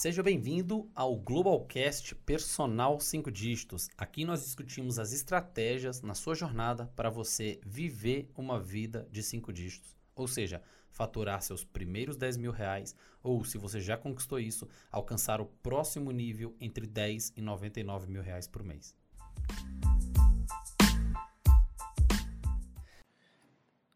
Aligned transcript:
Seja 0.00 0.22
bem-vindo 0.22 0.88
ao 0.94 1.16
Globalcast 1.16 2.14
Personal 2.14 3.00
5 3.00 3.32
Dígitos. 3.32 3.90
Aqui 3.98 4.24
nós 4.24 4.44
discutimos 4.44 4.96
as 4.96 5.12
estratégias 5.12 6.02
na 6.02 6.14
sua 6.14 6.36
jornada 6.36 6.86
para 6.94 7.10
você 7.10 7.58
viver 7.66 8.30
uma 8.36 8.60
vida 8.60 9.08
de 9.10 9.24
5 9.24 9.52
dígitos. 9.52 9.96
Ou 10.14 10.28
seja, 10.28 10.62
faturar 10.92 11.42
seus 11.42 11.64
primeiros 11.64 12.16
10 12.16 12.36
mil 12.36 12.52
reais 12.52 12.94
ou, 13.20 13.42
se 13.44 13.58
você 13.58 13.80
já 13.80 13.96
conquistou 13.96 14.38
isso, 14.38 14.68
alcançar 14.88 15.40
o 15.40 15.46
próximo 15.46 16.12
nível 16.12 16.54
entre 16.60 16.86
10 16.86 17.32
e 17.36 17.42
99 17.42 18.08
mil 18.08 18.22
reais 18.22 18.46
por 18.46 18.62
mês. 18.62 18.94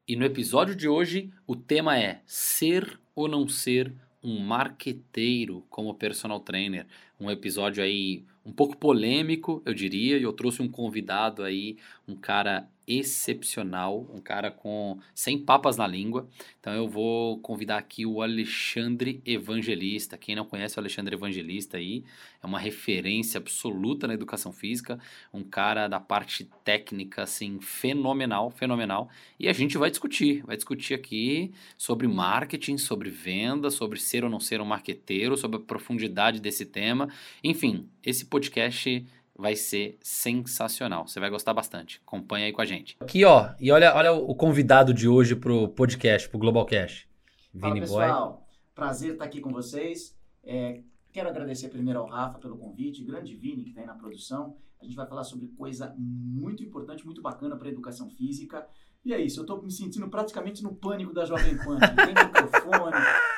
E 0.08 0.16
no 0.16 0.24
episódio 0.24 0.74
de 0.74 0.88
hoje, 0.88 1.32
o 1.46 1.54
tema 1.54 1.96
é 1.96 2.22
ser 2.26 3.00
ou 3.14 3.28
não 3.28 3.46
ser 3.46 3.94
um 4.22 4.38
marqueteiro 4.38 5.64
como 5.68 5.94
personal 5.94 6.40
trainer. 6.40 6.86
Um 7.18 7.30
episódio 7.30 7.82
aí 7.82 8.24
um 8.44 8.52
pouco 8.52 8.76
polêmico, 8.76 9.62
eu 9.64 9.72
diria, 9.72 10.18
e 10.18 10.22
eu 10.22 10.32
trouxe 10.32 10.62
um 10.62 10.68
convidado 10.68 11.42
aí, 11.42 11.76
um 12.06 12.16
cara 12.16 12.68
excepcional, 12.86 14.08
um 14.12 14.20
cara 14.20 14.50
com 14.50 14.98
sem 15.14 15.38
papas 15.38 15.76
na 15.76 15.86
língua. 15.86 16.28
Então 16.60 16.72
eu 16.72 16.88
vou 16.88 17.38
convidar 17.38 17.78
aqui 17.78 18.04
o 18.04 18.20
Alexandre 18.20 19.20
Evangelista. 19.24 20.18
Quem 20.18 20.34
não 20.34 20.44
conhece 20.44 20.76
o 20.76 20.80
Alexandre 20.80 21.14
Evangelista 21.14 21.76
aí, 21.76 22.04
é 22.42 22.46
uma 22.46 22.58
referência 22.58 23.38
absoluta 23.38 24.06
na 24.06 24.14
educação 24.14 24.52
física, 24.52 24.98
um 25.32 25.44
cara 25.44 25.86
da 25.86 26.00
parte 26.00 26.48
técnica 26.64 27.22
assim 27.22 27.60
fenomenal, 27.60 28.50
fenomenal. 28.50 29.08
E 29.38 29.48
a 29.48 29.52
gente 29.52 29.78
vai 29.78 29.90
discutir, 29.90 30.42
vai 30.44 30.56
discutir 30.56 30.94
aqui 30.94 31.52
sobre 31.78 32.08
marketing, 32.08 32.78
sobre 32.78 33.10
venda, 33.10 33.70
sobre 33.70 34.00
ser 34.00 34.24
ou 34.24 34.30
não 34.30 34.40
ser 34.40 34.60
um 34.60 34.66
marqueteiro, 34.66 35.36
sobre 35.36 35.58
a 35.58 35.60
profundidade 35.60 36.40
desse 36.40 36.66
tema. 36.66 37.08
Enfim, 37.44 37.88
esse 38.04 38.26
podcast 38.32 39.06
vai 39.36 39.54
ser 39.54 39.98
sensacional. 40.00 41.06
Você 41.06 41.20
vai 41.20 41.28
gostar 41.28 41.52
bastante. 41.52 42.00
Acompanha 42.06 42.46
aí 42.46 42.52
com 42.52 42.62
a 42.62 42.64
gente. 42.64 42.96
Aqui, 42.98 43.24
ó, 43.26 43.50
e 43.60 43.70
olha, 43.70 43.94
olha 43.94 44.12
o 44.12 44.34
convidado 44.34 44.94
de 44.94 45.06
hoje 45.06 45.36
pro 45.36 45.68
podcast, 45.68 46.28
pro 46.30 46.38
Globalcast. 46.38 47.06
Vini 47.52 47.60
Fala, 47.62 47.80
pessoal. 47.80 48.30
Boy. 48.30 48.42
Prazer 48.74 49.12
estar 49.12 49.24
aqui 49.26 49.40
com 49.40 49.52
vocês. 49.52 50.16
É, 50.42 50.80
quero 51.12 51.28
agradecer 51.28 51.68
primeiro 51.68 52.00
ao 52.00 52.06
Rafa 52.06 52.38
pelo 52.38 52.56
convite, 52.56 53.04
grande 53.04 53.36
Vini 53.36 53.64
que 53.64 53.68
está 53.68 53.82
aí 53.82 53.86
na 53.86 53.94
produção. 53.94 54.56
A 54.80 54.84
gente 54.84 54.96
vai 54.96 55.06
falar 55.06 55.24
sobre 55.24 55.48
coisa 55.48 55.94
muito 55.98 56.62
importante, 56.62 57.04
muito 57.04 57.20
bacana 57.20 57.54
para 57.56 57.68
a 57.68 57.70
educação 57.70 58.08
física. 58.08 58.66
E 59.04 59.12
é 59.12 59.20
isso, 59.20 59.40
eu 59.40 59.42
estou 59.42 59.60
me 59.60 59.70
sentindo 59.70 60.08
praticamente 60.08 60.62
no 60.62 60.74
pânico 60.74 61.12
da 61.12 61.24
Jovem 61.24 61.56
Pan. 61.58 61.78
Tem 61.78 62.14
microfone, 62.14 62.96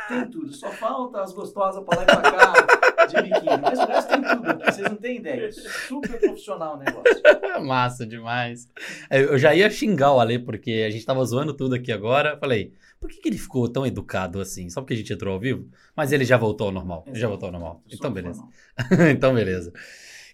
tem 0.09 0.31
tudo. 0.31 0.53
Só 0.53 0.71
falta 0.71 1.21
as 1.21 1.33
gostosas 1.33 1.83
para 1.83 1.99
lá 1.99 2.03
e 2.03 2.07
para 2.07 2.23
cá, 2.23 2.74
de 3.07 3.23
biquíni. 3.23 3.61
Mas 3.63 3.79
o 3.79 3.87
resto 3.87 4.09
tem 4.09 4.23
tudo 4.23 4.55
vocês 4.75 4.91
não 4.91 4.97
têm 4.97 5.17
ideia. 5.17 5.51
Super 5.53 6.19
profissional 6.19 6.75
o 6.75 6.79
negócio. 6.79 7.23
Massa 7.65 8.07
demais. 8.07 8.69
Eu 9.11 9.39
já 9.39 9.55
ia 9.55 9.71
xingar 9.71 10.13
o 10.13 10.21
Ale, 10.21 10.39
porque 10.39 10.85
a 10.87 10.91
gente 10.91 11.05
tava 11.05 11.25
zoando 11.25 11.55
tudo 11.55 11.75
aqui 11.75 11.93
agora. 11.93 12.37
Falei, 12.39 12.73
por 13.01 13.11
que, 13.11 13.21
que 13.21 13.29
ele 13.29 13.39
ficou 13.39 13.69
tão 13.69 13.87
educado 13.87 14.41
assim? 14.41 14.69
Só 14.69 14.81
porque 14.81 14.95
a 14.95 14.97
gente 14.97 15.13
entrou 15.13 15.35
ao 15.35 15.41
vivo? 15.41 15.69
Mas 15.97 16.13
ele 16.13 16.25
já 16.25 16.37
voltou 16.37 16.67
ao 16.67 16.73
normal. 16.73 17.05
Exato. 17.07 17.19
Já 17.19 17.29
voltou 17.29 17.47
ao 17.47 17.53
normal. 17.53 17.83
Então, 17.91 18.13
beleza. 18.13 18.43
então, 19.11 19.35
beleza. 19.35 19.73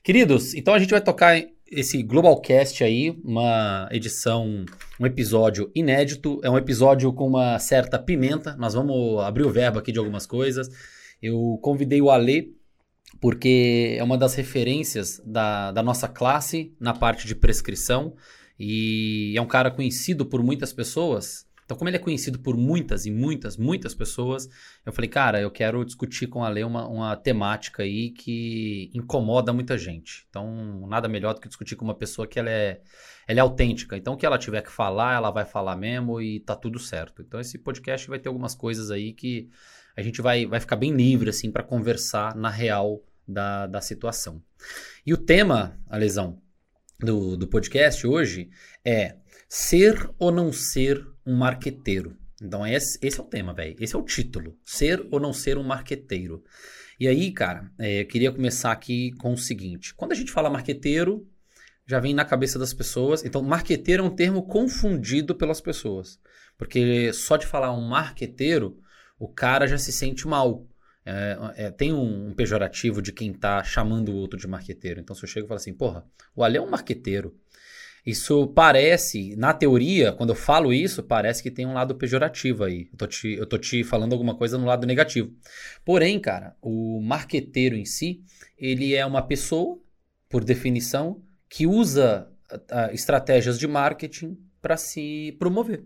Queridos, 0.02 0.54
então 0.54 0.72
a 0.72 0.78
gente 0.78 0.90
vai 0.90 1.00
tocar 1.00 1.38
esse 1.70 2.02
Globalcast 2.02 2.82
aí, 2.82 3.16
uma 3.22 3.88
edição, 3.92 4.64
um 4.98 5.06
episódio 5.06 5.70
inédito, 5.74 6.40
é 6.42 6.50
um 6.50 6.58
episódio 6.58 7.12
com 7.12 7.26
uma 7.26 7.58
certa 7.58 7.98
pimenta. 7.98 8.56
Nós 8.56 8.74
vamos 8.74 9.20
abrir 9.20 9.44
o 9.44 9.50
verbo 9.50 9.78
aqui 9.78 9.92
de 9.92 9.98
algumas 9.98 10.26
coisas. 10.26 10.68
Eu 11.22 11.58
convidei 11.62 12.00
o 12.00 12.10
Ale 12.10 12.59
porque 13.20 13.96
é 13.98 14.02
uma 14.02 14.16
das 14.16 14.34
referências 14.34 15.20
da, 15.24 15.72
da 15.72 15.82
nossa 15.82 16.08
classe 16.08 16.74
na 16.80 16.94
parte 16.94 17.26
de 17.26 17.34
prescrição 17.34 18.14
e 18.58 19.34
é 19.36 19.40
um 19.40 19.46
cara 19.46 19.70
conhecido 19.70 20.24
por 20.26 20.42
muitas 20.42 20.72
pessoas 20.72 21.46
então, 21.70 21.78
como 21.78 21.88
ele 21.88 21.98
é 21.98 22.00
conhecido 22.00 22.36
por 22.40 22.56
muitas 22.56 23.06
e 23.06 23.12
muitas, 23.12 23.56
muitas 23.56 23.94
pessoas, 23.94 24.48
eu 24.84 24.92
falei, 24.92 25.08
cara, 25.08 25.40
eu 25.40 25.52
quero 25.52 25.84
discutir 25.84 26.26
com 26.26 26.42
a 26.42 26.48
Lê 26.48 26.64
uma, 26.64 26.84
uma 26.88 27.14
temática 27.14 27.84
aí 27.84 28.10
que 28.10 28.90
incomoda 28.92 29.52
muita 29.52 29.78
gente. 29.78 30.26
Então, 30.28 30.84
nada 30.88 31.08
melhor 31.08 31.32
do 31.32 31.40
que 31.40 31.46
discutir 31.46 31.76
com 31.76 31.84
uma 31.84 31.94
pessoa 31.94 32.26
que 32.26 32.40
ela 32.40 32.50
é, 32.50 32.80
ela 33.24 33.38
é 33.38 33.40
autêntica. 33.40 33.96
Então, 33.96 34.14
o 34.14 34.16
que 34.16 34.26
ela 34.26 34.36
tiver 34.36 34.62
que 34.62 34.72
falar, 34.72 35.14
ela 35.14 35.30
vai 35.30 35.44
falar 35.44 35.76
mesmo 35.76 36.20
e 36.20 36.40
tá 36.40 36.56
tudo 36.56 36.76
certo. 36.80 37.22
Então, 37.22 37.38
esse 37.38 37.56
podcast 37.56 38.08
vai 38.08 38.18
ter 38.18 38.28
algumas 38.28 38.56
coisas 38.56 38.90
aí 38.90 39.12
que 39.12 39.48
a 39.96 40.02
gente 40.02 40.20
vai, 40.20 40.46
vai 40.46 40.58
ficar 40.58 40.74
bem 40.74 40.92
livre, 40.92 41.30
assim, 41.30 41.52
para 41.52 41.62
conversar 41.62 42.34
na 42.34 42.50
real 42.50 43.00
da, 43.32 43.66
da 43.66 43.80
situação. 43.80 44.42
E 45.06 45.12
o 45.12 45.16
tema, 45.16 45.78
a 45.88 45.96
lesão 45.96 46.40
do, 46.98 47.36
do 47.36 47.48
podcast 47.48 48.06
hoje 48.06 48.50
é 48.84 49.16
ser 49.48 50.10
ou 50.18 50.30
não 50.30 50.52
ser 50.52 51.06
um 51.26 51.34
marqueteiro. 51.34 52.16
Então, 52.42 52.66
esse, 52.66 52.98
esse 53.02 53.20
é 53.20 53.22
o 53.22 53.26
tema, 53.26 53.52
velho. 53.52 53.76
Esse 53.78 53.94
é 53.94 53.98
o 53.98 54.04
título. 54.04 54.56
Ser 54.64 55.06
ou 55.10 55.20
não 55.20 55.32
ser 55.32 55.58
um 55.58 55.62
marqueteiro. 55.62 56.42
E 56.98 57.06
aí, 57.06 57.32
cara, 57.32 57.70
é, 57.78 58.02
eu 58.02 58.06
queria 58.06 58.32
começar 58.32 58.72
aqui 58.72 59.12
com 59.12 59.32
o 59.32 59.38
seguinte: 59.38 59.94
quando 59.94 60.12
a 60.12 60.14
gente 60.14 60.32
fala 60.32 60.50
marqueteiro, 60.50 61.26
já 61.86 61.98
vem 61.98 62.14
na 62.14 62.24
cabeça 62.24 62.58
das 62.58 62.72
pessoas. 62.72 63.24
Então, 63.24 63.42
marqueteiro 63.42 64.04
é 64.04 64.06
um 64.06 64.14
termo 64.14 64.46
confundido 64.46 65.34
pelas 65.34 65.60
pessoas. 65.60 66.18
Porque 66.56 67.12
só 67.12 67.36
de 67.36 67.46
falar 67.46 67.72
um 67.72 67.88
marqueteiro, 67.88 68.78
o 69.18 69.28
cara 69.28 69.66
já 69.66 69.76
se 69.76 69.92
sente 69.92 70.28
mal. 70.28 70.66
É, 71.12 71.64
é, 71.66 71.70
tem 71.70 71.92
um, 71.92 72.28
um, 72.28 72.34
pejorativo 72.34 73.02
de 73.02 73.12
quem 73.12 73.32
tá 73.32 73.64
chamando 73.64 74.10
o 74.12 74.16
outro 74.16 74.38
de 74.38 74.46
marqueteiro. 74.46 75.00
Então, 75.00 75.16
se 75.16 75.24
eu 75.24 75.28
chego 75.28 75.46
e 75.46 75.48
falo 75.48 75.58
assim, 75.58 75.74
porra, 75.74 76.06
o 76.36 76.44
Ale 76.44 76.58
é 76.58 76.60
um 76.60 76.70
marqueteiro. 76.70 77.34
Isso 78.06 78.46
parece, 78.48 79.34
na 79.36 79.52
teoria, 79.52 80.12
quando 80.12 80.30
eu 80.30 80.36
falo 80.36 80.72
isso, 80.72 81.02
parece 81.02 81.42
que 81.42 81.50
tem 81.50 81.66
um 81.66 81.74
lado 81.74 81.96
pejorativo 81.96 82.64
aí. 82.64 82.88
Eu 82.92 82.96
tô 82.96 83.06
te, 83.06 83.28
eu 83.32 83.46
tô 83.46 83.58
te 83.58 83.82
falando 83.82 84.12
alguma 84.12 84.36
coisa 84.36 84.56
no 84.56 84.66
lado 84.66 84.86
negativo. 84.86 85.32
Porém, 85.84 86.18
cara, 86.20 86.56
o 86.62 87.00
marqueteiro 87.02 87.76
em 87.76 87.84
si, 87.84 88.22
ele 88.56 88.94
é 88.94 89.04
uma 89.04 89.20
pessoa, 89.20 89.78
por 90.28 90.44
definição, 90.44 91.22
que 91.48 91.66
usa 91.66 92.30
uh, 92.52 92.94
estratégias 92.94 93.58
de 93.58 93.66
marketing 93.66 94.38
para 94.62 94.76
se 94.76 95.36
promover. 95.38 95.84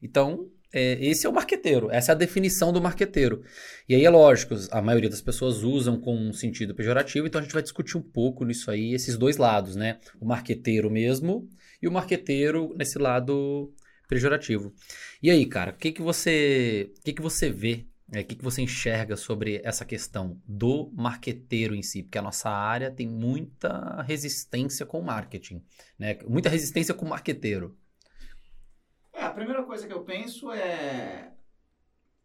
Então, 0.00 0.48
é, 0.76 1.02
esse 1.02 1.26
é 1.26 1.28
o 1.28 1.32
marqueteiro, 1.32 1.90
essa 1.90 2.12
é 2.12 2.14
a 2.14 2.18
definição 2.18 2.70
do 2.70 2.82
marqueteiro. 2.82 3.42
E 3.88 3.94
aí 3.94 4.04
é 4.04 4.10
lógico, 4.10 4.54
a 4.70 4.82
maioria 4.82 5.08
das 5.08 5.22
pessoas 5.22 5.62
usam 5.62 5.98
com 5.98 6.14
um 6.14 6.34
sentido 6.34 6.74
pejorativo, 6.74 7.26
então 7.26 7.40
a 7.40 7.42
gente 7.42 7.54
vai 7.54 7.62
discutir 7.62 7.96
um 7.96 8.02
pouco 8.02 8.44
nisso 8.44 8.70
aí, 8.70 8.92
esses 8.92 9.16
dois 9.16 9.38
lados, 9.38 9.74
né? 9.74 9.98
O 10.20 10.26
marqueteiro 10.26 10.90
mesmo 10.90 11.48
e 11.80 11.88
o 11.88 11.92
marqueteiro 11.92 12.74
nesse 12.76 12.98
lado 12.98 13.72
pejorativo. 14.06 14.74
E 15.22 15.30
aí, 15.30 15.46
cara, 15.46 15.70
o 15.70 15.76
que, 15.76 15.92
que 15.92 16.02
você, 16.02 16.92
o 16.98 17.02
que, 17.02 17.14
que 17.14 17.22
você 17.22 17.48
vê, 17.48 17.86
é, 18.12 18.20
o 18.20 18.24
que, 18.24 18.34
que 18.36 18.44
você 18.44 18.60
enxerga 18.60 19.16
sobre 19.16 19.62
essa 19.64 19.84
questão 19.84 20.38
do 20.46 20.92
marqueteiro 20.94 21.74
em 21.74 21.82
si? 21.82 22.02
Porque 22.02 22.18
a 22.18 22.22
nossa 22.22 22.50
área 22.50 22.90
tem 22.90 23.08
muita 23.08 24.02
resistência 24.02 24.84
com 24.84 25.00
o 25.00 25.04
marketing, 25.04 25.62
né? 25.98 26.18
Muita 26.28 26.50
resistência 26.50 26.92
com 26.92 27.06
o 27.06 27.08
marqueteiro. 27.08 27.74
Primeira 29.36 29.62
coisa 29.64 29.86
que 29.86 29.92
eu 29.92 30.02
penso 30.02 30.50
é 30.50 31.30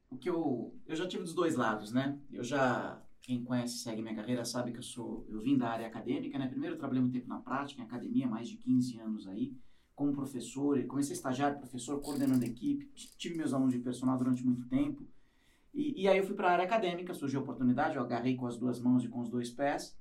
o 0.09 0.15
que 0.15 0.29
eu 0.29 0.73
eu 0.87 0.95
já 0.95 1.05
tive 1.05 1.23
dos 1.23 1.33
dois 1.33 1.57
lados, 1.57 1.91
né? 1.91 2.17
Eu 2.31 2.41
já 2.41 3.01
quem 3.19 3.43
conhece 3.43 3.79
segue 3.79 4.01
minha 4.01 4.15
carreira 4.15 4.45
sabe 4.45 4.71
que 4.71 4.77
eu 4.77 4.83
sou 4.83 5.25
eu 5.27 5.41
vim 5.41 5.57
da 5.57 5.67
área 5.67 5.87
acadêmica, 5.87 6.39
né? 6.39 6.47
Primeiro 6.47 6.75
eu 6.75 6.79
trabalhei 6.79 7.01
muito 7.01 7.13
tempo 7.13 7.27
na 7.27 7.41
prática, 7.41 7.81
em 7.81 7.83
academia, 7.83 8.25
mais 8.25 8.47
de 8.47 8.55
15 8.55 8.97
anos 9.01 9.27
aí, 9.27 9.53
como 9.93 10.13
professor, 10.13 10.81
comecei 10.85 11.11
a 11.11 11.17
estagiar 11.17 11.59
professor, 11.59 11.99
coordenando 11.99 12.45
equipe, 12.45 12.89
tive 13.17 13.35
meus 13.35 13.53
alunos 13.53 13.73
de 13.73 13.79
personal 13.79 14.17
durante 14.17 14.45
muito 14.45 14.65
tempo. 14.69 15.05
E, 15.73 16.03
e 16.03 16.07
aí 16.07 16.17
eu 16.17 16.23
fui 16.23 16.33
para 16.33 16.47
a 16.47 16.51
área 16.53 16.63
acadêmica, 16.63 17.13
surgiu 17.13 17.41
a 17.41 17.43
oportunidade, 17.43 17.97
eu 17.97 18.01
agarrei 18.01 18.37
com 18.37 18.47
as 18.47 18.57
duas 18.57 18.79
mãos 18.79 19.03
e 19.03 19.09
com 19.09 19.19
os 19.19 19.27
dois 19.27 19.49
pés. 19.49 19.99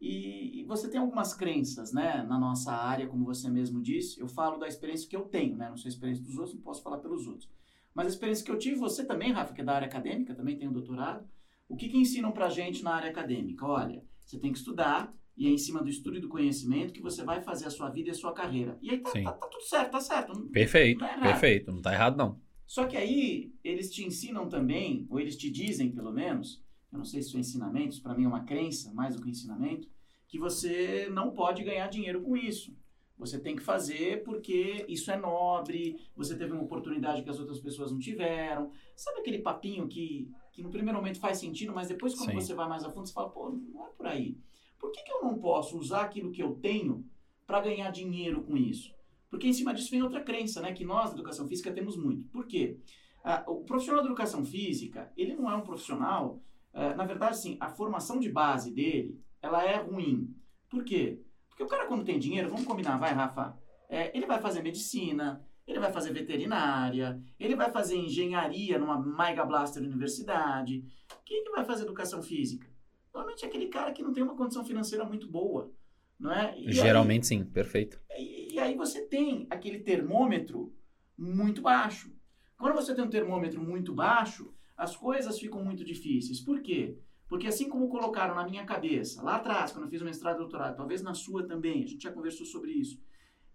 E, 0.00 0.60
e, 0.60 0.64
você 0.64 0.88
tem 0.88 1.00
algumas 1.00 1.34
crenças, 1.34 1.92
né, 1.92 2.22
na 2.22 2.38
nossa 2.38 2.72
área, 2.72 3.06
como 3.06 3.24
você 3.24 3.50
mesmo 3.50 3.82
disse. 3.82 4.20
Eu 4.20 4.28
falo 4.28 4.58
da 4.58 4.68
experiência 4.68 5.08
que 5.08 5.16
eu 5.16 5.22
tenho, 5.22 5.56
né, 5.56 5.68
não 5.68 5.76
sei 5.76 5.90
a 5.90 5.94
experiência 5.94 6.24
dos 6.24 6.36
outros, 6.36 6.54
não 6.54 6.62
posso 6.62 6.82
falar 6.82 6.98
pelos 6.98 7.26
outros. 7.26 7.50
Mas 7.94 8.06
a 8.06 8.10
experiência 8.10 8.44
que 8.44 8.50
eu 8.50 8.58
tive, 8.58 8.76
você 8.76 9.04
também, 9.04 9.32
Rafa, 9.32 9.52
que 9.52 9.60
é 9.60 9.64
da 9.64 9.74
área 9.74 9.88
acadêmica, 9.88 10.34
também 10.34 10.56
tem 10.56 10.68
um 10.68 10.72
doutorado. 10.72 11.28
O 11.68 11.76
que, 11.76 11.88
que 11.88 11.98
ensinam 11.98 12.30
pra 12.30 12.48
gente 12.48 12.82
na 12.82 12.94
área 12.94 13.10
acadêmica? 13.10 13.66
Olha, 13.66 14.04
você 14.20 14.38
tem 14.38 14.52
que 14.52 14.58
estudar 14.58 15.12
e 15.36 15.46
é 15.46 15.50
em 15.50 15.58
cima 15.58 15.82
do 15.82 15.88
estudo 15.88 16.18
e 16.18 16.20
do 16.20 16.28
conhecimento 16.28 16.92
que 16.92 17.02
você 17.02 17.24
vai 17.24 17.40
fazer 17.42 17.66
a 17.66 17.70
sua 17.70 17.90
vida 17.90 18.08
e 18.08 18.10
a 18.12 18.14
sua 18.14 18.32
carreira. 18.32 18.78
E 18.80 18.90
aí 18.90 18.98
tá, 18.98 19.10
tá, 19.10 19.32
tá 19.32 19.46
tudo 19.46 19.62
certo, 19.64 19.90
tá 19.90 20.00
certo. 20.00 20.40
Perfeito, 20.48 21.00
não 21.00 21.08
tá 21.08 21.20
perfeito, 21.20 21.72
não 21.72 21.82
tá 21.82 21.92
errado 21.92 22.16
não. 22.16 22.40
Só 22.66 22.86
que 22.86 22.96
aí 22.96 23.54
eles 23.64 23.90
te 23.90 24.04
ensinam 24.04 24.48
também, 24.48 25.06
ou 25.08 25.18
eles 25.18 25.36
te 25.36 25.50
dizem 25.50 25.90
pelo 25.90 26.12
menos, 26.12 26.62
eu 26.90 26.98
não 26.98 27.04
sei 27.04 27.22
se 27.22 27.30
são 27.30 27.40
ensinamentos, 27.40 27.98
para 27.98 28.14
mim 28.14 28.24
é 28.24 28.28
uma 28.28 28.44
crença 28.44 28.92
mais 28.92 29.14
do 29.14 29.22
que 29.22 29.30
ensinamento, 29.30 29.88
que 30.26 30.38
você 30.38 31.08
não 31.10 31.30
pode 31.30 31.62
ganhar 31.62 31.86
dinheiro 31.88 32.22
com 32.22 32.36
isso. 32.36 32.76
Você 33.18 33.38
tem 33.38 33.56
que 33.56 33.62
fazer 33.62 34.22
porque 34.22 34.84
isso 34.88 35.10
é 35.10 35.16
nobre, 35.16 35.96
você 36.14 36.36
teve 36.36 36.52
uma 36.52 36.62
oportunidade 36.62 37.22
que 37.22 37.28
as 37.28 37.38
outras 37.38 37.58
pessoas 37.58 37.90
não 37.90 37.98
tiveram. 37.98 38.70
Sabe 38.94 39.20
aquele 39.20 39.40
papinho 39.40 39.88
que, 39.88 40.30
que 40.52 40.62
no 40.62 40.70
primeiro 40.70 40.98
momento 40.98 41.18
faz 41.18 41.38
sentido, 41.38 41.72
mas 41.72 41.88
depois 41.88 42.14
quando 42.14 42.30
Sim. 42.30 42.36
você 42.36 42.54
vai 42.54 42.68
mais 42.68 42.84
a 42.84 42.90
fundo, 42.90 43.06
você 43.06 43.12
fala, 43.12 43.30
pô, 43.30 43.50
não 43.50 43.86
é 43.86 43.90
por 43.90 44.06
aí. 44.06 44.38
Por 44.78 44.92
que, 44.92 45.02
que 45.02 45.12
eu 45.12 45.22
não 45.22 45.36
posso 45.38 45.76
usar 45.76 46.02
aquilo 46.02 46.30
que 46.30 46.42
eu 46.42 46.54
tenho 46.54 47.04
para 47.46 47.60
ganhar 47.60 47.90
dinheiro 47.90 48.42
com 48.44 48.56
isso? 48.56 48.94
Porque 49.28 49.48
em 49.48 49.52
cima 49.52 49.74
disso 49.74 49.90
vem 49.90 50.02
outra 50.02 50.22
crença, 50.22 50.60
né? 50.60 50.72
Que 50.72 50.84
nós, 50.84 51.10
da 51.10 51.16
educação 51.16 51.46
física, 51.48 51.72
temos 51.72 51.96
muito. 51.96 52.24
Por 52.28 52.46
quê? 52.46 52.78
Ah, 53.24 53.44
o 53.48 53.64
profissional 53.64 54.00
da 54.00 54.06
educação 54.06 54.44
física, 54.44 55.12
ele 55.16 55.34
não 55.34 55.50
é 55.50 55.56
um 55.56 55.62
profissional... 55.62 56.40
Ah, 56.78 56.94
na 56.94 57.04
verdade, 57.04 57.36
sim, 57.36 57.56
a 57.58 57.68
formação 57.68 58.20
de 58.20 58.30
base 58.30 58.72
dele, 58.72 59.20
ela 59.42 59.64
é 59.64 59.76
ruim. 59.78 60.32
Por 60.70 60.84
quê? 60.84 61.20
Porque 61.48 61.64
o 61.64 61.66
cara, 61.66 61.86
quando 61.86 62.04
tem 62.04 62.20
dinheiro, 62.20 62.48
vamos 62.48 62.64
combinar, 62.64 62.96
vai, 62.98 63.12
Rafa, 63.12 63.58
é, 63.88 64.16
ele 64.16 64.26
vai 64.26 64.40
fazer 64.40 64.62
medicina, 64.62 65.44
ele 65.66 65.80
vai 65.80 65.92
fazer 65.92 66.12
veterinária, 66.12 67.20
ele 67.38 67.56
vai 67.56 67.72
fazer 67.72 67.96
engenharia 67.96 68.78
numa 68.78 68.96
Mega 68.96 69.44
Blaster 69.44 69.82
Universidade. 69.82 70.84
Quem 71.24 71.42
que 71.42 71.50
vai 71.50 71.64
fazer 71.64 71.82
educação 71.82 72.22
física? 72.22 72.70
Normalmente 73.12 73.44
é 73.44 73.48
aquele 73.48 73.66
cara 73.66 73.90
que 73.90 74.02
não 74.02 74.12
tem 74.12 74.22
uma 74.22 74.36
condição 74.36 74.64
financeira 74.64 75.04
muito 75.04 75.28
boa. 75.28 75.72
Não 76.16 76.32
é? 76.32 76.56
E 76.56 76.72
Geralmente 76.72 77.22
aí, 77.22 77.40
sim, 77.40 77.44
perfeito. 77.44 78.00
E, 78.16 78.54
e 78.54 78.58
aí 78.60 78.76
você 78.76 79.04
tem 79.04 79.48
aquele 79.50 79.80
termômetro 79.80 80.72
muito 81.16 81.60
baixo. 81.60 82.12
Quando 82.56 82.74
você 82.74 82.94
tem 82.94 83.04
um 83.04 83.10
termômetro 83.10 83.60
muito 83.60 83.92
baixo, 83.92 84.54
as 84.78 84.96
coisas 84.96 85.38
ficam 85.40 85.62
muito 85.62 85.84
difíceis. 85.84 86.40
Por 86.40 86.62
quê? 86.62 86.96
Porque 87.28 87.48
assim 87.48 87.68
como 87.68 87.88
colocaram 87.88 88.36
na 88.36 88.46
minha 88.48 88.64
cabeça, 88.64 89.20
lá 89.22 89.36
atrás, 89.36 89.72
quando 89.72 89.84
eu 89.84 89.90
fiz 89.90 90.00
o 90.00 90.04
mestrado 90.04 90.36
e 90.36 90.38
doutorado, 90.38 90.76
talvez 90.76 91.02
na 91.02 91.12
sua 91.12 91.46
também, 91.46 91.82
a 91.82 91.86
gente 91.86 92.04
já 92.04 92.12
conversou 92.12 92.46
sobre 92.46 92.70
isso, 92.70 92.98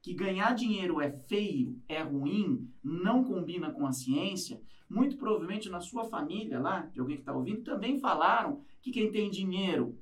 que 0.01 0.13
ganhar 0.13 0.53
dinheiro 0.53 0.99
é 0.99 1.09
feio, 1.09 1.81
é 1.87 2.01
ruim, 2.01 2.69
não 2.83 3.23
combina 3.23 3.71
com 3.71 3.87
a 3.87 3.93
ciência, 3.93 4.61
muito 4.87 5.15
provavelmente 5.17 5.69
na 5.69 5.79
sua 5.79 6.03
família 6.03 6.59
lá, 6.59 6.81
de 6.81 6.99
alguém 6.99 7.15
que 7.15 7.21
está 7.21 7.33
ouvindo, 7.33 7.63
também 7.63 7.97
falaram 7.97 8.61
que 8.81 8.91
quem 8.91 9.09
tem 9.09 9.31
dinheiro 9.31 9.97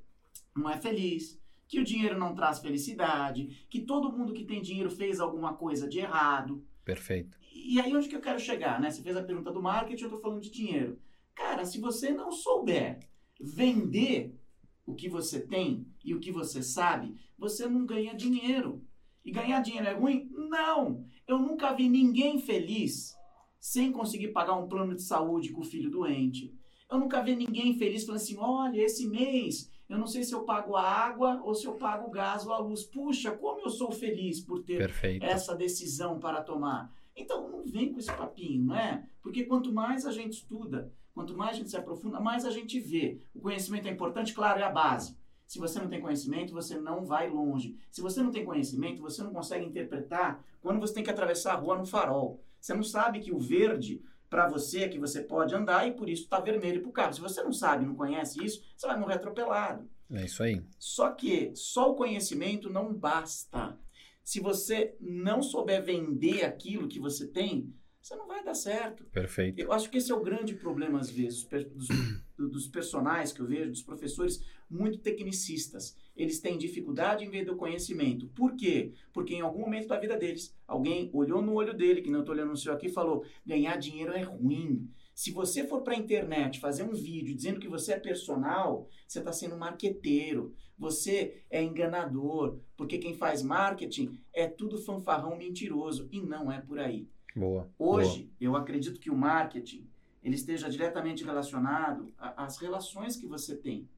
não 0.54 0.68
é 0.68 0.76
feliz, 0.76 1.40
que 1.68 1.80
o 1.80 1.84
dinheiro 1.84 2.18
não 2.18 2.34
traz 2.34 2.58
felicidade, 2.58 3.64
que 3.70 3.80
todo 3.80 4.12
mundo 4.12 4.34
que 4.34 4.44
tem 4.44 4.60
dinheiro 4.60 4.90
fez 4.90 5.20
alguma 5.20 5.54
coisa 5.54 5.88
de 5.88 6.00
errado. 6.00 6.62
Perfeito. 6.84 7.38
E 7.54 7.80
aí 7.80 7.96
onde 7.96 8.08
que 8.08 8.16
eu 8.16 8.20
quero 8.20 8.40
chegar, 8.40 8.80
né? 8.80 8.90
Você 8.90 9.00
fez 9.02 9.16
a 9.16 9.22
pergunta 9.22 9.52
do 9.52 9.62
marketing, 9.62 10.02
eu 10.02 10.08
estou 10.08 10.20
falando 10.20 10.42
de 10.42 10.50
dinheiro. 10.50 10.98
Cara, 11.34 11.64
se 11.64 11.80
você 11.80 12.10
não 12.12 12.30
souber 12.30 13.00
vender 13.40 14.38
o 14.86 14.94
que 14.94 15.08
você 15.08 15.40
tem 15.40 15.86
e 16.04 16.14
o 16.14 16.20
que 16.20 16.30
você 16.30 16.62
sabe, 16.62 17.14
você 17.38 17.66
não 17.66 17.86
ganha 17.86 18.14
dinheiro. 18.14 18.82
E 19.24 19.30
ganhar 19.30 19.60
dinheiro 19.60 19.86
é 19.86 19.94
ruim? 19.94 20.28
Não! 20.32 21.04
Eu 21.26 21.38
nunca 21.38 21.72
vi 21.72 21.88
ninguém 21.88 22.38
feliz 22.38 23.14
sem 23.60 23.92
conseguir 23.92 24.28
pagar 24.28 24.54
um 24.54 24.68
plano 24.68 24.94
de 24.94 25.02
saúde 25.02 25.52
com 25.52 25.60
o 25.60 25.64
filho 25.64 25.90
doente. 25.90 26.52
Eu 26.90 26.98
nunca 26.98 27.22
vi 27.22 27.36
ninguém 27.36 27.78
feliz 27.78 28.04
falando 28.04 28.20
assim: 28.20 28.36
olha, 28.36 28.82
esse 28.82 29.06
mês 29.06 29.70
eu 29.92 29.98
não 29.98 30.06
sei 30.06 30.24
se 30.24 30.34
eu 30.34 30.44
pago 30.44 30.74
a 30.74 30.82
água 30.82 31.42
ou 31.44 31.54
se 31.54 31.66
eu 31.66 31.74
pago 31.74 32.08
o 32.08 32.10
gás 32.10 32.46
ou 32.46 32.52
a 32.54 32.58
luz. 32.58 32.82
Puxa, 32.82 33.30
como 33.30 33.60
eu 33.60 33.68
sou 33.68 33.92
feliz 33.92 34.40
por 34.40 34.62
ter 34.62 34.78
Perfeito. 34.78 35.22
essa 35.22 35.54
decisão 35.54 36.18
para 36.18 36.42
tomar. 36.42 36.90
Então 37.14 37.50
não 37.50 37.62
vem 37.62 37.92
com 37.92 37.98
esse 37.98 38.10
papinho, 38.10 38.64
não 38.64 38.74
é? 38.74 39.06
Porque 39.22 39.44
quanto 39.44 39.70
mais 39.70 40.06
a 40.06 40.10
gente 40.10 40.32
estuda, 40.32 40.90
Quanto 41.14 41.36
mais 41.36 41.52
a 41.52 41.58
gente 41.58 41.70
se 41.70 41.76
aprofunda, 41.76 42.20
mais 42.20 42.44
a 42.44 42.50
gente 42.50 42.80
vê. 42.80 43.20
O 43.34 43.40
conhecimento 43.40 43.86
é 43.86 43.90
importante, 43.90 44.32
claro, 44.32 44.60
é 44.60 44.62
a 44.62 44.70
base. 44.70 45.16
Se 45.46 45.58
você 45.58 45.78
não 45.78 45.88
tem 45.88 46.00
conhecimento, 46.00 46.54
você 46.54 46.78
não 46.78 47.04
vai 47.04 47.28
longe. 47.28 47.76
Se 47.90 48.00
você 48.00 48.22
não 48.22 48.30
tem 48.30 48.44
conhecimento, 48.44 49.02
você 49.02 49.22
não 49.22 49.32
consegue 49.32 49.66
interpretar 49.66 50.42
quando 50.62 50.80
você 50.80 50.94
tem 50.94 51.04
que 51.04 51.10
atravessar 51.10 51.52
a 51.52 51.56
rua 51.56 51.76
no 51.76 51.84
farol. 51.84 52.42
Você 52.58 52.72
não 52.72 52.82
sabe 52.82 53.20
que 53.20 53.32
o 53.32 53.38
verde, 53.38 54.02
para 54.30 54.48
você, 54.48 54.84
é 54.84 54.88
que 54.88 54.98
você 54.98 55.20
pode 55.20 55.54
andar 55.54 55.86
e 55.86 55.92
por 55.92 56.08
isso 56.08 56.22
está 56.22 56.40
vermelho 56.40 56.80
para 56.80 56.88
o 56.88 56.92
carro. 56.92 57.12
Se 57.12 57.20
você 57.20 57.42
não 57.42 57.52
sabe, 57.52 57.84
não 57.84 57.94
conhece 57.94 58.42
isso, 58.42 58.62
você 58.74 58.86
vai 58.86 58.98
morrer 58.98 59.16
atropelado. 59.16 59.86
É 60.10 60.24
isso 60.24 60.42
aí. 60.42 60.62
Só 60.78 61.10
que 61.10 61.52
só 61.54 61.90
o 61.90 61.96
conhecimento 61.96 62.70
não 62.70 62.94
basta. 62.94 63.78
Se 64.24 64.40
você 64.40 64.96
não 65.00 65.42
souber 65.42 65.84
vender 65.84 66.44
aquilo 66.44 66.88
que 66.88 67.00
você 67.00 67.26
tem, 67.26 67.74
você 68.02 68.16
não 68.16 68.26
vai 68.26 68.42
dar 68.42 68.54
certo. 68.54 69.04
Perfeito. 69.04 69.60
Eu 69.60 69.72
acho 69.72 69.88
que 69.88 69.98
esse 69.98 70.10
é 70.10 70.14
o 70.14 70.22
grande 70.22 70.54
problema, 70.54 70.98
às 70.98 71.08
vezes, 71.08 71.44
dos, 71.44 71.88
dos 72.36 72.66
personagens 72.66 73.32
que 73.32 73.40
eu 73.40 73.46
vejo, 73.46 73.70
dos 73.70 73.82
professores 73.82 74.44
muito 74.68 74.98
tecnicistas. 74.98 75.96
Eles 76.16 76.40
têm 76.40 76.58
dificuldade 76.58 77.24
em 77.24 77.30
ver 77.30 77.44
do 77.44 77.56
conhecimento. 77.56 78.26
Por 78.28 78.56
quê? 78.56 78.92
Porque 79.12 79.34
em 79.34 79.40
algum 79.40 79.60
momento 79.60 79.86
da 79.86 80.00
vida 80.00 80.16
deles, 80.16 80.52
alguém 80.66 81.10
olhou 81.12 81.40
no 81.40 81.54
olho 81.54 81.72
dele, 81.72 82.02
que 82.02 82.10
não 82.10 82.20
estou 82.20 82.34
olhando 82.34 82.50
no 82.50 82.56
seu 82.56 82.72
aqui, 82.72 82.88
e 82.88 82.92
falou: 82.92 83.24
ganhar 83.46 83.76
dinheiro 83.76 84.12
é 84.12 84.22
ruim. 84.22 84.90
Se 85.14 85.30
você 85.30 85.64
for 85.66 85.82
para 85.82 85.94
a 85.94 85.98
internet 85.98 86.58
fazer 86.58 86.82
um 86.82 86.94
vídeo 86.94 87.36
dizendo 87.36 87.60
que 87.60 87.68
você 87.68 87.92
é 87.92 88.00
personal, 88.00 88.88
você 89.06 89.20
está 89.20 89.32
sendo 89.32 89.56
marqueteiro, 89.56 90.54
você 90.76 91.44
é 91.48 91.62
enganador, 91.62 92.58
porque 92.76 92.98
quem 92.98 93.14
faz 93.14 93.42
marketing 93.42 94.18
é 94.32 94.48
tudo 94.48 94.78
fanfarrão 94.78 95.36
mentiroso 95.36 96.08
e 96.10 96.20
não 96.20 96.50
é 96.50 96.60
por 96.60 96.78
aí. 96.78 97.06
Boa. 97.34 97.68
Hoje, 97.78 98.24
boa. 98.24 98.30
eu 98.40 98.56
acredito 98.56 99.00
que 99.00 99.10
o 99.10 99.16
marketing 99.16 99.88
ele 100.22 100.36
esteja 100.36 100.70
diretamente 100.70 101.24
relacionado 101.24 102.12
às 102.18 102.58
relações 102.58 103.16
que 103.16 103.26
você 103.26 103.56
tem. 103.56 103.88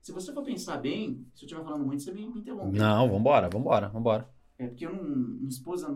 Se 0.00 0.12
você 0.12 0.32
for 0.32 0.42
pensar 0.42 0.78
bem, 0.78 1.26
se 1.34 1.44
eu 1.44 1.46
estiver 1.46 1.62
falando 1.62 1.84
muito, 1.84 2.02
você 2.02 2.12
me 2.12 2.22
interrompe. 2.22 2.78
Não, 2.78 3.08
vambora, 3.08 3.48
vambora, 3.48 3.88
vambora. 3.88 4.28
É 4.58 4.66
porque 4.66 4.86
eu 4.86 4.92
não, 4.92 5.04
minha 5.04 5.48
esposa 5.48 5.88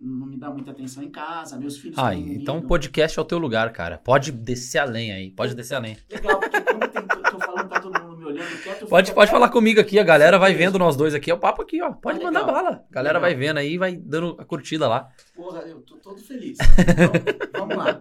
não 0.00 0.26
me 0.26 0.36
dá 0.36 0.50
muita 0.50 0.72
atenção 0.72 1.02
em 1.02 1.10
casa, 1.10 1.56
meus 1.56 1.78
filhos 1.78 1.98
Ah, 1.98 2.14
então 2.14 2.58
o 2.58 2.62
podcast 2.62 3.18
é 3.18 3.22
o 3.22 3.24
teu 3.24 3.38
lugar, 3.38 3.72
cara. 3.72 3.96
Pode 3.96 4.30
descer 4.30 4.78
além 4.78 5.12
aí, 5.12 5.30
pode 5.30 5.54
descer 5.54 5.76
além. 5.76 5.96
Legal, 6.10 6.40
porque 6.40 6.60
quando 6.60 6.88
tem, 6.88 7.06
tô 7.06 7.38
falando, 7.38 7.68
tá 7.68 7.80
todo 7.80 8.02
mundo 8.02 8.18
me 8.18 8.24
olhando 8.24 8.33
quieto. 8.33 8.33
Pode, 8.88 9.12
pode 9.12 9.30
falar 9.30 9.48
comigo 9.48 9.80
aqui, 9.80 9.98
a 9.98 10.02
galera 10.02 10.38
vai 10.38 10.54
vendo 10.54 10.78
nós 10.78 10.96
dois 10.96 11.14
aqui, 11.14 11.30
é 11.30 11.34
o 11.34 11.38
papo 11.38 11.62
aqui, 11.62 11.82
ó. 11.82 11.92
Pode 11.92 12.20
ah, 12.20 12.24
mandar 12.24 12.44
bala. 12.44 12.84
A 12.90 12.94
galera 12.94 13.18
legal. 13.18 13.20
vai 13.20 13.34
vendo 13.34 13.58
aí 13.58 13.78
vai 13.78 13.96
dando 13.96 14.36
a 14.38 14.44
curtida 14.44 14.88
lá. 14.88 15.08
Porra, 15.34 15.60
eu 15.62 15.80
tô 15.82 15.96
todo 15.96 16.20
feliz. 16.20 16.58
Então, 17.54 17.68
vamos 17.68 17.76
lá. 17.76 17.98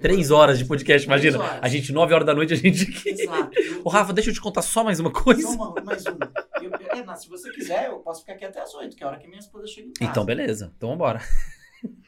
Três 0.00 0.30
horas 0.30 0.58
de 0.58 0.64
podcast, 0.64 1.06
imagina. 1.06 1.38
A 1.60 1.68
gente, 1.68 1.92
nove 1.92 2.12
horas 2.12 2.26
da 2.26 2.34
noite, 2.34 2.54
a 2.54 2.56
gente 2.56 2.82
aqui. 2.90 3.10
Exato. 3.10 3.50
Ô, 3.84 3.88
Rafa, 3.88 4.12
deixa 4.12 4.30
eu 4.30 4.34
te 4.34 4.40
contar 4.40 4.62
só 4.62 4.82
mais 4.82 4.98
uma 4.98 5.12
coisa. 5.12 5.42
Só 5.42 5.54
uma, 5.54 5.82
mais 5.82 6.04
uma. 6.06 6.32
Eu, 6.60 6.70
é, 6.72 7.16
se 7.16 7.28
você 7.28 7.50
quiser, 7.50 7.86
eu 7.86 7.98
posso 7.98 8.20
ficar 8.20 8.34
aqui 8.34 8.44
até 8.44 8.60
as 8.60 8.74
oito, 8.74 8.96
que 8.96 9.02
é 9.02 9.06
a 9.06 9.10
hora 9.10 9.18
que 9.18 9.28
minha 9.28 9.38
esposa 9.38 9.66
chega 9.66 9.88
em 9.88 9.92
casa. 9.92 10.10
Então, 10.10 10.24
beleza. 10.24 10.72
Então, 10.76 10.90
vambora. 10.90 11.20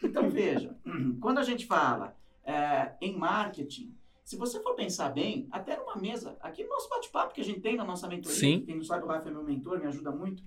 Então, 0.02 0.28
veja. 0.28 0.75
Quando 1.20 1.38
a 1.38 1.43
gente 1.43 1.66
fala 1.66 2.16
é, 2.45 2.92
em 3.00 3.16
marketing, 3.16 3.95
se 4.32 4.38
você 4.38 4.58
for 4.60 4.74
pensar 4.74 5.10
bem, 5.10 5.46
até 5.50 5.76
numa 5.76 5.94
mesa, 5.94 6.38
aqui 6.40 6.64
no 6.64 6.70
nosso 6.70 6.88
bate-papo 6.88 7.34
que 7.34 7.42
a 7.42 7.44
gente 7.44 7.60
tem 7.60 7.76
na 7.76 7.84
nossa 7.84 8.08
mentoria, 8.08 8.38
Sim. 8.38 8.62
quem 8.62 8.76
não 8.76 8.82
sabe, 8.82 9.04
o 9.04 9.06
Rafa 9.06 9.28
é 9.28 9.30
meu 9.30 9.44
mentor, 9.44 9.78
me 9.78 9.86
ajuda 9.86 10.10
muito, 10.10 10.42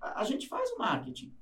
a, 0.00 0.22
a 0.22 0.24
gente 0.24 0.48
faz 0.48 0.70
o 0.70 0.78
marketing. 0.78 1.34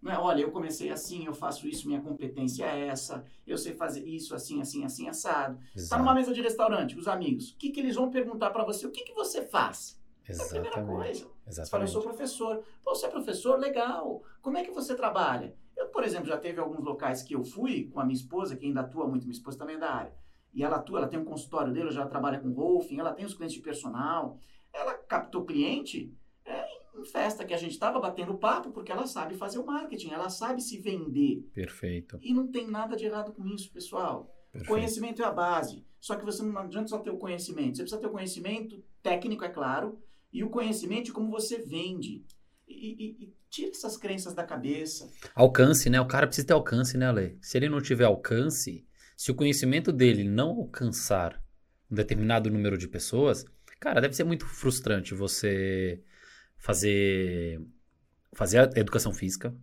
Não 0.00 0.10
é, 0.10 0.18
olha, 0.18 0.40
eu 0.40 0.50
comecei 0.50 0.88
assim, 0.88 1.26
eu 1.26 1.34
faço 1.34 1.68
isso, 1.68 1.86
minha 1.86 2.00
competência 2.00 2.64
é 2.64 2.86
essa, 2.86 3.22
eu 3.46 3.58
sei 3.58 3.74
fazer 3.74 4.02
isso, 4.08 4.34
assim, 4.34 4.62
assim, 4.62 4.82
assim, 4.86 5.08
assado. 5.08 5.58
Está 5.76 5.98
numa 5.98 6.14
mesa 6.14 6.32
de 6.32 6.40
restaurante, 6.40 6.96
os 6.98 7.06
amigos, 7.06 7.50
o 7.50 7.58
que, 7.58 7.68
que 7.68 7.80
eles 7.80 7.96
vão 7.96 8.10
perguntar 8.10 8.48
para 8.48 8.64
você? 8.64 8.86
O 8.86 8.90
que, 8.90 9.04
que 9.04 9.12
você 9.12 9.42
faz? 9.42 10.00
Exatamente. 10.26 10.54
É 10.54 10.70
a 10.70 10.72
primeira 10.72 10.96
coisa. 10.96 11.30
Exatamente. 11.46 11.54
Você 11.54 11.70
fala, 11.70 11.84
eu 11.84 11.88
sou 11.88 12.02
professor. 12.02 12.64
Pô, 12.82 12.94
você 12.94 13.06
é 13.06 13.08
professor? 13.10 13.58
Legal. 13.58 14.22
Como 14.40 14.56
é 14.56 14.64
que 14.64 14.70
você 14.70 14.94
trabalha? 14.94 15.54
Eu, 15.76 15.88
por 15.88 16.04
exemplo, 16.04 16.28
já 16.28 16.38
teve 16.38 16.60
alguns 16.60 16.82
locais 16.82 17.22
que 17.22 17.34
eu 17.34 17.44
fui 17.44 17.90
com 17.92 18.00
a 18.00 18.04
minha 18.04 18.16
esposa, 18.16 18.56
que 18.56 18.64
ainda 18.64 18.80
atua 18.80 19.06
muito, 19.06 19.24
minha 19.24 19.36
esposa 19.36 19.58
também 19.58 19.76
é 19.76 19.80
da 19.80 19.90
área. 19.90 20.21
E 20.52 20.62
ela 20.62 20.76
atua, 20.76 20.98
ela 20.98 21.08
tem 21.08 21.18
um 21.18 21.24
consultório 21.24 21.72
dele, 21.72 21.90
já 21.90 22.06
trabalha 22.06 22.38
com 22.38 22.52
rolfing, 22.52 22.98
ela 22.98 23.12
tem 23.12 23.24
os 23.24 23.34
clientes 23.34 23.56
de 23.56 23.62
personal. 23.62 24.38
Ela 24.72 24.94
captou 24.94 25.44
cliente 25.44 26.12
é, 26.44 26.64
em 26.94 27.04
festa 27.04 27.44
que 27.44 27.54
a 27.54 27.56
gente 27.56 27.72
estava 27.72 27.98
batendo 27.98 28.34
papo, 28.34 28.70
porque 28.70 28.92
ela 28.92 29.06
sabe 29.06 29.34
fazer 29.34 29.58
o 29.58 29.66
marketing, 29.66 30.10
ela 30.10 30.28
sabe 30.28 30.60
se 30.60 30.78
vender. 30.78 31.48
Perfeito. 31.54 32.18
E 32.22 32.34
não 32.34 32.46
tem 32.46 32.66
nada 32.66 32.96
de 32.96 33.06
errado 33.06 33.32
com 33.32 33.46
isso, 33.46 33.72
pessoal. 33.72 34.30
Perfeito. 34.52 34.68
Conhecimento 34.68 35.22
é 35.22 35.24
a 35.24 35.32
base. 35.32 35.84
Só 35.98 36.16
que 36.16 36.24
você 36.24 36.42
não 36.42 36.58
adianta 36.58 36.88
só 36.88 36.98
ter 36.98 37.10
o 37.10 37.16
conhecimento. 37.16 37.76
Você 37.76 37.82
precisa 37.82 38.00
ter 38.00 38.06
o 38.06 38.10
conhecimento 38.10 38.82
técnico, 39.02 39.44
é 39.44 39.48
claro, 39.48 39.98
e 40.32 40.44
o 40.44 40.50
conhecimento 40.50 41.06
de 41.06 41.12
como 41.12 41.30
você 41.30 41.58
vende. 41.58 42.24
E, 42.68 42.74
e, 42.74 43.24
e 43.24 43.34
tira 43.48 43.70
essas 43.70 43.96
crenças 43.96 44.34
da 44.34 44.44
cabeça. 44.44 45.10
Alcance, 45.34 45.88
né? 45.90 46.00
O 46.00 46.08
cara 46.08 46.26
precisa 46.26 46.46
ter 46.46 46.54
alcance, 46.54 46.96
né, 46.96 47.06
Ale? 47.06 47.38
Se 47.40 47.56
ele 47.56 47.68
não 47.68 47.80
tiver 47.80 48.04
alcance, 48.04 48.86
se 49.22 49.30
o 49.30 49.36
conhecimento 49.36 49.92
dele 49.92 50.24
não 50.24 50.48
alcançar 50.50 51.40
um 51.88 51.94
determinado 51.94 52.50
número 52.50 52.76
de 52.76 52.88
pessoas, 52.88 53.44
cara, 53.78 54.00
deve 54.00 54.16
ser 54.16 54.24
muito 54.24 54.44
frustrante 54.44 55.14
você 55.14 56.02
fazer 56.56 57.60
fazer 58.32 58.58
a 58.58 58.80
educação 58.80 59.14
física, 59.14 59.54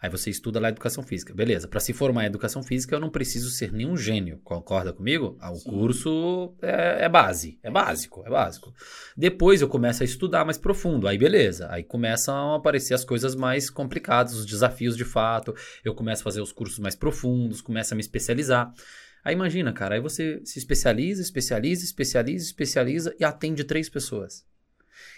Aí 0.00 0.10
você 0.10 0.30
estuda 0.30 0.60
lá 0.60 0.68
educação 0.68 1.02
física. 1.02 1.34
Beleza, 1.34 1.68
para 1.68 1.80
se 1.80 1.92
formar 1.92 2.24
em 2.24 2.26
educação 2.26 2.62
física 2.62 2.94
eu 2.94 3.00
não 3.00 3.10
preciso 3.10 3.50
ser 3.50 3.72
nenhum 3.72 3.96
gênio, 3.96 4.40
concorda 4.42 4.92
comigo? 4.92 5.36
Ah, 5.40 5.52
o 5.52 5.56
Sim. 5.56 5.70
curso 5.70 6.54
é, 6.62 7.04
é, 7.04 7.08
base, 7.08 7.58
é 7.62 7.70
básico, 7.70 8.22
é 8.26 8.30
básico. 8.30 8.74
Depois 9.16 9.60
eu 9.60 9.68
começo 9.68 10.02
a 10.02 10.06
estudar 10.06 10.44
mais 10.44 10.58
profundo, 10.58 11.06
aí 11.06 11.18
beleza. 11.18 11.68
Aí 11.70 11.82
começam 11.82 12.54
a 12.54 12.56
aparecer 12.56 12.94
as 12.94 13.04
coisas 13.04 13.34
mais 13.34 13.70
complicadas, 13.70 14.34
os 14.34 14.46
desafios 14.46 14.96
de 14.96 15.04
fato. 15.04 15.54
Eu 15.84 15.94
começo 15.94 16.22
a 16.22 16.24
fazer 16.24 16.40
os 16.40 16.52
cursos 16.52 16.78
mais 16.78 16.94
profundos, 16.94 17.60
começo 17.60 17.92
a 17.92 17.96
me 17.96 18.00
especializar. 18.00 18.72
Aí 19.24 19.34
imagina, 19.34 19.72
cara, 19.72 19.96
aí 19.96 20.00
você 20.00 20.40
se 20.44 20.58
especializa, 20.58 21.20
especializa, 21.20 21.84
especializa, 21.84 22.44
especializa 22.44 23.16
e 23.18 23.24
atende 23.24 23.64
três 23.64 23.88
pessoas. 23.88 24.44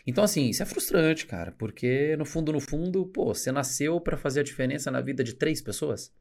Então, 0.06 0.25
assim, 0.25 0.49
isso 0.49 0.62
é 0.62 0.66
frustrante, 0.66 1.26
cara, 1.26 1.52
porque 1.52 2.16
no 2.16 2.25
fundo, 2.25 2.52
no 2.52 2.61
fundo, 2.61 3.06
pô, 3.06 3.35
você 3.35 3.52
nasceu 3.52 4.00
para 4.00 4.16
fazer 4.16 4.40
a 4.40 4.44
diferença 4.44 4.90
na 4.90 5.00
vida 5.00 5.23
de 5.25 5.35
três 5.35 5.61
pessoas. 5.61 6.12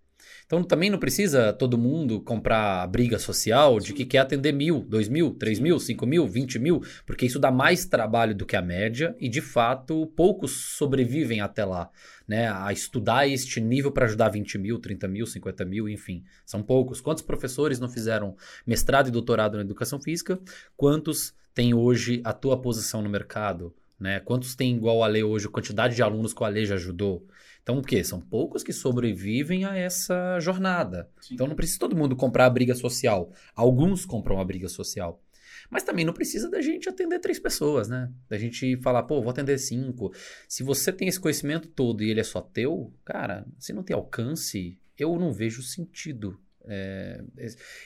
Então 0.45 0.63
também 0.63 0.89
não 0.89 0.97
precisa 0.97 1.53
todo 1.53 1.77
mundo 1.77 2.21
comprar 2.21 2.87
briga 2.87 3.19
social 3.19 3.79
de 3.79 3.93
que 3.93 4.05
quer 4.05 4.19
atender 4.19 4.51
mil, 4.51 4.79
dois 4.79 5.07
mil, 5.07 5.31
três 5.31 5.59
mil, 5.59 5.79
cinco 5.79 6.05
mil, 6.05 6.27
vinte 6.27 6.57
mil, 6.57 6.81
porque 7.05 7.25
isso 7.25 7.39
dá 7.39 7.51
mais 7.51 7.85
trabalho 7.85 8.33
do 8.33 8.45
que 8.45 8.55
a 8.55 8.61
média 8.61 9.15
e 9.19 9.29
de 9.29 9.41
fato 9.41 10.07
poucos 10.15 10.75
sobrevivem 10.75 11.41
até 11.41 11.65
lá, 11.65 11.89
né? 12.27 12.51
A 12.51 12.73
estudar 12.73 13.27
este 13.27 13.61
nível 13.61 13.91
para 13.91 14.05
ajudar 14.05 14.29
20 14.29 14.57
mil, 14.57 14.79
30 14.79 15.07
mil, 15.07 15.25
50 15.25 15.65
mil, 15.65 15.87
enfim, 15.87 16.23
são 16.45 16.61
poucos. 16.61 16.99
Quantos 16.99 17.23
professores 17.23 17.79
não 17.79 17.87
fizeram 17.87 18.35
mestrado 18.65 19.07
e 19.07 19.11
doutorado 19.11 19.55
na 19.55 19.61
educação 19.61 19.99
física? 19.99 20.39
Quantos 20.75 21.33
tem 21.53 21.73
hoje 21.73 22.21
a 22.23 22.33
tua 22.33 22.59
posição 22.61 23.01
no 23.01 23.09
mercado? 23.09 23.73
Né? 23.99 24.19
Quantos 24.19 24.55
tem 24.55 24.75
igual 24.75 25.03
a 25.03 25.07
lei 25.07 25.23
hoje, 25.23 25.47
a 25.47 25.49
quantidade 25.49 25.95
de 25.95 26.03
alunos 26.03 26.33
que 26.33 26.43
a 26.43 26.47
lei 26.47 26.65
já 26.65 26.75
ajudou? 26.75 27.25
Então, 27.63 27.79
o 27.79 27.81
quê? 27.81 28.01
São 28.03 28.21
poucos 28.21 28.63
que 28.63 28.71
sobrevivem 28.71 29.65
a 29.65 29.75
essa 29.75 30.39
jornada. 30.39 31.09
Sim. 31.19 31.33
Então, 31.33 31.47
não 31.47 31.55
precisa 31.55 31.79
todo 31.79 31.97
mundo 31.97 32.15
comprar 32.15 32.45
a 32.45 32.49
briga 32.49 32.73
social. 32.73 33.31
Alguns 33.53 34.05
compram 34.05 34.39
a 34.39 34.45
briga 34.45 34.69
social. 34.69 35.21
Mas 35.69 35.83
também 35.83 36.05
não 36.05 36.13
precisa 36.13 36.49
da 36.49 36.61
gente 36.61 36.87
atender 36.87 37.19
três 37.19 37.39
pessoas, 37.39 37.89
né? 37.89 38.11
Da 38.29 38.37
gente 38.37 38.77
falar, 38.77 39.03
pô, 39.03 39.21
vou 39.21 39.29
atender 39.29 39.57
cinco. 39.57 40.13
Se 40.47 40.63
você 40.63 40.91
tem 40.93 41.07
esse 41.07 41.19
conhecimento 41.19 41.67
todo 41.67 42.03
e 42.03 42.09
ele 42.09 42.19
é 42.19 42.23
só 42.23 42.41
teu, 42.41 42.93
cara, 43.03 43.45
se 43.59 43.73
não 43.73 43.83
tem 43.83 43.95
alcance, 43.95 44.79
eu 44.97 45.17
não 45.19 45.31
vejo 45.31 45.61
sentido 45.61 46.39
é, 46.69 47.23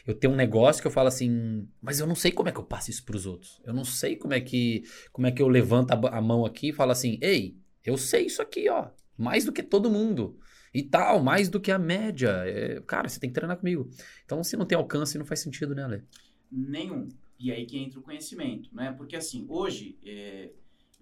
eu 0.07 0.15
tenho 0.15 0.33
um 0.33 0.35
negócio 0.35 0.81
que 0.81 0.87
eu 0.87 0.91
falo 0.91 1.07
assim, 1.07 1.67
mas 1.79 1.99
eu 1.99 2.07
não 2.07 2.15
sei 2.15 2.31
como 2.31 2.49
é 2.49 2.51
que 2.51 2.57
eu 2.57 2.63
passo 2.63 2.89
isso 2.89 3.05
para 3.05 3.15
os 3.15 3.25
outros. 3.25 3.61
Eu 3.63 3.73
não 3.73 3.83
sei 3.83 4.15
como 4.15 4.33
é 4.33 4.41
que 4.41 4.83
como 5.11 5.27
é 5.27 5.31
que 5.31 5.41
eu 5.41 5.47
levanto 5.47 5.91
a, 5.91 6.17
a, 6.17 6.21
mão 6.21 6.45
aqui 6.45 6.69
e 6.69 6.73
falo 6.73 6.91
assim, 6.91 7.19
ei, 7.21 7.55
eu 7.85 7.95
sei 7.95 8.25
isso 8.25 8.41
aqui, 8.41 8.67
ó, 8.69 8.89
mais 9.17 9.45
do 9.45 9.51
que 9.51 9.61
todo 9.61 9.89
mundo 9.89 10.37
e 10.73 10.81
tal, 10.81 11.21
mais 11.21 11.47
do 11.47 11.59
que 11.59 11.71
a 11.71 11.77
média. 11.77 12.29
É, 12.45 12.81
cara, 12.81 13.07
você 13.07 13.19
tem 13.19 13.29
que 13.29 13.35
treinar 13.35 13.57
comigo. 13.57 13.89
Então, 14.25 14.43
se 14.43 14.57
não 14.57 14.65
tem 14.65 14.77
alcance, 14.77 15.17
não 15.17 15.25
faz 15.25 15.41
sentido, 15.41 15.75
né, 15.75 15.83
Ale? 15.83 16.03
Nenhum. 16.51 17.07
E 17.41 17.51
aí 17.51 17.65
que 17.65 17.75
entra 17.77 17.99
o 17.99 18.03
conhecimento, 18.03 18.69
né? 18.71 18.91
Porque 18.91 19.15
assim, 19.15 19.47
hoje 19.49 19.97
é, 20.05 20.51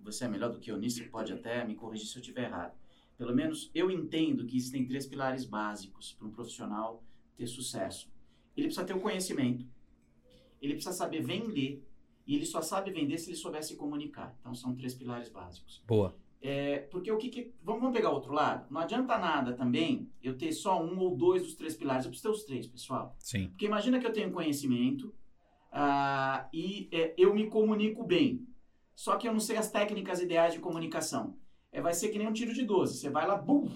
você 0.01 0.23
é 0.23 0.27
melhor 0.29 0.49
do 0.51 0.59
que 0.59 0.71
eu 0.71 0.77
nisso, 0.77 1.03
pode 1.09 1.33
até 1.33 1.65
me 1.65 1.75
corrigir 1.75 2.07
se 2.07 2.17
eu 2.17 2.21
estiver 2.21 2.45
errado. 2.45 2.73
Pelo 3.17 3.35
menos 3.35 3.69
eu 3.75 3.91
entendo 3.91 4.45
que 4.45 4.55
existem 4.55 4.85
três 4.85 5.05
pilares 5.05 5.43
básicos 5.43 6.13
para 6.13 6.25
um 6.25 6.31
profissional 6.31 7.03
ter 7.35 7.45
sucesso? 7.45 8.09
Ele 8.55 8.67
precisa 8.67 8.85
ter 8.85 8.93
o 8.93 9.01
conhecimento, 9.01 9.67
ele 10.61 10.73
precisa 10.73 10.95
saber 10.95 11.21
vender, 11.21 11.85
e 12.25 12.35
ele 12.35 12.45
só 12.45 12.61
sabe 12.61 12.89
vender 12.91 13.17
se 13.17 13.29
ele 13.29 13.37
souber 13.37 13.63
se 13.63 13.75
comunicar. 13.75 14.37
Então, 14.39 14.53
são 14.55 14.73
três 14.75 14.93
pilares 14.93 15.29
básicos. 15.29 15.83
Boa. 15.85 16.15
É, 16.41 16.79
porque 16.91 17.11
o 17.11 17.17
que, 17.17 17.27
que 17.27 17.53
vamos, 17.61 17.81
vamos, 17.81 17.97
pegar 17.97 18.11
outro 18.11 18.31
lado? 18.31 18.71
Não 18.71 18.79
adianta 18.79 19.17
nada 19.17 19.53
também 19.53 20.09
eu 20.23 20.37
ter 20.37 20.53
só 20.53 20.81
um 20.81 20.97
ou 20.99 21.17
dois 21.17 21.43
dos 21.43 21.55
três 21.55 21.75
pilares. 21.75 22.05
Eu 22.05 22.11
preciso 22.11 22.31
ter 22.31 22.37
os 22.37 22.43
três, 22.45 22.67
pessoal. 22.67 23.15
Sim. 23.19 23.49
Porque 23.49 23.65
imagina 23.65 23.99
que 23.99 24.07
eu 24.07 24.13
tenho 24.13 24.31
conhecimento 24.31 25.13
uh, 25.71 26.47
e 26.53 26.89
é, 26.91 27.13
eu 27.17 27.33
me 27.33 27.47
comunico 27.47 28.03
bem. 28.03 28.47
Só 28.95 29.17
que 29.17 29.27
eu 29.27 29.33
não 29.33 29.39
sei 29.39 29.57
as 29.57 29.71
técnicas 29.71 30.21
ideais 30.21 30.53
de 30.53 30.59
comunicação. 30.59 31.37
É, 31.71 31.81
vai 31.81 31.93
ser 31.93 32.09
que 32.09 32.17
nem 32.17 32.27
um 32.27 32.33
tiro 32.33 32.53
de 32.53 32.65
12. 32.65 32.97
Você 32.97 33.09
vai 33.09 33.25
lá, 33.25 33.35
bum! 33.35 33.69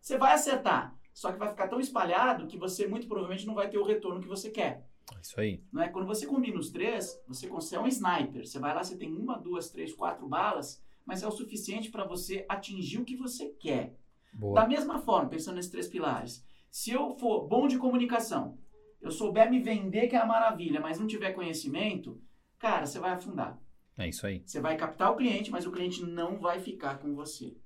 Você 0.00 0.16
vai 0.16 0.32
acertar 0.32 0.98
só 1.18 1.32
que 1.32 1.38
vai 1.38 1.48
ficar 1.48 1.66
tão 1.66 1.80
espalhado 1.80 2.46
que 2.46 2.56
você 2.56 2.86
muito 2.86 3.08
provavelmente 3.08 3.44
não 3.44 3.52
vai 3.52 3.68
ter 3.68 3.76
o 3.76 3.82
retorno 3.82 4.20
que 4.20 4.28
você 4.28 4.50
quer. 4.50 4.86
Isso 5.20 5.40
aí. 5.40 5.60
Não 5.72 5.82
é? 5.82 5.88
Quando 5.88 6.06
você 6.06 6.24
combina 6.24 6.56
os 6.56 6.70
três, 6.70 7.20
você 7.26 7.48
consegue 7.48 7.82
é 7.82 7.84
um 7.84 7.88
sniper. 7.88 8.46
Você 8.46 8.60
vai 8.60 8.72
lá, 8.72 8.84
você 8.84 8.96
tem 8.96 9.12
uma, 9.12 9.36
duas, 9.36 9.68
três, 9.68 9.92
quatro 9.92 10.28
balas, 10.28 10.80
mas 11.04 11.24
é 11.24 11.26
o 11.26 11.32
suficiente 11.32 11.90
para 11.90 12.04
você 12.04 12.46
atingir 12.48 13.00
o 13.00 13.04
que 13.04 13.16
você 13.16 13.48
quer. 13.48 13.96
Boa. 14.32 14.60
Da 14.60 14.68
mesma 14.68 15.00
forma, 15.00 15.28
pensando 15.28 15.56
nesses 15.56 15.72
três 15.72 15.88
pilares, 15.88 16.46
se 16.70 16.92
eu 16.92 17.16
for 17.18 17.48
bom 17.48 17.66
de 17.66 17.78
comunicação, 17.78 18.56
eu 19.00 19.10
souber 19.10 19.50
me 19.50 19.60
vender, 19.60 20.08
que 20.08 20.16
é 20.16 20.18
a 20.18 20.26
maravilha, 20.26 20.80
mas 20.80 20.98
não 20.98 21.06
tiver 21.06 21.32
conhecimento, 21.32 22.20
cara, 22.58 22.86
você 22.86 22.98
vai 22.98 23.12
afundar. 23.12 23.58
É 23.96 24.08
isso 24.08 24.26
aí. 24.26 24.42
Você 24.44 24.60
vai 24.60 24.76
captar 24.76 25.12
o 25.12 25.16
cliente, 25.16 25.50
mas 25.50 25.66
o 25.66 25.72
cliente 25.72 26.04
não 26.04 26.38
vai 26.38 26.60
ficar 26.60 26.98
com 26.98 27.14
você. 27.14 27.56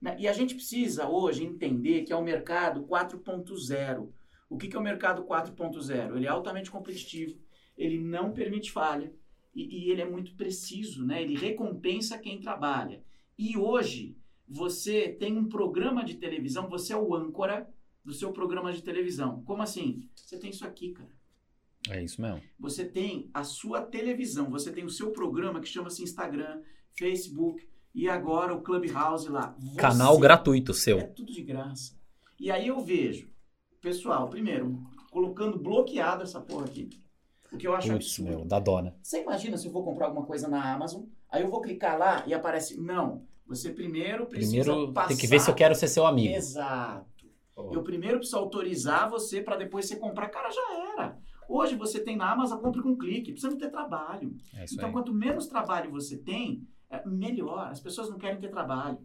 Né? 0.00 0.16
E 0.18 0.26
a 0.26 0.32
gente 0.32 0.54
precisa 0.54 1.08
hoje 1.08 1.44
entender 1.44 2.02
que 2.02 2.12
é 2.12 2.16
o 2.16 2.22
mercado 2.22 2.82
4.0. 2.84 4.10
O 4.48 4.58
que, 4.58 4.68
que 4.68 4.76
é 4.76 4.78
o 4.78 4.82
mercado 4.82 5.24
4.0? 5.24 6.16
Ele 6.16 6.26
é 6.26 6.28
altamente 6.28 6.70
competitivo, 6.70 7.38
ele 7.76 7.98
não 7.98 8.32
permite 8.32 8.72
falha 8.72 9.14
e, 9.54 9.86
e 9.86 9.90
ele 9.90 10.02
é 10.02 10.08
muito 10.08 10.34
preciso, 10.34 11.04
né? 11.06 11.22
ele 11.22 11.36
recompensa 11.36 12.18
quem 12.18 12.40
trabalha. 12.40 13.02
E 13.38 13.56
hoje, 13.56 14.16
você 14.46 15.08
tem 15.08 15.38
um 15.38 15.48
programa 15.48 16.04
de 16.04 16.16
televisão, 16.16 16.68
você 16.68 16.92
é 16.92 16.96
o 16.96 17.14
âncora 17.14 17.71
do 18.04 18.12
seu 18.12 18.32
programa 18.32 18.72
de 18.72 18.82
televisão. 18.82 19.42
Como 19.44 19.62
assim? 19.62 20.08
Você 20.14 20.38
tem 20.38 20.50
isso 20.50 20.64
aqui, 20.64 20.92
cara. 20.92 21.10
É 21.90 22.02
isso 22.02 22.20
mesmo. 22.20 22.40
Você 22.58 22.84
tem 22.84 23.28
a 23.34 23.42
sua 23.42 23.82
televisão, 23.82 24.50
você 24.50 24.70
tem 24.70 24.84
o 24.84 24.90
seu 24.90 25.10
programa 25.10 25.60
que 25.60 25.68
chama-se 25.68 26.02
Instagram, 26.02 26.62
Facebook, 26.96 27.66
e 27.94 28.08
agora 28.08 28.54
o 28.54 28.62
Clubhouse 28.62 29.28
lá. 29.28 29.54
Você, 29.58 29.76
Canal 29.76 30.18
gratuito 30.18 30.72
seu. 30.72 30.98
É 30.98 31.04
tudo 31.04 31.32
de 31.32 31.42
graça. 31.42 31.94
E 32.38 32.50
aí 32.50 32.68
eu 32.68 32.80
vejo, 32.80 33.30
pessoal, 33.80 34.28
primeiro, 34.28 34.82
colocando 35.10 35.58
bloqueado 35.58 36.22
essa 36.22 36.40
porra 36.40 36.66
aqui. 36.66 36.88
O 37.52 37.58
que 37.58 37.66
eu 37.66 37.74
acho 37.74 37.88
Puts, 37.88 38.06
absurdo. 38.06 38.30
Meu, 38.30 38.44
da 38.44 38.58
dona. 38.58 38.96
Você 39.02 39.20
imagina 39.22 39.58
se 39.58 39.66
eu 39.66 39.72
vou 39.72 39.84
comprar 39.84 40.06
alguma 40.06 40.24
coisa 40.24 40.48
na 40.48 40.72
Amazon, 40.72 41.02
aí 41.28 41.42
eu 41.42 41.50
vou 41.50 41.60
clicar 41.60 41.98
lá 41.98 42.24
e 42.26 42.32
aparece, 42.32 42.80
não, 42.80 43.26
você 43.46 43.70
primeiro 43.70 44.24
precisa 44.26 44.62
primeiro 44.64 44.92
passar... 44.92 45.08
tem 45.08 45.16
que 45.16 45.26
ver 45.26 45.40
se 45.40 45.50
eu 45.50 45.54
quero 45.54 45.74
ser 45.74 45.88
seu 45.88 46.06
amigo. 46.06 46.34
Exato. 46.34 47.11
Oh. 47.56 47.74
Eu 47.74 47.82
primeiro 47.82 48.18
preciso 48.18 48.38
autorizar 48.38 49.10
você 49.10 49.42
para 49.42 49.56
depois 49.56 49.86
você 49.86 49.96
comprar. 49.96 50.28
Cara, 50.28 50.50
já 50.50 50.92
era. 50.94 51.18
Hoje 51.48 51.76
você 51.76 52.00
tem 52.00 52.16
na 52.16 52.32
Amazon, 52.32 52.60
compre 52.60 52.82
com 52.82 52.96
clique, 52.96 53.32
precisa 53.32 53.50
não 53.50 53.58
ter 53.58 53.70
trabalho. 53.70 54.34
É 54.54 54.64
então, 54.72 54.86
aí. 54.86 54.92
quanto 54.92 55.12
menos 55.12 55.46
trabalho 55.46 55.90
você 55.90 56.16
tem, 56.16 56.66
é 56.88 57.06
melhor. 57.06 57.68
As 57.68 57.80
pessoas 57.80 58.08
não 58.08 58.18
querem 58.18 58.40
ter 58.40 58.48
trabalho. 58.48 58.98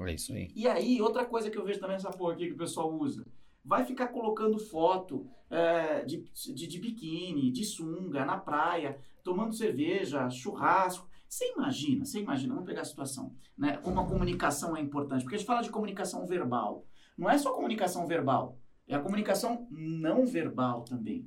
É 0.00 0.12
isso 0.12 0.32
aí. 0.32 0.50
E 0.54 0.68
aí, 0.68 1.00
outra 1.00 1.24
coisa 1.24 1.50
que 1.50 1.56
eu 1.56 1.64
vejo 1.64 1.80
também 1.80 1.96
nessa 1.96 2.10
porra 2.10 2.34
aqui 2.34 2.48
que 2.48 2.52
o 2.52 2.58
pessoal 2.58 2.92
usa. 2.92 3.24
Vai 3.64 3.84
ficar 3.84 4.08
colocando 4.08 4.58
foto 4.58 5.26
é, 5.50 6.04
de, 6.04 6.24
de, 6.54 6.66
de 6.66 6.78
biquíni, 6.78 7.50
de 7.50 7.64
sunga, 7.64 8.24
na 8.24 8.36
praia, 8.36 8.98
tomando 9.24 9.54
cerveja, 9.54 10.28
churrasco. 10.30 11.08
Você 11.28 11.52
imagina, 11.52 12.04
você 12.04 12.20
imagina, 12.20 12.54
vamos 12.54 12.68
pegar 12.68 12.82
a 12.82 12.84
situação, 12.84 13.34
né? 13.58 13.76
Como 13.78 13.98
a 13.98 14.06
comunicação 14.06 14.76
é 14.76 14.80
importante. 14.80 15.22
Porque 15.22 15.34
a 15.34 15.38
gente 15.38 15.46
fala 15.46 15.62
de 15.62 15.70
comunicação 15.70 16.24
verbal. 16.26 16.84
Não 17.16 17.30
é 17.30 17.38
só 17.38 17.52
comunicação 17.52 18.06
verbal, 18.06 18.58
é 18.86 18.94
a 18.94 19.00
comunicação 19.00 19.66
não 19.70 20.26
verbal 20.26 20.82
também. 20.82 21.26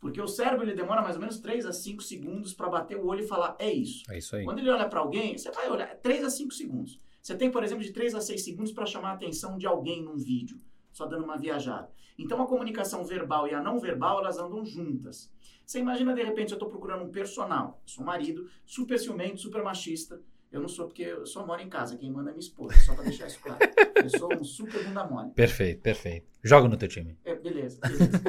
Porque 0.00 0.20
o 0.20 0.28
cérebro 0.28 0.66
ele 0.66 0.74
demora 0.74 1.00
mais 1.00 1.16
ou 1.16 1.20
menos 1.20 1.38
3 1.38 1.64
a 1.64 1.72
5 1.72 2.02
segundos 2.02 2.52
para 2.52 2.68
bater 2.68 2.96
o 2.96 3.06
olho 3.06 3.24
e 3.24 3.26
falar, 3.26 3.56
é 3.58 3.72
isso. 3.72 4.04
É 4.10 4.18
isso 4.18 4.36
aí. 4.36 4.44
Quando 4.44 4.58
ele 4.58 4.70
olha 4.70 4.88
para 4.88 5.00
alguém, 5.00 5.36
você 5.36 5.50
vai 5.50 5.68
olhar 5.70 5.94
3 5.96 6.24
a 6.24 6.30
5 6.30 6.52
segundos. 6.52 6.98
Você 7.22 7.34
tem, 7.34 7.50
por 7.50 7.64
exemplo, 7.64 7.82
de 7.82 7.90
3 7.90 8.14
a 8.14 8.20
6 8.20 8.44
segundos 8.44 8.70
para 8.70 8.84
chamar 8.84 9.12
a 9.12 9.14
atenção 9.14 9.56
de 9.56 9.66
alguém 9.66 10.02
num 10.02 10.18
vídeo, 10.18 10.60
só 10.92 11.06
dando 11.06 11.24
uma 11.24 11.38
viajada. 11.38 11.90
Então 12.18 12.42
a 12.42 12.46
comunicação 12.46 13.02
verbal 13.02 13.48
e 13.48 13.54
a 13.54 13.62
não 13.62 13.78
verbal, 13.78 14.20
elas 14.20 14.38
andam 14.38 14.62
juntas. 14.64 15.32
Você 15.64 15.78
imagina, 15.78 16.14
de 16.14 16.22
repente, 16.22 16.52
eu 16.52 16.56
estou 16.56 16.68
procurando 16.68 17.04
um 17.04 17.10
personal. 17.10 17.80
Eu 17.82 17.88
sou 17.88 18.02
um 18.02 18.06
marido, 18.06 18.46
super 18.66 18.98
ciumento, 18.98 19.40
super 19.40 19.62
machista. 19.62 20.20
Eu 20.54 20.60
não 20.60 20.68
sou 20.68 20.86
porque 20.86 21.02
eu 21.02 21.26
só 21.26 21.44
moro 21.44 21.60
em 21.60 21.68
casa, 21.68 21.96
quem 21.96 22.12
manda 22.12 22.30
é 22.30 22.32
minha 22.32 22.38
esposa, 22.38 22.78
só 22.78 22.94
para 22.94 23.02
deixar 23.02 23.26
isso 23.26 23.40
claro. 23.40 23.58
Eu 23.96 24.08
sou 24.08 24.32
um 24.32 24.44
super 24.44 24.84
bunda 24.84 25.04
mole. 25.04 25.32
Perfeito, 25.32 25.82
perfeito. 25.82 26.30
Joga 26.44 26.68
no 26.68 26.76
teu 26.76 26.86
time. 26.86 27.18
É, 27.24 27.34
beleza, 27.34 27.80
beleza. 27.80 28.22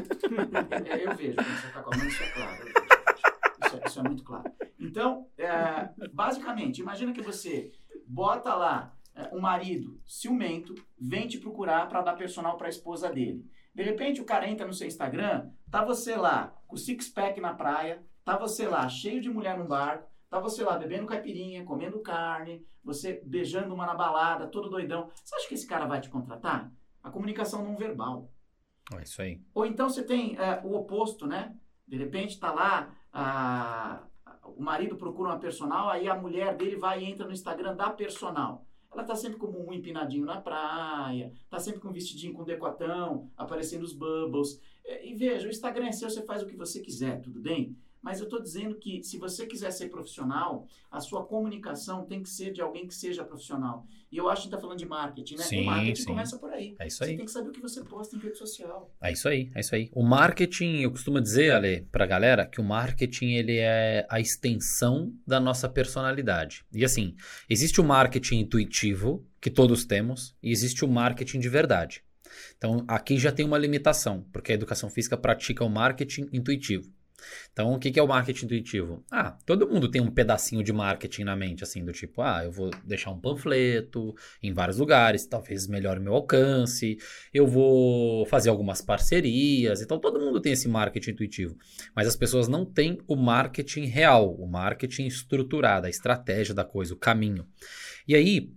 É, 0.90 1.06
eu 1.06 1.16
vejo, 1.16 1.36
você 1.36 1.72
tá 1.72 1.84
com 1.84 1.94
a 1.94 1.98
mão, 1.98 2.08
isso 2.08 2.24
é 2.24 2.32
claro. 2.32 2.66
Isso 3.64 3.76
é, 3.78 3.88
isso 3.88 4.00
é, 4.00 4.04
muito 4.04 4.24
claro. 4.24 4.52
Então, 4.80 5.28
é, 5.38 5.88
basicamente, 6.12 6.82
imagina 6.82 7.14
que 7.14 7.22
você 7.22 7.72
bota 8.08 8.56
lá 8.56 8.98
é, 9.14 9.30
um 9.32 9.40
marido 9.40 10.02
ciumento, 10.04 10.74
vem 11.00 11.28
te 11.28 11.38
procurar 11.38 11.88
para 11.88 12.02
dar 12.02 12.14
personal 12.14 12.58
para 12.58 12.66
a 12.66 12.72
esposa 12.72 13.08
dele. 13.08 13.46
De 13.72 13.84
repente, 13.84 14.20
o 14.20 14.26
cara 14.26 14.50
entra 14.50 14.66
no 14.66 14.74
seu 14.74 14.88
Instagram, 14.88 15.52
tá 15.70 15.86
você 15.86 16.16
lá 16.16 16.60
com 16.66 16.76
six-pack 16.76 17.40
na 17.40 17.54
praia, 17.54 18.04
tá 18.24 18.36
você 18.36 18.68
lá 18.68 18.90
cheio 18.90 19.22
de 19.22 19.30
mulher 19.30 19.60
no 19.60 19.66
barco, 19.66 20.10
Tá 20.36 20.42
você 20.42 20.64
lá 20.64 20.78
bebendo 20.78 21.06
caipirinha, 21.06 21.64
comendo 21.64 22.00
carne, 22.00 22.66
você 22.84 23.22
beijando 23.26 23.74
uma 23.74 23.86
na 23.86 23.96
balada, 23.96 24.48
todo 24.48 24.70
doidão. 24.70 25.10
Você 25.24 25.36
acha 25.36 25.48
que 25.48 25.54
esse 25.54 25.66
cara 25.66 25.86
vai 25.86 26.02
te 26.02 26.10
contratar? 26.10 26.72
a 27.06 27.12
comunicação 27.12 27.64
não 27.64 27.78
verbal. 27.78 28.32
É 28.98 29.04
isso 29.04 29.22
aí. 29.22 29.40
Ou 29.54 29.66
então 29.66 29.88
você 29.88 30.04
tem 30.04 30.36
é, 30.38 30.60
o 30.64 30.74
oposto, 30.74 31.28
né? 31.28 31.56
De 31.88 31.98
repente 31.98 32.32
está 32.32 32.52
lá, 32.52 32.94
a, 33.14 34.04
o 34.44 34.62
marido 34.62 34.96
procura 34.96 35.30
uma 35.30 35.40
personal, 35.40 35.88
aí 35.88 36.08
a 36.08 36.16
mulher 36.16 36.58
dele 36.58 36.76
vai 36.76 37.04
e 37.04 37.06
entra 37.06 37.28
no 37.28 37.32
Instagram 37.32 37.76
da 37.76 37.92
personal. 37.92 38.66
Ela 38.92 39.04
tá 39.04 39.16
sempre 39.16 39.38
com 39.38 39.48
um 39.48 39.72
empinadinho 39.72 40.26
na 40.26 40.42
praia, 40.42 41.32
tá 41.50 41.60
sempre 41.60 41.80
com 41.80 41.90
um 41.90 41.94
vestidinho 41.94 42.34
com 42.34 42.44
decotão, 42.44 43.30
aparecendo 43.38 43.84
os 43.84 43.94
bubbles. 43.94 44.60
É, 44.84 45.08
e 45.08 45.14
veja, 45.14 45.48
o 45.48 45.52
Instagram 45.52 45.88
é 45.88 45.92
seu, 45.92 46.10
você 46.10 46.26
faz 46.26 46.42
o 46.42 46.48
que 46.48 46.56
você 46.56 46.80
quiser, 46.80 47.22
tudo 47.22 47.40
bem? 47.40 47.78
Mas 48.06 48.20
eu 48.20 48.26
estou 48.26 48.40
dizendo 48.40 48.76
que 48.76 49.02
se 49.02 49.18
você 49.18 49.48
quiser 49.48 49.72
ser 49.72 49.90
profissional, 49.90 50.68
a 50.92 51.00
sua 51.00 51.26
comunicação 51.26 52.06
tem 52.06 52.22
que 52.22 52.30
ser 52.30 52.54
de 52.54 52.62
alguém 52.62 52.86
que 52.86 52.94
seja 52.94 53.24
profissional. 53.24 53.84
E 54.12 54.18
eu 54.18 54.30
acho 54.30 54.44
que 54.44 54.48
está 54.50 54.60
falando 54.60 54.78
de 54.78 54.86
marketing, 54.86 55.38
né? 55.38 55.44
Sim, 55.44 55.62
o 55.64 55.66
marketing 55.66 56.02
sim. 56.02 56.06
começa 56.06 56.38
por 56.38 56.52
aí. 56.52 56.76
É 56.78 56.86
isso 56.86 57.04
aí. 57.04 57.10
Você 57.10 57.18
tem 57.18 57.26
que 57.26 57.32
saber 57.32 57.50
o 57.50 57.52
que 57.52 57.60
você 57.60 57.84
posta 57.84 58.16
em 58.16 58.20
rede 58.20 58.38
social. 58.38 58.94
É 59.02 59.12
isso 59.12 59.28
aí, 59.28 59.50
é 59.56 59.60
isso 59.60 59.74
aí. 59.74 59.90
O 59.92 60.04
marketing, 60.04 60.82
eu 60.82 60.92
costumo 60.92 61.20
dizer, 61.20 61.52
Ale, 61.52 61.88
pra 61.92 62.06
galera, 62.06 62.46
que 62.46 62.62
o 62.62 62.64
marketing 62.64 63.32
ele 63.32 63.58
é 63.58 64.06
a 64.08 64.20
extensão 64.20 65.12
da 65.26 65.40
nossa 65.40 65.68
personalidade. 65.68 66.64
E 66.72 66.86
assim, 66.86 67.16
existe 67.50 67.82
o 67.82 67.84
marketing 67.84 68.42
intuitivo, 68.42 69.26
que 69.42 69.50
todos 69.50 69.84
temos, 69.84 70.36
e 70.44 70.52
existe 70.52 70.86
o 70.86 70.88
marketing 70.88 71.40
de 71.40 71.50
verdade. 71.50 72.04
Então, 72.56 72.86
aqui 72.88 73.18
já 73.18 73.32
tem 73.32 73.44
uma 73.48 73.58
limitação, 73.58 74.28
porque 74.32 74.52
a 74.52 74.56
educação 74.56 74.92
física 74.92 75.18
pratica 75.18 75.66
o 75.66 75.70
marketing 75.70 76.30
intuitivo. 76.32 76.94
Então, 77.52 77.74
o 77.74 77.80
que 77.80 77.98
é 77.98 78.04
o 78.04 78.08
marketing 78.08 78.46
intuitivo? 78.46 79.04
Ah, 79.12 79.38
todo 79.46 79.68
mundo 79.68 79.90
tem 79.90 80.02
um 80.02 80.12
pedacinho 80.12 80.64
de 80.64 80.74
marketing 80.74 81.24
na 81.24 81.36
mente, 81.36 81.64
assim, 81.64 81.84
do 81.84 81.92
tipo, 81.92 82.22
ah, 82.22 82.44
eu 82.44 82.52
vou 82.52 82.70
deixar 82.84 83.12
um 83.12 83.20
panfleto 83.20 84.14
em 84.44 84.54
vários 84.54 84.78
lugares, 84.78 85.26
talvez 85.26 85.68
melhore 85.68 86.00
meu 86.00 86.14
alcance, 86.14 86.98
eu 87.34 87.48
vou 87.48 88.26
fazer 88.26 88.50
algumas 88.50 88.82
parcerias, 88.82 89.82
então 89.82 90.00
todo 90.00 90.20
mundo 90.20 90.42
tem 90.42 90.52
esse 90.52 90.68
marketing 90.68 91.12
intuitivo. 91.12 91.58
Mas 91.96 92.08
as 92.08 92.16
pessoas 92.16 92.48
não 92.48 92.66
têm 92.66 92.98
o 93.08 93.16
marketing 93.16 93.86
real, 93.86 94.34
o 94.36 94.46
marketing 94.46 95.06
estruturado, 95.06 95.88
a 95.88 95.90
estratégia 95.90 96.54
da 96.54 96.66
coisa, 96.66 96.94
o 96.94 96.98
caminho. 96.98 97.48
E 98.08 98.16
aí, 98.16 98.52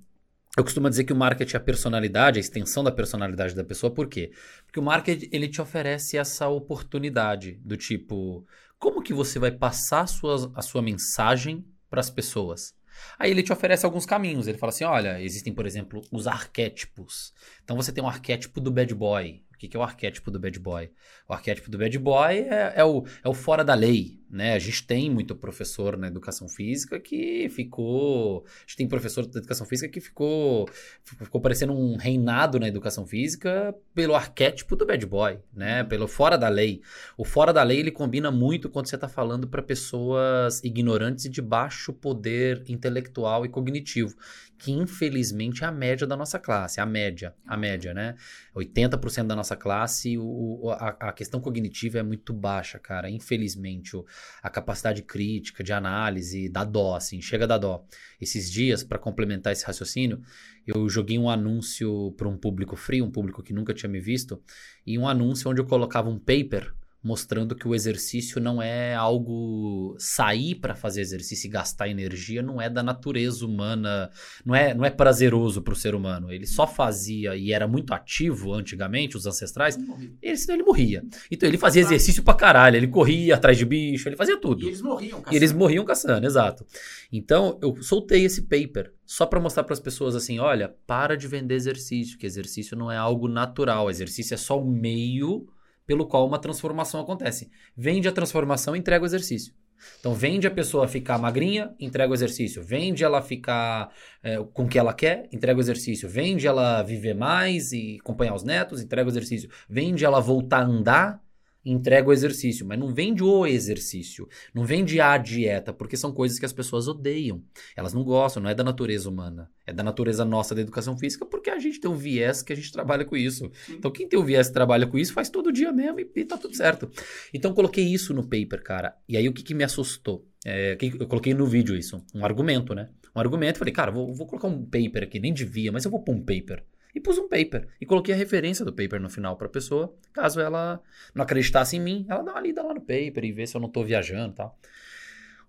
eu 0.59 0.65
costumo 0.65 0.91
dizer 0.91 1.05
que 1.05 1.13
o 1.13 1.17
marketing 1.17 1.55
é 1.55 1.57
a 1.57 1.61
personalidade, 1.61 2.39
a 2.39 2.41
extensão 2.41 2.83
da 2.83 2.91
personalidade 2.91 3.55
da 3.55 3.63
pessoa, 3.63 3.95
por 3.95 4.09
quê? 4.09 4.33
Porque 4.67 4.81
o 4.81 4.83
marketing 4.83 5.29
ele 5.31 5.47
te 5.47 5.63
oferece 5.63 6.19
essa 6.19 6.49
oportunidade 6.49 7.53
do 7.65 7.77
tipo, 7.77 8.45
como 8.77 9.01
que 9.01 9.15
você 9.15 9.39
vai 9.39 9.53
passar 9.53 10.01
a 10.01 10.07
sua, 10.09 10.53
a 10.57 10.63
sua 10.63 10.83
mensagem 10.83 11.65
para 11.89 12.01
as 12.01 12.11
pessoas? 12.11 12.75
Aí 13.17 13.31
ele 13.31 13.45
te 13.45 13.53
oferece 13.53 13.87
alguns 13.87 14.05
caminhos. 14.05 14.49
Ele 14.49 14.59
fala 14.59 14.71
assim: 14.71 14.83
olha, 14.83 15.23
existem, 15.23 15.53
por 15.53 15.65
exemplo, 15.65 16.03
os 16.11 16.27
arquétipos. 16.27 17.33
Então 17.63 17.77
você 17.77 17.93
tem 17.93 18.03
um 18.03 18.09
arquétipo 18.09 18.61
do 18.61 18.73
bad 18.73 18.93
boy. 18.97 19.41
O 19.59 19.61
que 19.61 19.67
que 19.67 19.77
é 19.77 19.81
o 19.81 19.83
arquétipo 19.83 20.31
do 20.31 20.39
bad 20.39 20.57
boy? 20.61 20.89
O 21.29 21.33
arquétipo 21.33 21.69
do 21.69 21.77
bad 21.77 21.99
boy 21.99 22.39
é, 22.39 22.75
é 22.77 22.85
o, 22.85 23.05
é 23.25 23.29
o 23.29 23.35
fora 23.35 23.65
da 23.65 23.75
lei. 23.75 24.17
Né? 24.31 24.53
A 24.53 24.59
gente 24.61 24.87
tem 24.87 25.11
muito 25.11 25.35
professor 25.35 25.97
na 25.97 26.07
educação 26.07 26.49
física 26.49 27.01
que 27.01 27.49
ficou. 27.49 28.45
A 28.47 28.61
gente 28.61 28.77
tem 28.77 28.87
professor 28.87 29.27
da 29.27 29.41
educação 29.41 29.67
física 29.67 29.89
que 29.89 30.01
ficou, 30.01 30.69
ficou 31.03 31.41
parecendo 31.41 31.73
um 31.73 31.97
reinado 31.97 32.61
na 32.61 32.69
educação 32.69 33.05
física 33.05 33.75
pelo 33.93 34.15
arquétipo 34.15 34.77
do 34.77 34.87
bad 34.87 35.05
boy, 35.07 35.41
né? 35.53 35.83
Pelo 35.83 36.07
fora 36.07 36.39
da 36.39 36.49
lei. 36.49 36.81
O 37.17 37.25
fora 37.25 37.53
da 37.53 37.65
lei 37.65 37.81
ele 37.81 37.91
combina 37.91 38.31
muito 38.31 38.69
quando 38.69 38.87
você 38.87 38.95
está 38.95 39.09
falando 39.09 39.49
para 39.49 39.61
pessoas 39.61 40.63
ignorantes 40.63 41.25
e 41.25 41.29
de 41.29 41.43
baixo 41.43 41.93
poder 41.93 42.63
intelectual 42.69 43.45
e 43.45 43.49
cognitivo, 43.49 44.15
que 44.59 44.73
infelizmente 44.73 45.63
é 45.63 45.67
a 45.67 45.73
média 45.73 46.07
da 46.07 46.17
nossa 46.17 46.39
classe, 46.39 46.81
a 46.81 46.87
média, 46.87 47.35
a 47.47 47.57
média, 47.57 47.95
né? 47.95 48.17
80% 48.55 49.27
da 49.27 49.37
nossa 49.37 49.57
classe, 49.57 50.19
o, 50.19 50.71
a, 50.71 50.89
a 51.09 51.13
questão 51.13 51.41
cognitiva 51.41 51.99
é 51.99 52.03
muito 52.03 52.33
baixa, 52.33 52.79
cara. 52.79 53.09
Infelizmente, 53.09 53.97
o, 53.97 54.05
a 54.43 54.51
capacidade 54.51 55.03
crítica, 55.03 55.63
de 55.63 55.73
análise, 55.73 56.49
dá 56.49 56.65
dó, 56.65 56.97
assim, 56.97 57.23
chega 57.23 57.47
da 57.47 57.57
dó. 57.57 57.87
Esses 58.21 58.51
dias, 58.51 58.83
para 58.83 58.99
complementar 58.99 59.53
esse 59.53 59.65
raciocínio, 59.65 60.21
eu 60.67 60.89
joguei 60.89 61.19
um 61.19 61.31
anúncio 61.31 62.13
para 62.17 62.29
um 62.29 62.37
público 62.37 62.75
frio, 62.75 63.05
um 63.05 63.11
público 63.11 63.43
que 63.43 63.53
nunca 63.53 63.73
tinha 63.73 63.89
me 63.89 64.01
visto, 64.01 64.43
e 64.85 64.99
um 64.99 65.07
anúncio 65.07 65.49
onde 65.49 65.61
eu 65.61 65.67
colocava 65.67 66.11
um 66.11 66.19
paper 66.19 66.75
mostrando 67.03 67.55
que 67.55 67.67
o 67.69 67.75
exercício 67.75 68.41
não 68.41 68.61
é 68.61 68.95
algo 68.95 69.95
sair 69.99 70.57
para 70.57 70.75
fazer 70.75 71.01
exercício 71.01 71.47
e 71.47 71.51
gastar 71.51 71.89
energia 71.89 72.43
não 72.43 72.61
é 72.61 72.69
da 72.69 72.83
natureza 72.83 73.47
humana, 73.47 74.11
não 74.45 74.55
é 74.55 74.75
não 74.75 74.85
é 74.85 74.91
prazeroso 74.91 75.63
para 75.63 75.73
o 75.73 75.77
ser 75.77 75.95
humano. 75.95 76.33
Ele 76.33 76.47
só 76.47 76.67
fazia 76.67 77.37
e 77.37 77.53
era 77.53 77.69
muito 77.69 77.93
ativo 77.95 78.53
antigamente 78.53 79.17
os 79.17 79.27
ancestrais, 79.27 79.79
ele 80.21 80.37
senão 80.37 80.55
ele 80.57 80.65
morria. 80.65 81.05
Então 81.31 81.49
ele 81.49 81.59
fazia 81.59 81.83
exercício 81.83 82.23
pra 82.23 82.35
caralho, 82.35 82.77
ele 82.77 82.89
corria 82.89 83.37
atrás 83.37 83.57
de 83.57 83.65
bicho, 83.65 84.09
ele 84.09 84.17
fazia 84.17 84.39
tudo. 84.41 84.65
E 84.65 84.69
eles 84.69 84.83
morriam, 84.83 85.19
E 85.19 85.23
caçando. 85.23 85.37
eles 85.37 85.53
morriam 85.53 85.85
caçando, 85.85 86.27
exato. 86.27 86.67
Então, 87.13 87.59
eu 87.63 87.81
soltei 87.83 88.25
esse 88.25 88.43
paper 88.43 88.93
só 89.07 89.25
para 89.25 89.41
mostrar 89.41 89.65
para 89.65 89.73
as 89.73 89.81
pessoas 89.81 90.15
assim, 90.15 90.39
olha, 90.39 90.75
para 90.87 91.17
de 91.17 91.27
vender 91.27 91.55
exercício, 91.55 92.19
que 92.19 92.27
exercício 92.27 92.77
não 92.77 92.91
é 92.93 92.97
algo 92.97 93.29
natural, 93.29 93.89
exercício 93.89 94.35
é 94.35 94.37
só 94.37 94.61
o 94.61 94.67
meio 94.69 95.49
pelo 95.89 96.07
qual 96.07 96.27
uma 96.27 96.39
transformação 96.39 97.01
acontece. 97.01 97.51
Vende 97.75 98.07
a 98.07 98.13
transformação, 98.13 98.77
entrega 98.77 99.03
o 99.03 99.07
exercício. 99.07 99.55
Então, 99.99 100.13
vende 100.13 100.47
a 100.47 100.51
pessoa 100.51 100.87
ficar 100.87 101.17
magrinha, 101.19 101.75
entrega 101.81 102.11
o 102.11 102.15
exercício. 102.15 102.63
Vende 102.63 103.05
ela 103.05 103.23
ficar 103.23 103.91
é, 104.23 104.37
com 104.53 104.65
o 104.65 104.69
que 104.69 104.79
ela 104.79 104.93
quer, 104.93 105.27
entrega 105.33 105.57
o 105.57 105.63
exercício. 105.63 106.07
Vende 106.07 106.47
ela 106.47 106.83
viver 106.83 107.15
mais 107.15 107.73
e 107.73 107.97
acompanhar 108.01 108.35
os 108.35 108.45
netos, 108.45 108.83
entrega 108.83 109.09
o 109.09 109.11
exercício. 109.11 109.49
Vende 109.67 110.05
ela 110.05 110.21
voltar 110.21 110.59
a 110.59 110.67
andar, 110.67 111.23
entrega 111.71 112.09
o 112.09 112.13
exercício. 112.13 112.67
Mas 112.67 112.79
não 112.79 112.93
vende 112.93 113.23
o 113.23 113.47
exercício. 113.47 114.29
Não 114.55 114.65
vende 114.65 115.01
a 115.01 115.17
dieta, 115.19 115.73
porque 115.73 115.97
são 115.97 116.13
coisas 116.13 116.39
que 116.39 116.45
as 116.47 116.53
pessoas 116.53 116.89
odeiam. 116.89 117.43
Elas 117.77 117.93
não 117.93 118.03
gostam, 118.05 118.43
não 118.43 118.51
é 118.51 118.55
da 118.55 118.65
natureza 118.65 119.09
humana. 119.09 119.51
É 119.67 119.73
da 119.73 119.83
natureza 119.83 120.25
nossa 120.25 120.55
da 120.55 120.61
educação 120.61 120.97
física, 120.97 121.27
porque 121.27 121.51
a 121.51 121.59
gente 121.59 121.79
tem 121.81 121.91
um 121.91 121.95
viés 121.97 122.43
que 122.43 122.53
a 122.53 122.57
gente 122.57 122.73
trabalha 122.73 123.05
com 123.05 123.17
isso. 123.17 123.51
Então, 123.69 123.91
quem 123.91 124.09
tem 124.09 124.19
o 124.19 124.25
viés 124.25 124.49
que 124.49 124.55
trabalha 124.55 124.87
com 124.87 124.97
isso, 124.99 125.13
faz 125.13 125.29
todo 125.29 125.53
dia 125.53 125.71
mesmo 125.73 126.01
e, 126.01 126.11
e 126.17 126.25
tá 126.25 126.39
tudo 126.39 126.57
certo. 126.57 126.91
Então, 127.33 127.53
coloquei 127.53 127.85
isso 127.85 128.15
no 128.15 128.23
paper, 128.23 128.63
cara. 128.63 128.95
E 129.09 129.17
aí, 129.17 129.29
o 129.29 129.33
que, 129.33 129.43
que 129.43 129.55
me 129.55 129.65
assustou? 129.65 130.27
É, 130.45 130.77
que- 130.77 130.95
eu 130.99 131.07
coloquei 131.07 131.35
no 131.35 131.47
vídeo 131.47 131.77
isso, 131.77 132.03
um 132.15 132.25
argumento, 132.25 132.75
né? 132.75 132.89
Um 133.15 133.21
argumento. 133.21 133.59
Falei, 133.59 133.75
cara, 133.75 133.91
vou, 133.91 134.15
vou 134.15 134.27
colocar 134.27 134.49
um 134.49 134.65
paper 134.65 135.03
aqui, 135.03 135.19
nem 135.21 135.35
devia, 135.35 135.71
mas 135.73 135.85
eu 135.85 135.91
vou 135.91 136.01
pôr 136.03 136.15
um 136.15 136.21
paper. 136.25 136.65
E 136.95 137.01
pus 137.01 137.19
um 137.19 137.29
paper. 137.29 137.69
E 137.81 137.87
coloquei 137.87 138.15
a 138.15 138.17
referência 138.17 138.65
do 138.65 138.73
paper 138.73 139.01
no 139.01 139.09
final 139.11 139.37
pra 139.37 139.49
pessoa. 139.49 139.95
Caso 140.13 140.41
ela 140.41 140.81
não 141.15 141.23
acreditasse 141.23 141.77
em 141.77 141.81
mim, 141.81 142.07
ela 142.09 142.23
dá 142.23 142.33
uma 142.33 142.41
lida 142.41 142.63
lá 142.63 142.75
no 142.75 142.81
paper 142.81 143.25
e 143.25 143.33
vê 143.33 143.47
se 143.47 143.57
eu 143.57 143.61
não 143.61 143.69
tô 143.69 143.85
viajando 143.85 144.33
e 144.33 144.37
tal. 144.37 144.59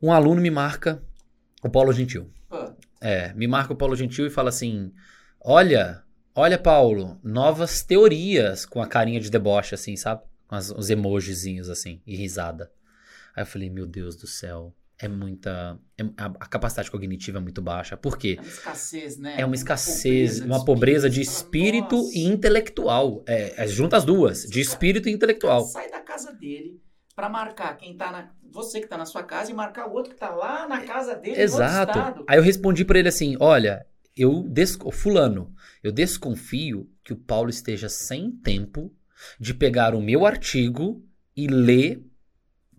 Um 0.01 0.11
aluno 0.11 0.41
me 0.41 0.49
marca 0.51 1.01
o 1.63 1.69
Paulo 1.69 1.91
Gentil. 1.93 2.29
Pô, 2.47 2.73
É, 3.01 3.33
me 3.33 3.47
marca 3.47 3.73
o 3.73 3.75
Paulo 3.75 3.95
Gentil 3.95 4.27
e 4.27 4.29
fala 4.29 4.49
assim: 4.49 4.93
Olha, 5.41 6.03
olha, 6.35 6.57
Paulo, 6.57 7.19
novas 7.23 7.83
teorias 7.83 8.65
com 8.65 8.81
a 8.81 8.87
carinha 8.87 9.19
de 9.19 9.29
deboche, 9.29 9.73
assim, 9.75 9.95
sabe? 9.95 10.21
Com 10.47 10.55
as- 10.55 10.69
os 10.71 10.89
emojizinhos 10.89 11.69
assim, 11.69 12.01
e 12.05 12.15
risada. 12.15 12.71
Aí 13.35 13.43
eu 13.43 13.47
falei, 13.47 13.69
meu 13.69 13.85
Deus 13.85 14.15
do 14.15 14.27
céu, 14.27 14.73
é 14.99 15.07
muita. 15.07 15.79
é- 15.97 16.03
a, 16.17 16.25
a 16.25 16.45
capacidade 16.45 16.91
cognitiva 16.91 17.37
é 17.37 17.41
muito 17.41 17.61
baixa. 17.61 17.95
Por 17.95 18.17
quê? 18.17 18.37
é 18.37 18.41
uma 18.41 18.47
escassez, 18.49 19.17
né? 19.17 19.35
É 19.37 19.45
uma 19.45 19.55
escassez, 19.55 20.39
uma 20.41 20.65
pobreza 20.65 21.09
de 21.09 21.21
espírito 21.21 21.95
Nossa. 21.95 22.17
e 22.17 22.25
intelectual. 22.25 23.23
É, 23.25 23.63
é, 23.63 23.67
junta 23.67 23.95
as 23.95 24.03
duas, 24.03 24.43
de 24.43 24.59
espírito 24.59 25.07
e 25.07 25.11
intelectual. 25.11 25.63
Sai 25.63 25.89
da 25.89 26.01
casa 26.01 26.33
dele 26.33 26.81
pra 27.15 27.29
marcar 27.29 27.77
quem 27.77 27.95
tá 27.95 28.11
na. 28.11 28.29
Você 28.51 28.81
que 28.81 28.87
tá 28.87 28.97
na 28.97 29.05
sua 29.05 29.23
casa 29.23 29.51
e 29.51 29.53
marcar 29.53 29.87
o 29.87 29.93
outro 29.93 30.11
que 30.11 30.19
tá 30.19 30.31
lá 30.31 30.67
na 30.67 30.81
casa 30.81 31.15
dele. 31.15 31.41
Exato. 31.41 31.97
estado. 31.97 32.25
Aí 32.27 32.37
eu 32.37 32.43
respondi 32.43 32.83
pra 32.83 32.99
ele 32.99 33.07
assim: 33.07 33.37
olha, 33.39 33.85
eu 34.17 34.43
des... 34.43 34.77
fulano, 34.91 35.53
eu 35.81 35.91
desconfio 35.91 36.89
que 37.03 37.13
o 37.13 37.17
Paulo 37.17 37.49
esteja 37.49 37.87
sem 37.87 38.31
tempo 38.31 38.93
de 39.39 39.53
pegar 39.53 39.95
o 39.95 40.01
meu 40.01 40.25
artigo 40.25 41.05
e 41.35 41.47
ler 41.47 42.03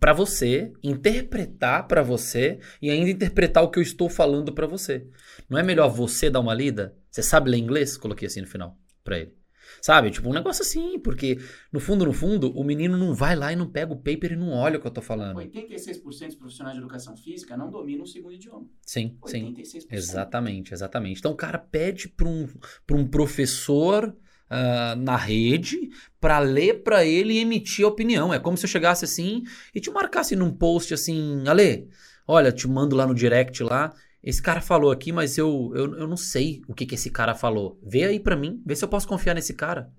pra 0.00 0.14
você, 0.14 0.72
interpretar 0.82 1.86
pra 1.86 2.02
você 2.02 2.58
e 2.80 2.90
ainda 2.90 3.10
interpretar 3.10 3.62
o 3.62 3.70
que 3.70 3.78
eu 3.78 3.82
estou 3.82 4.08
falando 4.08 4.52
pra 4.52 4.66
você. 4.66 5.06
Não 5.48 5.58
é 5.58 5.62
melhor 5.62 5.90
você 5.90 6.30
dar 6.30 6.40
uma 6.40 6.54
lida? 6.54 6.96
Você 7.10 7.22
sabe 7.22 7.50
ler 7.50 7.58
inglês? 7.58 7.98
Coloquei 7.98 8.26
assim 8.26 8.40
no 8.40 8.46
final 8.46 8.78
pra 9.04 9.18
ele. 9.18 9.38
Sabe? 9.80 10.10
Tipo, 10.10 10.28
um 10.28 10.32
negócio 10.32 10.62
assim, 10.62 10.98
porque 10.98 11.38
no 11.72 11.78
fundo, 11.78 12.04
no 12.04 12.12
fundo, 12.12 12.50
o 12.58 12.64
menino 12.64 12.96
não 12.96 13.14
vai 13.14 13.36
lá 13.36 13.52
e 13.52 13.56
não 13.56 13.70
pega 13.70 13.92
o 13.92 13.96
paper 13.96 14.32
e 14.32 14.36
não 14.36 14.50
olha 14.50 14.78
o 14.78 14.80
que 14.80 14.86
eu 14.86 14.90
tô 14.90 15.02
falando. 15.02 15.38
86% 15.38 16.26
dos 16.26 16.34
profissionais 16.34 16.76
de 16.76 16.82
educação 16.82 17.16
física 17.16 17.56
não 17.56 17.70
dominam 17.70 18.02
o 18.02 18.06
segundo 18.06 18.34
idioma. 18.34 18.66
Sim, 18.82 19.16
sim. 19.26 19.54
86%. 19.54 19.86
Exatamente, 19.90 20.74
exatamente. 20.74 21.18
Então 21.18 21.32
o 21.32 21.36
cara 21.36 21.58
pede 21.58 22.08
para 22.08 22.26
um, 22.26 22.48
pra 22.86 22.96
um 22.96 23.06
professor 23.06 24.16
ah, 24.50 24.96
na 24.98 25.16
rede 25.16 25.90
para 26.20 26.40
ler 26.40 26.82
para 26.82 27.04
ele 27.04 27.34
e 27.34 27.38
emitir 27.38 27.86
opinião. 27.86 28.34
É 28.34 28.38
como 28.40 28.56
se 28.56 28.66
eu 28.66 28.68
chegasse 28.68 29.04
assim 29.04 29.44
e 29.72 29.80
te 29.80 29.90
marcasse 29.90 30.34
num 30.34 30.50
post 30.50 30.92
assim, 30.92 31.46
Ale, 31.46 31.88
olha, 32.26 32.50
te 32.50 32.66
mando 32.66 32.96
lá 32.96 33.06
no 33.06 33.14
direct 33.14 33.62
lá. 33.62 33.94
Esse 34.22 34.42
cara 34.42 34.60
falou 34.60 34.90
aqui, 34.90 35.12
mas 35.12 35.38
eu, 35.38 35.72
eu, 35.74 35.94
eu 36.00 36.06
não 36.08 36.16
sei 36.16 36.62
o 36.68 36.74
que, 36.74 36.84
que 36.84 36.96
esse 36.96 37.10
cara 37.10 37.34
falou. 37.34 37.78
Vê 37.82 38.04
aí 38.04 38.18
pra 38.18 38.36
mim, 38.36 38.60
vê 38.66 38.74
se 38.74 38.84
eu 38.84 38.88
posso 38.88 39.08
confiar 39.08 39.34
nesse 39.34 39.54
cara. 39.54 39.90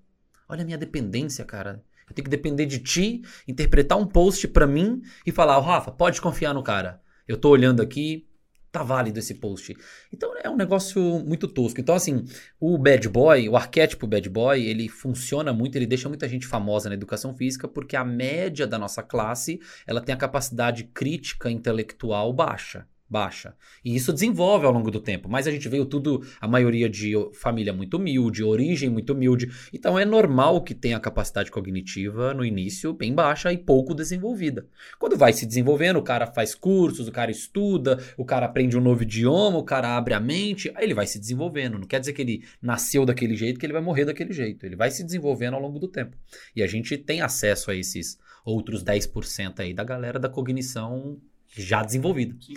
Olha 0.48 0.62
a 0.62 0.66
minha 0.66 0.78
dependência, 0.78 1.46
cara. 1.46 1.82
Eu 2.08 2.14
tenho 2.14 2.26
que 2.26 2.30
depender 2.30 2.66
de 2.66 2.80
ti, 2.80 3.22
interpretar 3.48 3.98
um 3.98 4.06
post 4.06 4.48
para 4.50 4.68
mim 4.68 5.02
e 5.26 5.32
falar, 5.32 5.58
oh, 5.58 5.62
Rafa, 5.62 5.92
pode 5.92 6.20
confiar 6.20 6.54
no 6.54 6.62
cara. 6.62 7.02
Eu 7.26 7.38
tô 7.38 7.50
olhando 7.50 7.82
aqui, 7.82 8.28
tá 8.72 8.84
válido 8.84 9.20
esse 9.20 9.36
post. 9.36 9.76
Então 10.14 10.34
é 10.42 10.50
um 10.50 10.56
negócio 10.56 11.02
muito 11.26 11.48
tosco. 11.48 11.82
Então, 11.82 11.94
assim, 11.94 12.24
o 12.60 12.78
bad 12.78 13.08
boy, 13.10 13.50
o 13.50 13.58
arquétipo 13.58 14.08
bad 14.08 14.30
boy, 14.30 14.64
ele 14.64 14.88
funciona 14.88 15.52
muito, 15.52 15.76
ele 15.76 15.86
deixa 15.86 16.08
muita 16.08 16.28
gente 16.28 16.48
famosa 16.48 16.88
na 16.88 16.96
educação 16.96 17.36
física 17.36 17.68
porque 17.68 17.96
a 17.96 18.06
média 18.06 18.66
da 18.66 18.80
nossa 18.80 19.04
classe, 19.04 19.60
ela 19.86 20.02
tem 20.02 20.16
a 20.16 20.18
capacidade 20.18 20.86
crítica 20.86 21.52
intelectual 21.52 22.32
baixa 22.32 22.88
baixa. 23.12 23.54
E 23.84 23.94
isso 23.94 24.14
desenvolve 24.14 24.66
ao 24.66 24.72
longo 24.72 24.90
do 24.90 25.02
tempo. 25.02 25.28
Mas 25.28 25.46
a 25.46 25.52
gente 25.52 25.68
veio 25.68 25.86
tudo, 25.86 26.26
a 26.40 26.48
maioria 26.48 26.90
de 26.90 27.14
família 27.34 27.74
muito 27.74 27.98
humilde, 27.98 28.42
origem 28.42 28.90
muito 28.90 29.12
humilde. 29.12 29.52
Então 29.74 30.00
é 30.00 30.06
normal 30.06 30.64
que 30.64 30.74
tenha 30.74 30.96
a 30.96 31.00
capacidade 31.00 31.52
cognitiva 31.52 32.34
no 32.34 32.46
início 32.46 32.94
bem 32.94 33.14
baixa 33.14 33.52
e 33.52 33.58
pouco 33.58 33.94
desenvolvida. 33.94 34.66
Quando 34.98 35.18
vai 35.18 35.34
se 35.34 35.46
desenvolvendo, 35.46 35.98
o 35.98 36.02
cara 36.02 36.26
faz 36.26 36.56
cursos, 36.56 37.10
o 37.10 37.12
cara 37.12 37.30
estuda, 37.30 38.00
o 38.18 38.24
cara 38.24 38.46
aprende 38.46 38.78
um 38.78 38.82
novo 38.82 39.04
idioma, 39.04 39.58
o 39.58 39.64
cara 39.64 39.98
abre 39.98 40.14
a 40.14 40.20
mente, 40.20 40.72
aí 40.74 40.86
ele 40.86 40.94
vai 40.94 41.06
se 41.06 41.20
desenvolvendo. 41.20 41.78
Não 41.78 41.88
quer 41.88 42.00
dizer 42.00 42.14
que 42.14 42.22
ele 42.22 42.46
nasceu 42.62 43.06
daquele 43.06 43.36
jeito, 43.36 43.60
que 43.60 43.66
ele 43.66 43.74
vai 43.74 43.82
morrer 43.82 44.06
daquele 44.06 44.32
jeito. 44.32 44.66
Ele 44.66 44.78
vai 44.78 44.90
se 44.90 45.04
desenvolvendo 45.04 45.56
ao 45.56 45.62
longo 45.62 45.80
do 45.80 45.88
tempo. 45.90 46.16
E 46.56 46.64
a 46.64 46.68
gente 46.68 46.98
tem 46.98 47.22
acesso 47.22 47.72
a 47.72 47.76
esses 47.76 48.18
outros 48.46 48.84
10% 48.84 49.60
aí 49.60 49.74
da 49.74 49.84
galera 49.84 50.18
da 50.18 50.30
cognição 50.30 51.20
já 51.56 51.84
desenvolvida. 51.84 52.36
Sim. 52.40 52.54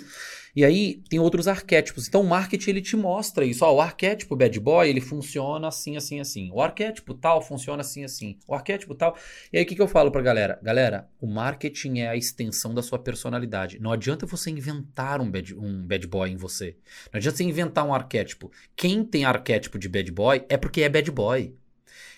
E 0.56 0.64
aí 0.64 1.02
tem 1.08 1.18
outros 1.18 1.48
arquétipos. 1.48 2.06
Então 2.06 2.20
o 2.20 2.28
marketing 2.28 2.70
ele 2.70 2.80
te 2.80 2.96
mostra 2.96 3.44
isso. 3.44 3.64
Ó, 3.64 3.74
o 3.74 3.80
arquétipo 3.80 4.36
bad 4.36 4.58
boy 4.60 4.88
ele 4.88 5.00
funciona 5.00 5.66
assim, 5.66 5.96
assim, 5.96 6.20
assim. 6.20 6.50
O 6.52 6.60
arquétipo 6.60 7.12
tal 7.12 7.42
funciona 7.42 7.80
assim, 7.80 8.04
assim. 8.04 8.38
O 8.46 8.54
arquétipo 8.54 8.94
tal. 8.94 9.16
E 9.52 9.58
aí 9.58 9.64
o 9.64 9.66
que, 9.66 9.74
que 9.74 9.82
eu 9.82 9.88
falo 9.88 10.12
pra 10.12 10.22
galera? 10.22 10.58
Galera, 10.62 11.08
o 11.20 11.26
marketing 11.26 11.98
é 12.00 12.08
a 12.08 12.16
extensão 12.16 12.72
da 12.72 12.82
sua 12.82 13.00
personalidade. 13.00 13.80
Não 13.80 13.90
adianta 13.90 14.26
você 14.26 14.48
inventar 14.48 15.20
um 15.20 15.28
bad, 15.28 15.54
um 15.56 15.84
bad 15.84 16.06
boy 16.06 16.30
em 16.30 16.36
você. 16.36 16.76
Não 17.12 17.18
adianta 17.18 17.36
você 17.38 17.44
inventar 17.44 17.84
um 17.84 17.92
arquétipo. 17.92 18.52
Quem 18.76 19.04
tem 19.04 19.24
arquétipo 19.24 19.76
de 19.76 19.88
bad 19.88 20.12
boy 20.12 20.44
é 20.48 20.56
porque 20.56 20.82
é 20.82 20.88
bad 20.88 21.10
boy. 21.10 21.52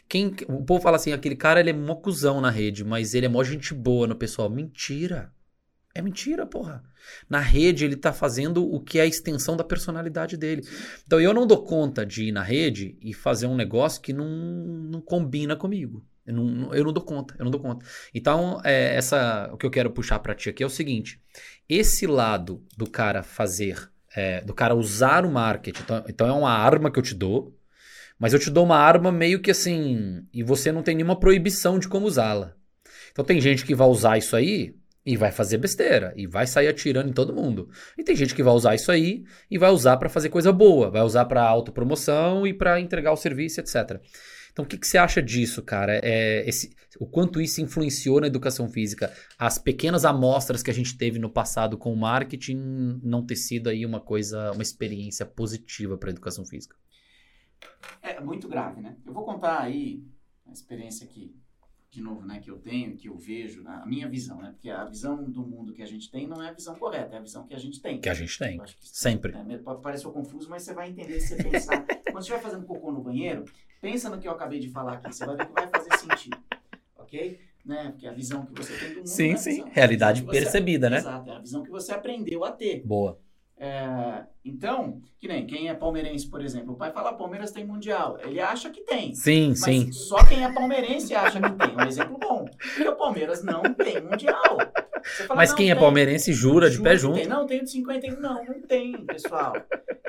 Quem, 0.08 0.36
o 0.46 0.62
povo 0.62 0.82
fala 0.82 0.96
assim, 0.96 1.12
aquele 1.12 1.34
cara 1.34 1.58
ele 1.58 1.70
é 1.70 1.72
mocuzão 1.72 2.40
na 2.40 2.50
rede, 2.50 2.84
mas 2.84 3.14
ele 3.14 3.26
é 3.26 3.28
mó 3.28 3.42
gente 3.42 3.72
boa 3.72 4.06
no 4.06 4.14
pessoal. 4.14 4.48
Mentira. 4.50 5.32
É 5.96 6.02
mentira, 6.02 6.44
porra. 6.44 6.84
Na 7.28 7.40
rede 7.40 7.86
ele 7.86 7.96
tá 7.96 8.12
fazendo 8.12 8.62
o 8.62 8.78
que 8.78 8.98
é 8.98 9.02
a 9.02 9.06
extensão 9.06 9.56
da 9.56 9.64
personalidade 9.64 10.36
dele. 10.36 10.62
Então 11.06 11.18
eu 11.18 11.32
não 11.32 11.46
dou 11.46 11.64
conta 11.64 12.04
de 12.04 12.24
ir 12.24 12.32
na 12.32 12.42
rede 12.42 12.98
e 13.00 13.14
fazer 13.14 13.46
um 13.46 13.56
negócio 13.56 14.02
que 14.02 14.12
não, 14.12 14.28
não 14.28 15.00
combina 15.00 15.56
comigo. 15.56 16.04
Eu 16.26 16.34
não, 16.34 16.74
eu 16.74 16.84
não 16.84 16.92
dou 16.92 17.02
conta, 17.02 17.34
eu 17.38 17.44
não 17.44 17.50
dou 17.50 17.60
conta. 17.60 17.86
Então, 18.12 18.60
é, 18.62 18.94
essa, 18.94 19.48
o 19.50 19.56
que 19.56 19.64
eu 19.64 19.70
quero 19.70 19.90
puxar 19.90 20.18
para 20.18 20.34
ti 20.34 20.50
aqui 20.50 20.62
é 20.62 20.66
o 20.66 20.70
seguinte: 20.70 21.18
esse 21.66 22.06
lado 22.06 22.62
do 22.76 22.90
cara 22.90 23.22
fazer, 23.22 23.90
é, 24.14 24.42
do 24.42 24.52
cara 24.52 24.74
usar 24.74 25.24
o 25.24 25.30
marketing, 25.30 25.80
então, 25.82 26.04
então 26.06 26.28
é 26.28 26.32
uma 26.32 26.50
arma 26.50 26.90
que 26.90 26.98
eu 26.98 27.02
te 27.02 27.14
dou, 27.14 27.56
mas 28.18 28.34
eu 28.34 28.38
te 28.38 28.50
dou 28.50 28.64
uma 28.64 28.76
arma 28.76 29.10
meio 29.10 29.40
que 29.40 29.50
assim, 29.50 30.26
e 30.30 30.42
você 30.42 30.70
não 30.70 30.82
tem 30.82 30.94
nenhuma 30.94 31.18
proibição 31.18 31.78
de 31.78 31.88
como 31.88 32.06
usá-la. 32.06 32.54
Então 33.12 33.24
tem 33.24 33.40
gente 33.40 33.64
que 33.64 33.74
vai 33.74 33.88
usar 33.88 34.18
isso 34.18 34.36
aí 34.36 34.74
e 35.06 35.16
vai 35.16 35.30
fazer 35.30 35.58
besteira. 35.58 36.12
E 36.16 36.26
vai 36.26 36.46
sair 36.48 36.66
atirando 36.66 37.08
em 37.08 37.12
todo 37.12 37.32
mundo. 37.32 37.70
E 37.96 38.02
tem 38.02 38.16
gente 38.16 38.34
que 38.34 38.42
vai 38.42 38.52
usar 38.52 38.74
isso 38.74 38.90
aí 38.90 39.24
e 39.48 39.56
vai 39.56 39.70
usar 39.70 39.96
para 39.98 40.08
fazer 40.08 40.28
coisa 40.28 40.52
boa. 40.52 40.90
Vai 40.90 41.02
usar 41.02 41.24
para 41.26 41.48
autopromoção 41.48 42.44
e 42.44 42.52
para 42.52 42.80
entregar 42.80 43.12
o 43.12 43.16
serviço, 43.16 43.60
etc. 43.60 44.00
Então, 44.50 44.64
o 44.64 44.68
que, 44.68 44.76
que 44.76 44.86
você 44.86 44.98
acha 44.98 45.22
disso, 45.22 45.62
cara? 45.62 46.00
É, 46.02 46.48
esse, 46.48 46.74
o 46.98 47.06
quanto 47.06 47.40
isso 47.40 47.60
influenciou 47.60 48.20
na 48.20 48.26
educação 48.26 48.68
física? 48.68 49.12
As 49.38 49.58
pequenas 49.58 50.04
amostras 50.04 50.62
que 50.62 50.70
a 50.70 50.74
gente 50.74 50.96
teve 50.96 51.18
no 51.18 51.30
passado 51.30 51.78
com 51.78 51.92
o 51.92 51.96
marketing 51.96 53.00
não 53.02 53.24
ter 53.24 53.36
sido 53.36 53.68
aí 53.68 53.86
uma 53.86 54.00
coisa, 54.00 54.50
uma 54.52 54.62
experiência 54.62 55.24
positiva 55.24 55.96
para 55.96 56.08
a 56.08 56.12
educação 56.12 56.44
física? 56.44 56.74
É 58.02 58.18
muito 58.18 58.48
grave, 58.48 58.80
né? 58.80 58.96
Eu 59.06 59.12
vou 59.12 59.24
contar 59.24 59.60
aí 59.60 60.02
a 60.46 60.52
experiência 60.52 61.06
que 61.06 61.36
de 61.96 62.02
novo, 62.02 62.26
né, 62.26 62.40
que 62.40 62.50
eu 62.50 62.58
tenho, 62.58 62.94
que 62.94 63.08
eu 63.08 63.16
vejo, 63.16 63.62
né, 63.62 63.80
a 63.82 63.86
minha 63.86 64.06
visão, 64.06 64.36
né, 64.36 64.50
porque 64.50 64.68
a 64.68 64.84
visão 64.84 65.24
do 65.24 65.40
mundo 65.40 65.72
que 65.72 65.82
a 65.82 65.86
gente 65.86 66.10
tem 66.10 66.26
não 66.26 66.42
é 66.42 66.50
a 66.50 66.52
visão 66.52 66.74
correta, 66.74 67.14
é 67.14 67.18
a 67.18 67.22
visão 67.22 67.46
que 67.46 67.54
a 67.54 67.58
gente 67.58 67.80
tem. 67.80 67.98
Que 67.98 68.10
a 68.10 68.14
gente 68.14 68.38
tem, 68.38 68.60
sempre. 68.82 69.32
Né, 69.32 69.58
pode 69.58 69.80
parecer 69.80 70.06
confuso, 70.10 70.50
mas 70.50 70.62
você 70.62 70.74
vai 70.74 70.90
entender 70.90 71.18
se 71.20 71.28
você 71.28 71.42
pensar. 71.42 71.86
Quando 72.04 72.12
você 72.12 72.18
estiver 72.18 72.40
fazendo 72.40 72.66
cocô 72.66 72.92
no 72.92 73.00
banheiro, 73.00 73.46
pensa 73.80 74.10
no 74.10 74.18
que 74.18 74.28
eu 74.28 74.32
acabei 74.32 74.58
de 74.58 74.68
falar 74.68 74.94
aqui, 74.94 75.10
você 75.10 75.24
vai 75.24 75.36
ver 75.36 75.46
que 75.46 75.52
vai 75.52 75.68
fazer 75.68 75.96
sentido, 75.96 76.36
ok? 76.98 77.40
Né, 77.64 77.88
porque 77.90 78.06
a 78.06 78.12
visão 78.12 78.44
que 78.44 78.52
você 78.52 78.76
tem 78.76 78.90
do 78.90 78.96
mundo 78.96 79.06
Sim, 79.08 79.32
é 79.32 79.36
sim, 79.36 79.50
visão, 79.52 79.70
realidade 79.72 80.22
percebida, 80.22 80.90
né? 80.90 80.98
Exato, 80.98 81.30
é 81.30 81.34
a 81.34 81.38
visão 81.38 81.62
que 81.62 81.70
você 81.70 81.92
aprendeu 81.92 82.44
a 82.44 82.52
ter. 82.52 82.82
Boa. 82.84 83.18
É, 83.58 84.24
então, 84.44 85.00
que 85.18 85.26
nem 85.26 85.46
quem 85.46 85.68
é 85.68 85.74
palmeirense, 85.74 86.28
por 86.28 86.42
exemplo, 86.42 86.74
o 86.74 86.76
pai 86.76 86.92
fala 86.92 87.14
Palmeiras 87.14 87.50
tem 87.50 87.64
mundial. 87.64 88.18
Ele 88.22 88.38
acha 88.38 88.68
que 88.68 88.82
tem. 88.82 89.14
Sim, 89.14 89.54
sim. 89.54 89.90
Só 89.92 90.22
quem 90.24 90.44
é 90.44 90.52
palmeirense 90.52 91.14
acha 91.14 91.40
que 91.40 91.52
tem. 91.52 91.74
Um 91.74 91.88
exemplo 91.88 92.18
bom. 92.18 92.44
Porque 92.44 92.88
o 92.88 92.96
Palmeiras 92.96 93.42
não 93.42 93.62
tem 93.74 94.00
mundial. 94.02 94.58
Fala, 95.26 95.36
mas 95.36 95.54
quem 95.54 95.70
é 95.70 95.74
palmeirense 95.74 96.32
jura, 96.32 96.68
de 96.68 96.82
pé 96.82 96.96
junto. 96.96 97.14
Tem. 97.14 97.26
Não, 97.26 97.46
tem 97.46 97.64
de 97.64 97.70
51. 97.70 98.20
Não, 98.20 98.44
não 98.44 98.60
tem, 98.60 99.04
pessoal. 99.06 99.54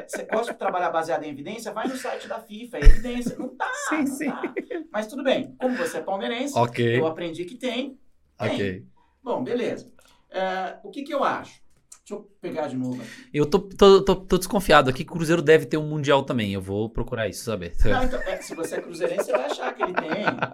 Você 0.05 0.23
gosta 0.23 0.51
de 0.51 0.59
trabalhar 0.59 0.89
baseado 0.89 1.23
em 1.23 1.29
evidência? 1.29 1.71
Vai 1.71 1.87
no 1.87 1.95
site 1.95 2.27
da 2.27 2.39
FIFA, 2.39 2.77
é 2.77 2.79
evidência. 2.81 3.37
Não 3.37 3.49
tá. 3.49 3.71
Sim, 3.89 3.97
não 3.99 4.07
sim. 4.07 4.29
Tá. 4.29 4.53
Mas 4.91 5.07
tudo 5.07 5.23
bem. 5.23 5.55
Como 5.59 5.75
você 5.77 5.97
é 5.97 6.01
palmeirense, 6.01 6.57
okay. 6.57 6.99
eu 6.99 7.07
aprendi 7.07 7.45
que 7.45 7.55
tem. 7.55 7.97
tem. 8.37 8.49
Ok. 8.49 8.85
Bom, 9.23 9.43
beleza. 9.43 9.87
Uh, 10.31 10.87
o 10.87 10.91
que, 10.91 11.03
que 11.03 11.13
eu 11.13 11.23
acho? 11.23 11.61
Deixa 12.07 12.23
eu 12.23 12.31
pegar 12.39 12.67
de 12.67 12.77
novo 12.77 13.01
aqui. 13.01 13.11
Eu 13.33 13.45
tô, 13.45 13.59
tô, 13.59 14.01
tô, 14.01 14.15
tô, 14.15 14.37
desconfiado 14.37 14.89
aqui 14.89 15.03
que 15.03 15.11
o 15.11 15.13
Cruzeiro 15.13 15.41
deve 15.41 15.65
ter 15.65 15.75
um 15.75 15.85
Mundial 15.85 16.23
também. 16.23 16.53
Eu 16.53 16.61
vou 16.61 16.89
procurar 16.89 17.27
isso, 17.27 17.43
saber. 17.43 17.75
Não, 17.83 18.01
então, 18.01 18.21
é, 18.21 18.37
se 18.37 18.55
você 18.55 18.75
é 18.75 18.81
cruzeirense, 18.81 19.25
você 19.25 19.31
vai 19.33 19.45
achar 19.45 19.75
que 19.75 19.83
ele 19.83 19.93
tem. 19.93 20.09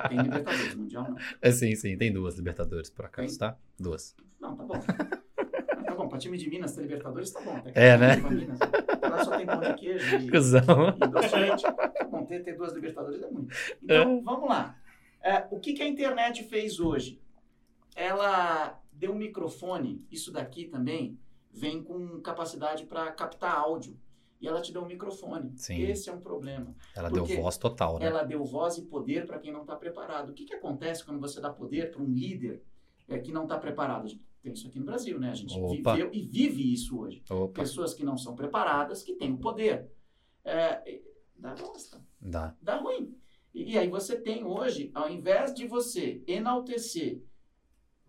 Tem 0.09 0.17
Libertadores, 0.17 0.73
Mundial 0.73 1.03
não. 1.11 1.17
É, 1.39 1.51
sim, 1.51 1.75
sim. 1.75 1.95
Tem 1.95 2.11
duas 2.11 2.37
Libertadores, 2.37 2.89
por 2.89 3.05
acaso, 3.05 3.27
tem? 3.27 3.37
tá? 3.37 3.55
Duas. 3.79 4.15
Não, 4.41 4.55
tá 4.55 4.63
bom. 4.63 4.79
tá 5.85 5.95
bom, 5.95 6.07
pra 6.07 6.17
time 6.17 6.39
de 6.39 6.49
Minas 6.49 6.73
ter 6.73 6.81
Libertadores, 6.81 7.29
tá 7.29 7.41
bom. 7.41 7.61
é, 7.75 7.97
né? 7.99 8.15
Minas, 8.15 8.57
lá 9.03 9.23
só 9.23 9.37
tem 9.37 9.45
pão 9.45 9.59
de 9.59 9.73
queijo 9.75 10.15
e, 10.15 10.31
Cusão. 10.31 10.63
e 10.97 11.07
doce. 11.07 11.63
Tá 11.63 12.07
bom, 12.09 12.25
ter, 12.25 12.43
ter 12.43 12.57
duas 12.57 12.73
Libertadores 12.73 13.21
é 13.21 13.29
muito. 13.29 13.55
Então, 13.83 14.17
é. 14.17 14.21
vamos 14.23 14.49
lá. 14.49 14.75
É, 15.21 15.45
o 15.51 15.59
que, 15.59 15.73
que 15.73 15.83
a 15.83 15.87
internet 15.87 16.45
fez 16.45 16.79
hoje? 16.79 17.21
Ela 17.95 18.81
deu 18.91 19.11
um 19.11 19.15
microfone, 19.15 20.03
isso 20.09 20.31
daqui 20.31 20.65
também, 20.65 21.19
vem 21.53 21.83
com 21.83 22.19
capacidade 22.21 22.85
para 22.85 23.11
captar 23.11 23.55
áudio. 23.55 23.97
E 24.41 24.47
ela 24.47 24.59
te 24.59 24.73
deu 24.73 24.81
um 24.81 24.85
microfone. 24.85 25.53
Sim. 25.55 25.81
Esse 25.83 26.09
é 26.09 26.13
um 26.13 26.19
problema. 26.19 26.75
Ela 26.93 27.09
deu 27.09 27.23
voz 27.23 27.57
total, 27.57 27.97
né? 27.97 28.07
Ela 28.07 28.23
deu 28.23 28.43
voz 28.43 28.77
e 28.77 28.81
poder 28.81 29.25
para 29.25 29.39
quem 29.39 29.53
não 29.53 29.61
está 29.61 29.73
preparado. 29.73 30.31
O 30.31 30.33
que, 30.33 30.43
que 30.43 30.53
acontece 30.53 31.05
quando 31.05 31.21
você 31.21 31.39
dá 31.39 31.49
poder 31.49 31.91
para 31.91 32.01
um 32.01 32.11
líder 32.11 32.61
é, 33.07 33.17
que 33.19 33.31
não 33.31 33.43
está 33.43 33.57
preparado? 33.57 34.09
Tem 34.41 34.51
isso 34.51 34.67
aqui 34.67 34.79
no 34.79 34.85
Brasil, 34.85 35.17
né? 35.17 35.31
A 35.31 35.35
gente 35.35 35.57
Opa. 35.57 35.93
viveu 35.93 36.09
e 36.11 36.21
vive 36.21 36.73
isso 36.73 36.99
hoje. 36.99 37.23
Opa. 37.29 37.61
Pessoas 37.61 37.93
que 37.93 38.03
não 38.03 38.17
são 38.17 38.35
preparadas, 38.35 39.01
que 39.01 39.15
têm 39.15 39.31
o 39.31 39.37
poder. 39.37 39.89
É, 40.43 40.99
dá 41.37 41.55
bosta. 41.55 42.05
Dá. 42.19 42.53
Dá 42.61 42.75
ruim. 42.75 43.15
E, 43.53 43.71
e 43.71 43.77
aí 43.77 43.87
você 43.87 44.19
tem 44.19 44.43
hoje, 44.43 44.91
ao 44.93 45.09
invés 45.09 45.53
de 45.53 45.65
você 45.65 46.21
enaltecer, 46.27 47.23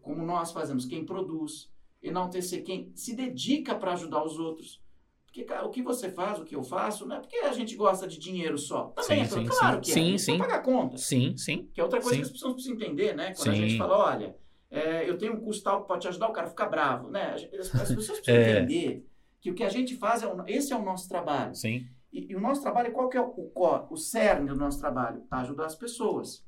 como 0.03 0.25
nós 0.25 0.51
fazemos, 0.51 0.85
quem 0.85 1.05
produz, 1.05 1.73
enaltecer 2.05 2.63
quem 2.63 2.93
se 2.95 3.17
dedica 3.17 3.75
para 3.75 3.95
ajudar 3.95 4.23
os 4.23 4.39
outros. 4.39 4.83
Porque, 5.25 5.43
cara, 5.43 5.67
o 5.67 5.71
que 5.71 5.83
você 5.83 6.09
faz, 6.11 6.39
o 6.39 6.45
que 6.45 6.55
eu 6.55 6.63
faço, 6.63 7.07
não 7.07 7.17
é 7.17 7.21
porque 7.21 7.39
a 7.39 7.53
gente 7.53 7.75
gosta 7.75 8.07
de 8.07 8.19
dinheiro 8.21 8.57
só. 8.57 8.85
Também 8.91 9.25
sim, 9.25 9.39
é 9.39 9.41
sim, 9.43 9.47
claro 9.47 9.75
sim. 9.77 9.81
que 9.81 9.91
sim, 9.91 10.15
é. 10.15 10.19
Sim, 10.19 10.39
pagar 10.39 10.63
conta. 10.63 10.97
Sim, 10.97 11.37
sim. 11.37 11.69
Que 11.75 11.81
é 11.81 11.83
outra 11.83 12.01
coisa 12.01 12.15
sim. 12.15 12.21
que 12.21 12.27
as 12.27 12.33
pessoas 12.33 12.55
precisam 12.55 12.77
entender, 12.77 13.17
né? 13.17 13.35
Quando 13.35 13.43
sim. 13.43 13.51
a 13.51 13.55
gente 13.55 13.77
fala, 13.77 13.99
olha, 13.99 14.37
é, 14.71 15.09
eu 15.09 15.19
tenho 15.19 15.35
um 15.35 15.41
custo 15.41 15.65
tal 15.65 15.83
que 15.83 15.89
pode 15.89 16.03
te 16.03 16.09
ajudar, 16.09 16.29
o 16.29 16.33
cara 16.33 16.47
fica 16.47 16.67
bravo, 16.67 17.11
né? 17.11 17.35
As, 17.35 17.75
as 17.75 17.89
pessoas 17.95 18.21
precisam 18.21 18.37
é. 18.37 18.59
entender 18.61 19.09
que 19.41 19.51
o 19.51 19.55
que 19.55 19.65
a 19.65 19.69
gente 19.69 19.97
faz, 19.97 20.23
é 20.23 20.27
o, 20.29 20.45
esse 20.47 20.73
é 20.73 20.77
o 20.77 20.85
nosso 20.85 21.09
trabalho. 21.09 21.55
Sim. 21.55 21.85
E, 22.13 22.31
e 22.31 22.37
o 22.37 22.41
nosso 22.41 22.63
trabalho, 22.63 22.93
qual 22.93 23.09
que 23.09 23.17
é 23.17 23.21
o, 23.21 23.35
o, 23.37 23.93
o 23.93 23.97
cerne 23.97 24.49
do 24.49 24.55
nosso 24.55 24.79
trabalho? 24.79 25.25
Ajudar 25.31 25.67
as 25.67 25.75
pessoas. 25.75 26.45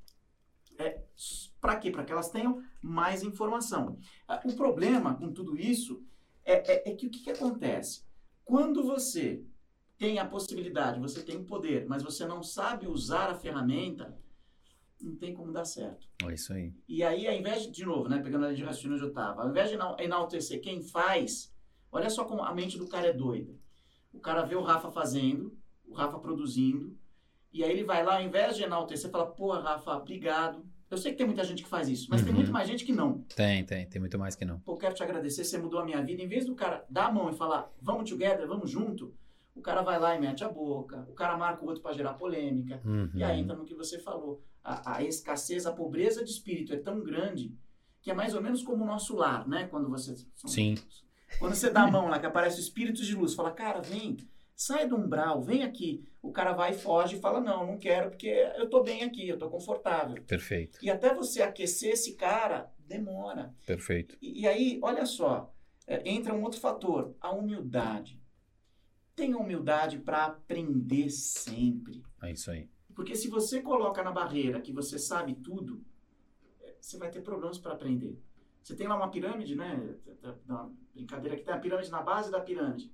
É, 0.78 1.02
para 1.60 1.76
quê? 1.76 1.90
Para 1.90 2.04
que 2.04 2.12
elas 2.12 2.30
tenham 2.30 2.62
mais 2.82 3.22
informação. 3.22 3.98
Ah, 4.28 4.40
o 4.44 4.54
problema 4.54 5.14
com 5.14 5.32
tudo 5.32 5.58
isso 5.58 6.04
é, 6.44 6.72
é, 6.72 6.90
é 6.90 6.94
que 6.94 7.06
o 7.06 7.10
que, 7.10 7.20
que 7.20 7.30
acontece? 7.30 8.04
Quando 8.44 8.84
você 8.84 9.44
tem 9.98 10.18
a 10.18 10.26
possibilidade, 10.26 11.00
você 11.00 11.22
tem 11.22 11.36
o 11.36 11.44
poder, 11.44 11.86
mas 11.86 12.02
você 12.02 12.26
não 12.26 12.42
sabe 12.42 12.86
usar 12.86 13.30
a 13.30 13.34
ferramenta, 13.34 14.16
não 15.00 15.16
tem 15.16 15.34
como 15.34 15.52
dar 15.52 15.64
certo. 15.64 16.08
É 16.24 16.34
isso 16.34 16.52
aí. 16.52 16.74
E 16.88 17.02
aí, 17.02 17.26
ao 17.26 17.34
invés 17.34 17.62
de, 17.62 17.70
de 17.70 17.84
novo, 17.84 18.08
né, 18.08 18.20
pegando 18.22 18.44
a 18.44 18.48
linha 18.48 18.58
de 18.58 18.64
raciocínio 18.64 18.96
onde 18.96 19.04
eu 19.04 19.08
estava, 19.08 19.42
ao 19.42 19.50
invés 19.50 19.70
de 19.70 19.76
enaltecer 20.02 20.60
quem 20.60 20.82
faz, 20.82 21.52
olha 21.90 22.10
só 22.10 22.24
como 22.24 22.42
a 22.42 22.54
mente 22.54 22.78
do 22.78 22.88
cara 22.88 23.08
é 23.08 23.12
doida. 23.12 23.54
O 24.12 24.20
cara 24.20 24.42
vê 24.42 24.54
o 24.54 24.62
Rafa 24.62 24.90
fazendo, 24.90 25.56
o 25.86 25.94
Rafa 25.94 26.18
produzindo, 26.18 26.96
E 27.56 27.64
aí 27.64 27.70
ele 27.70 27.84
vai 27.84 28.04
lá, 28.04 28.16
ao 28.16 28.22
invés 28.22 28.56
de 28.56 28.62
enaltecer, 28.62 29.10
fala, 29.10 29.26
pô, 29.26 29.52
Rafa, 29.52 29.96
obrigado. 29.96 30.64
Eu 30.90 30.96
sei 30.98 31.12
que 31.12 31.18
tem 31.18 31.26
muita 31.26 31.42
gente 31.42 31.62
que 31.62 31.68
faz 31.68 31.88
isso, 31.88 32.06
mas 32.10 32.20
tem 32.22 32.30
Uhum. 32.30 32.36
muito 32.36 32.52
mais 32.52 32.68
gente 32.68 32.84
que 32.84 32.92
não. 32.92 33.18
Tem, 33.34 33.64
tem. 33.64 33.86
Tem 33.86 34.00
muito 34.00 34.18
mais 34.18 34.36
que 34.36 34.44
não. 34.44 34.60
Pô, 34.60 34.76
quero 34.76 34.94
te 34.94 35.02
agradecer, 35.02 35.42
você 35.44 35.58
mudou 35.58 35.80
a 35.80 35.84
minha 35.84 36.00
vida. 36.02 36.22
Em 36.22 36.28
vez 36.28 36.44
do 36.46 36.54
cara 36.54 36.84
dar 36.88 37.06
a 37.06 37.12
mão 37.12 37.28
e 37.30 37.34
falar, 37.34 37.72
vamos 37.80 38.08
together, 38.08 38.46
vamos 38.46 38.70
junto, 38.70 39.12
o 39.54 39.60
cara 39.60 39.82
vai 39.82 39.98
lá 39.98 40.14
e 40.14 40.20
mete 40.20 40.44
a 40.44 40.48
boca, 40.48 41.04
o 41.08 41.14
cara 41.14 41.36
marca 41.36 41.64
o 41.64 41.66
outro 41.66 41.82
para 41.82 41.92
gerar 41.94 42.14
polêmica. 42.14 42.80
Uhum. 42.84 43.10
E 43.14 43.24
aí 43.24 43.40
entra 43.40 43.56
no 43.56 43.64
que 43.64 43.74
você 43.74 43.98
falou. 43.98 44.42
A, 44.62 44.96
a 44.96 45.02
escassez, 45.02 45.64
a 45.66 45.72
pobreza 45.72 46.22
de 46.24 46.30
espírito 46.30 46.72
é 46.72 46.76
tão 46.76 47.02
grande 47.02 47.52
que 48.02 48.10
é 48.10 48.14
mais 48.14 48.34
ou 48.34 48.42
menos 48.42 48.62
como 48.62 48.84
o 48.84 48.86
nosso 48.86 49.16
lar, 49.16 49.48
né? 49.48 49.66
Quando 49.68 49.88
você. 49.88 50.14
Sim. 50.46 50.76
Quando 51.40 51.54
você 51.56 51.70
dá 51.70 51.82
a 51.82 51.90
mão 51.90 52.06
lá, 52.08 52.18
que 52.20 52.26
aparece 52.26 52.60
espíritos 52.60 53.04
de 53.06 53.14
luz, 53.16 53.34
fala, 53.34 53.50
cara, 53.50 53.80
vem, 53.80 54.16
sai 54.56 54.88
do 54.88 54.96
umbral, 54.96 55.42
vem 55.42 55.62
aqui. 55.62 56.02
O 56.22 56.32
cara 56.32 56.52
vai 56.54 56.72
e 56.72 56.78
foge 56.78 57.16
e 57.16 57.20
fala, 57.20 57.40
não, 57.40 57.66
não 57.66 57.78
quero, 57.78 58.10
porque 58.10 58.26
eu 58.56 58.68
tô 58.68 58.82
bem 58.82 59.02
aqui, 59.04 59.28
eu 59.28 59.38
tô 59.38 59.48
confortável. 59.50 60.20
Perfeito, 60.24 60.78
E 60.82 60.90
até 60.90 61.14
você 61.14 61.42
aquecer 61.42 61.92
esse 61.92 62.14
cara, 62.14 62.72
demora. 62.78 63.54
perfeito. 63.66 64.16
E, 64.20 64.40
e 64.40 64.48
aí, 64.48 64.80
olha 64.82 65.04
só, 65.04 65.54
é, 65.86 66.08
entra 66.08 66.34
um 66.34 66.42
outro 66.42 66.58
fator, 66.58 67.14
a 67.20 67.30
humildade. 67.30 68.20
Tenha 69.14 69.36
humildade 69.38 69.98
para 69.98 70.24
aprender 70.26 71.10
sempre. 71.10 72.02
É 72.22 72.32
isso 72.32 72.50
aí. 72.50 72.68
Porque 72.94 73.14
se 73.14 73.28
você 73.28 73.60
coloca 73.60 74.02
na 74.02 74.10
barreira 74.10 74.60
que 74.60 74.72
você 74.72 74.98
sabe 74.98 75.34
tudo, 75.34 75.84
é, 76.62 76.74
você 76.80 76.96
vai 76.96 77.10
ter 77.10 77.20
problemas 77.20 77.58
para 77.58 77.72
aprender. 77.74 78.18
Você 78.62 78.74
tem 78.74 78.88
lá 78.88 78.96
uma 78.96 79.10
pirâmide, 79.10 79.54
né? 79.54 79.94
Da 80.44 80.68
brincadeira 80.92 81.36
que 81.36 81.44
tem 81.44 81.54
a 81.54 81.58
pirâmide 81.58 81.90
na 81.90 82.02
base 82.02 82.30
da 82.32 82.40
pirâmide. 82.40 82.90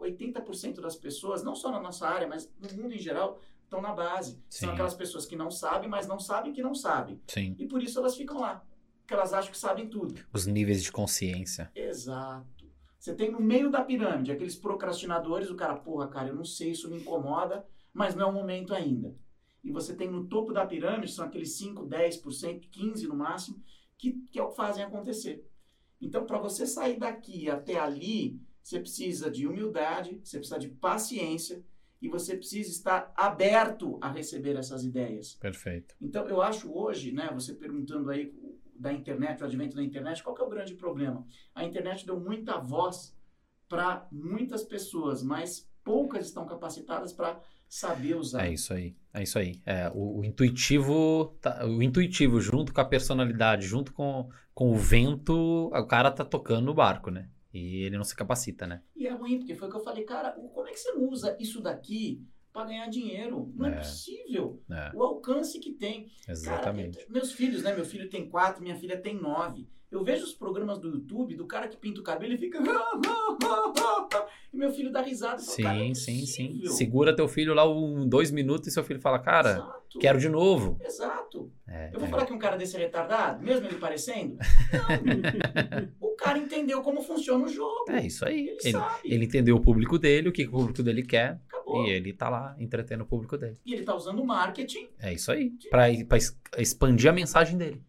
80% 0.00 0.80
das 0.80 0.96
pessoas, 0.96 1.42
não 1.42 1.54
só 1.54 1.70
na 1.70 1.80
nossa 1.80 2.06
área, 2.06 2.28
mas 2.28 2.50
no 2.60 2.82
mundo 2.82 2.94
em 2.94 2.98
geral, 2.98 3.40
estão 3.64 3.80
na 3.80 3.92
base. 3.92 4.40
São 4.48 4.68
Sim. 4.68 4.74
aquelas 4.74 4.94
pessoas 4.94 5.26
que 5.26 5.36
não 5.36 5.50
sabem, 5.50 5.88
mas 5.88 6.06
não 6.06 6.18
sabem 6.18 6.52
que 6.52 6.62
não 6.62 6.74
sabem. 6.74 7.20
Sim. 7.26 7.54
E 7.58 7.66
por 7.66 7.82
isso 7.82 7.98
elas 7.98 8.16
ficam 8.16 8.40
lá. 8.40 8.64
Porque 9.00 9.14
elas 9.14 9.32
acham 9.32 9.52
que 9.52 9.58
sabem 9.58 9.88
tudo. 9.88 10.14
Os 10.32 10.46
níveis 10.46 10.82
de 10.82 10.90
consciência. 10.90 11.70
Exato. 11.74 12.66
Você 12.98 13.14
tem 13.14 13.30
no 13.30 13.40
meio 13.40 13.70
da 13.70 13.84
pirâmide 13.84 14.32
aqueles 14.32 14.56
procrastinadores, 14.56 15.48
o 15.48 15.54
cara, 15.54 15.76
porra, 15.76 16.08
cara, 16.08 16.28
eu 16.28 16.34
não 16.34 16.44
sei, 16.44 16.72
isso 16.72 16.90
me 16.90 16.96
incomoda, 16.96 17.64
mas 17.92 18.16
não 18.16 18.26
é 18.26 18.30
o 18.30 18.32
momento 18.32 18.74
ainda. 18.74 19.14
E 19.62 19.70
você 19.70 19.94
tem 19.94 20.10
no 20.10 20.26
topo 20.26 20.52
da 20.52 20.66
pirâmide, 20.66 21.12
são 21.12 21.24
aqueles 21.24 21.56
5, 21.56 21.86
10%, 21.86 22.68
15% 22.70 23.02
no 23.06 23.14
máximo, 23.14 23.62
que, 23.96 24.12
que 24.30 24.38
é 24.38 24.42
o 24.42 24.48
que 24.48 24.56
fazem 24.56 24.82
acontecer. 24.82 25.44
Então, 26.00 26.26
para 26.26 26.38
você 26.38 26.66
sair 26.66 26.98
daqui 26.98 27.48
até 27.48 27.78
ali, 27.78 28.40
você 28.66 28.80
precisa 28.80 29.30
de 29.30 29.46
humildade, 29.46 30.20
você 30.24 30.38
precisa 30.38 30.58
de 30.58 30.66
paciência 30.66 31.64
e 32.02 32.08
você 32.08 32.36
precisa 32.36 32.68
estar 32.68 33.12
aberto 33.14 33.96
a 34.00 34.10
receber 34.10 34.56
essas 34.56 34.84
ideias. 34.84 35.34
Perfeito. 35.34 35.94
Então, 36.00 36.28
eu 36.28 36.42
acho 36.42 36.76
hoje, 36.76 37.12
né, 37.12 37.30
você 37.32 37.54
perguntando 37.54 38.10
aí 38.10 38.34
da 38.74 38.92
internet, 38.92 39.40
o 39.40 39.46
advento 39.46 39.76
da 39.76 39.84
internet, 39.84 40.20
qual 40.20 40.36
é 40.36 40.42
o 40.42 40.48
grande 40.48 40.74
problema? 40.74 41.24
A 41.54 41.64
internet 41.64 42.04
deu 42.04 42.18
muita 42.18 42.58
voz 42.58 43.16
para 43.68 44.08
muitas 44.10 44.64
pessoas, 44.64 45.22
mas 45.22 45.70
poucas 45.84 46.26
estão 46.26 46.44
capacitadas 46.44 47.12
para 47.12 47.40
saber 47.68 48.16
usar. 48.16 48.46
É 48.48 48.52
isso 48.52 48.74
aí. 48.74 48.96
É 49.14 49.22
isso 49.22 49.38
aí. 49.38 49.62
É, 49.64 49.88
o, 49.94 50.18
o 50.18 50.24
intuitivo, 50.24 51.36
tá- 51.40 51.64
o 51.64 51.80
intuitivo 51.80 52.40
junto 52.40 52.74
com 52.74 52.80
a 52.80 52.84
personalidade, 52.84 53.64
junto 53.64 53.92
com, 53.92 54.28
com 54.52 54.72
o 54.72 54.76
vento, 54.76 55.70
o 55.72 55.86
cara 55.86 56.10
tá 56.10 56.24
tocando 56.24 56.72
o 56.72 56.74
barco, 56.74 57.12
né? 57.12 57.30
E 57.56 57.84
ele 57.84 57.96
não 57.96 58.04
se 58.04 58.14
capacita, 58.14 58.66
né? 58.66 58.82
E 58.94 59.06
é 59.06 59.12
ruim, 59.12 59.38
porque 59.38 59.54
foi 59.54 59.68
o 59.68 59.70
que 59.70 59.76
eu 59.78 59.82
falei, 59.84 60.04
cara, 60.04 60.32
como 60.32 60.66
é 60.68 60.72
que 60.72 60.78
você 60.80 60.92
não 60.92 61.08
usa 61.08 61.36
isso 61.40 61.60
daqui 61.62 62.20
para 62.52 62.66
ganhar 62.66 62.86
dinheiro? 62.88 63.50
Não 63.54 63.66
é, 63.66 63.74
É. 63.74 63.76
possível. 63.78 64.62
É, 64.70 64.90
O 64.94 65.02
alcance 65.02 65.58
que 65.58 65.72
tem. 65.72 66.06
exatamente. 66.28 66.98
Cara, 66.98 67.10
meus 67.10 67.32
filhos, 67.32 67.62
né? 67.62 67.74
Meu 67.74 67.84
filho 67.84 68.10
tem 68.10 68.28
quatro, 68.28 68.62
minha 68.62 68.76
filha 68.76 68.98
tem 69.00 69.14
nove. 69.14 69.66
Eu 69.90 70.02
vejo 70.02 70.24
os 70.24 70.34
programas 70.34 70.78
do 70.80 70.88
YouTube 70.90 71.36
do 71.36 71.46
cara 71.46 71.68
que 71.68 71.76
pinta 71.76 72.00
o 72.00 72.04
cabelo 72.04 72.34
e 72.34 72.36
fica. 72.36 72.58
e 74.52 74.56
meu 74.56 74.70
filho 74.72 74.90
dá 74.90 75.00
risada. 75.00 75.40
e 75.40 75.44
fala, 75.44 75.62
"Cara, 75.62 75.78
não 75.78 75.84
é 75.90 75.94
Sim, 75.94 75.94
sim, 75.94 76.26
sim. 76.26 76.46
possível." 76.48 76.70
Segura 76.72 77.14
teu 77.16 77.28
filho 77.28 77.54
lá 77.54 77.68
um, 77.70 78.06
dois 78.06 78.30
minutos 78.30 78.66
e 78.66 78.70
seu 78.70 78.82
filho 78.84 79.00
fala, 79.00 79.18
cara, 79.20 79.50
Exato. 79.52 79.98
quero 80.00 80.18
de 80.18 80.28
novo. 80.28 80.76
Exato. 80.84 81.52
É, 81.68 81.90
Eu 81.94 81.98
vou 82.00 82.08
é. 82.08 82.10
falar 82.10 82.26
que 82.26 82.32
um 82.32 82.38
cara 82.38 82.56
desse 82.56 82.76
é 82.76 82.80
retardado, 82.80 83.42
mesmo 83.42 83.66
ele 83.66 83.76
parecendo? 83.78 84.36
Não. 84.72 85.96
O 86.26 86.28
cara 86.28 86.38
entendeu 86.38 86.82
como 86.82 87.02
funciona 87.02 87.44
o 87.44 87.48
jogo. 87.48 87.90
É 87.90 88.04
isso 88.06 88.24
aí. 88.26 88.48
Ele, 88.48 88.58
Ele, 88.62 88.72
sabe. 88.72 89.00
ele 89.04 89.24
entendeu 89.24 89.56
o 89.56 89.60
público 89.60 89.98
dele, 89.98 90.28
o 90.28 90.32
que 90.32 90.46
o 90.46 90.50
público 90.50 90.82
dele 90.82 91.02
quer, 91.02 91.40
Acabou. 91.48 91.86
e 91.86 91.90
ele 91.90 92.12
tá 92.12 92.28
lá 92.28 92.54
entretendo 92.58 93.02
o 93.02 93.06
público 93.06 93.36
dele. 93.38 93.56
E 93.64 93.72
ele 93.74 93.82
tá 93.84 93.94
usando 93.94 94.20
o 94.20 94.26
marketing. 94.26 94.88
É 94.98 95.12
isso 95.12 95.30
aí. 95.32 95.52
Pra, 95.70 95.84
pra 96.08 96.16
es- 96.18 96.38
expandir 96.58 97.10
a 97.10 97.12
mensagem 97.12 97.56
dele. 97.56 97.82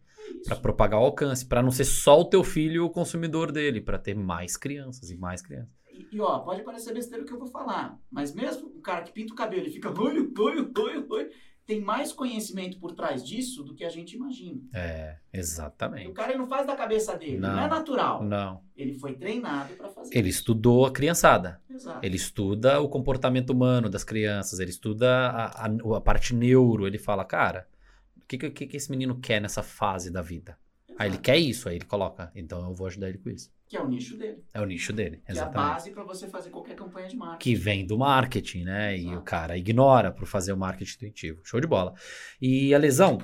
É. 0.44 0.48
Pra 0.48 0.56
propagar 0.56 1.00
o 1.00 1.04
alcance. 1.04 1.44
Pra 1.46 1.62
não 1.62 1.70
ser 1.70 1.84
só 1.84 2.20
o 2.20 2.24
teu 2.24 2.44
filho 2.44 2.84
o 2.84 2.90
consumidor 2.90 3.50
dele. 3.50 3.80
Pra 3.80 3.98
ter 3.98 4.14
mais 4.14 4.56
crianças 4.56 5.10
e 5.10 5.16
mais 5.16 5.40
crianças. 5.42 5.70
E, 5.90 6.06
e, 6.16 6.20
ó, 6.20 6.38
pode 6.40 6.62
parecer 6.62 6.92
besteira 6.94 7.24
o 7.24 7.26
que 7.26 7.32
eu 7.32 7.38
vou 7.38 7.48
falar, 7.48 7.98
mas 8.08 8.32
mesmo 8.32 8.68
o 8.68 8.80
cara 8.80 9.02
que 9.02 9.10
pinta 9.12 9.32
o 9.32 9.36
cabelo 9.36 9.66
e 9.66 9.70
fica 9.70 9.90
oi, 9.90 10.18
oi, 10.38 10.70
oi, 10.78 11.06
oi, 11.10 11.30
tem 11.68 11.82
mais 11.82 12.14
conhecimento 12.14 12.78
por 12.80 12.94
trás 12.94 13.22
disso 13.22 13.62
do 13.62 13.74
que 13.74 13.84
a 13.84 13.90
gente 13.90 14.16
imagina. 14.16 14.58
É, 14.72 15.18
E 15.34 15.36
o 15.36 15.40
exatamente. 15.40 16.10
cara 16.12 16.34
não 16.36 16.48
faz 16.48 16.66
da 16.66 16.74
cabeça 16.74 17.14
dele, 17.14 17.36
não, 17.36 17.50
Não. 17.54 17.62
é 17.62 17.68
natural. 17.68 18.24
Não. 18.24 18.62
Ele 18.74 18.94
foi 18.98 19.12
treinado 19.14 19.74
para 19.74 19.90
fazer. 19.90 20.16
Ele 20.16 20.30
isso. 20.30 20.38
estudou 20.38 20.86
a 20.86 20.90
criançada. 20.90 21.60
Exato. 21.68 22.00
Ele 22.02 22.16
estuda 22.16 22.80
o 22.80 22.88
comportamento 22.88 23.50
humano 23.50 23.90
das 23.90 24.02
crianças. 24.02 24.60
Ele 24.60 24.70
estuda 24.70 25.10
a, 25.28 25.66
a- 25.66 25.96
a 25.96 26.00
parte 26.00 26.34
neuro. 26.34 26.86
Ele 26.86 26.96
fala, 26.96 27.22
cara, 27.22 27.68
o 28.16 28.22
que, 28.26 28.38
que, 28.50 28.66
que 28.66 28.76
esse 28.78 28.90
menino 28.90 29.20
quer 29.20 29.38
nessa 29.38 29.62
fase 29.62 30.10
da 30.10 30.22
vida? 30.22 30.58
Aí 30.98 31.06
ele 31.06 31.14
Exato. 31.14 31.22
quer 31.22 31.36
isso, 31.38 31.68
aí 31.68 31.76
ele 31.76 31.84
coloca. 31.84 32.30
Então 32.34 32.60
eu 32.68 32.74
vou 32.74 32.86
ajudar 32.86 33.08
ele 33.08 33.18
com 33.18 33.30
isso. 33.30 33.50
Que 33.66 33.76
é 33.76 33.82
o 33.82 33.86
nicho 33.88 34.16
dele. 34.16 34.42
É 34.52 34.60
o 34.60 34.64
nicho 34.64 34.92
dele, 34.92 35.18
Que 35.18 35.22
é 35.26 35.28
a 35.28 35.32
exatamente. 35.32 35.72
base 35.72 35.90
para 35.90 36.02
você 36.02 36.26
fazer 36.26 36.50
qualquer 36.50 36.74
campanha 36.74 37.06
de 37.06 37.16
marketing. 37.16 37.38
Que 37.50 37.54
vem 37.54 37.86
do 37.86 37.98
marketing, 37.98 38.64
né? 38.64 38.96
E 38.96 39.02
Exato. 39.02 39.18
o 39.18 39.22
cara 39.22 39.56
ignora 39.58 40.10
por 40.10 40.26
fazer 40.26 40.52
o 40.52 40.56
marketing 40.56 40.92
intuitivo. 40.94 41.40
Show 41.44 41.60
de 41.60 41.66
bola. 41.66 41.94
E 42.40 42.74
a 42.74 42.78
lesão, 42.78 43.18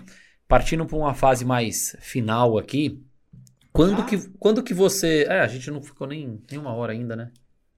partindo 0.47 0.85
para 0.87 0.97
uma 0.97 1.15
fase 1.15 1.45
mais 1.45 1.97
final 2.01 2.59
aqui, 2.59 3.03
quando, 3.73 3.97
Já? 3.97 4.05
que, 4.05 4.29
quando 4.39 4.63
que 4.63 4.75
você. 4.75 5.25
É, 5.29 5.41
a 5.41 5.47
gente 5.49 5.71
não 5.71 5.83
ficou 5.83 6.07
nem, 6.07 6.41
nem 6.51 6.61
uma 6.61 6.75
hora 6.75 6.93
ainda, 6.93 7.17
né? 7.17 7.33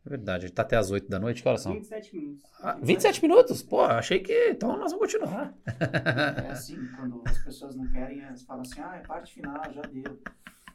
É 0.06 0.08
verdade, 0.08 0.50
tá 0.52 0.62
até 0.62 0.76
as 0.76 0.90
8 0.90 1.08
da 1.10 1.18
noite. 1.18 1.42
Que 1.42 1.48
horas 1.48 1.62
são? 1.62 1.72
27 1.72 2.14
minutos. 2.16 2.50
Ah, 2.60 2.78
27 2.80 3.22
minutos? 3.22 3.62
Pô, 3.62 3.80
achei 3.82 4.20
que. 4.20 4.50
Então 4.50 4.76
nós 4.78 4.92
vamos 4.92 5.12
continuar. 5.12 5.52
É 6.46 6.50
assim, 6.50 6.78
quando 6.96 7.22
as 7.26 7.38
pessoas 7.38 7.74
não 7.74 7.88
querem, 7.90 8.20
elas 8.22 8.42
falam 8.44 8.62
assim, 8.62 8.80
ah, 8.80 8.96
é 9.02 9.06
parte 9.06 9.34
final, 9.34 9.60
já 9.72 9.82
deu. 9.82 10.18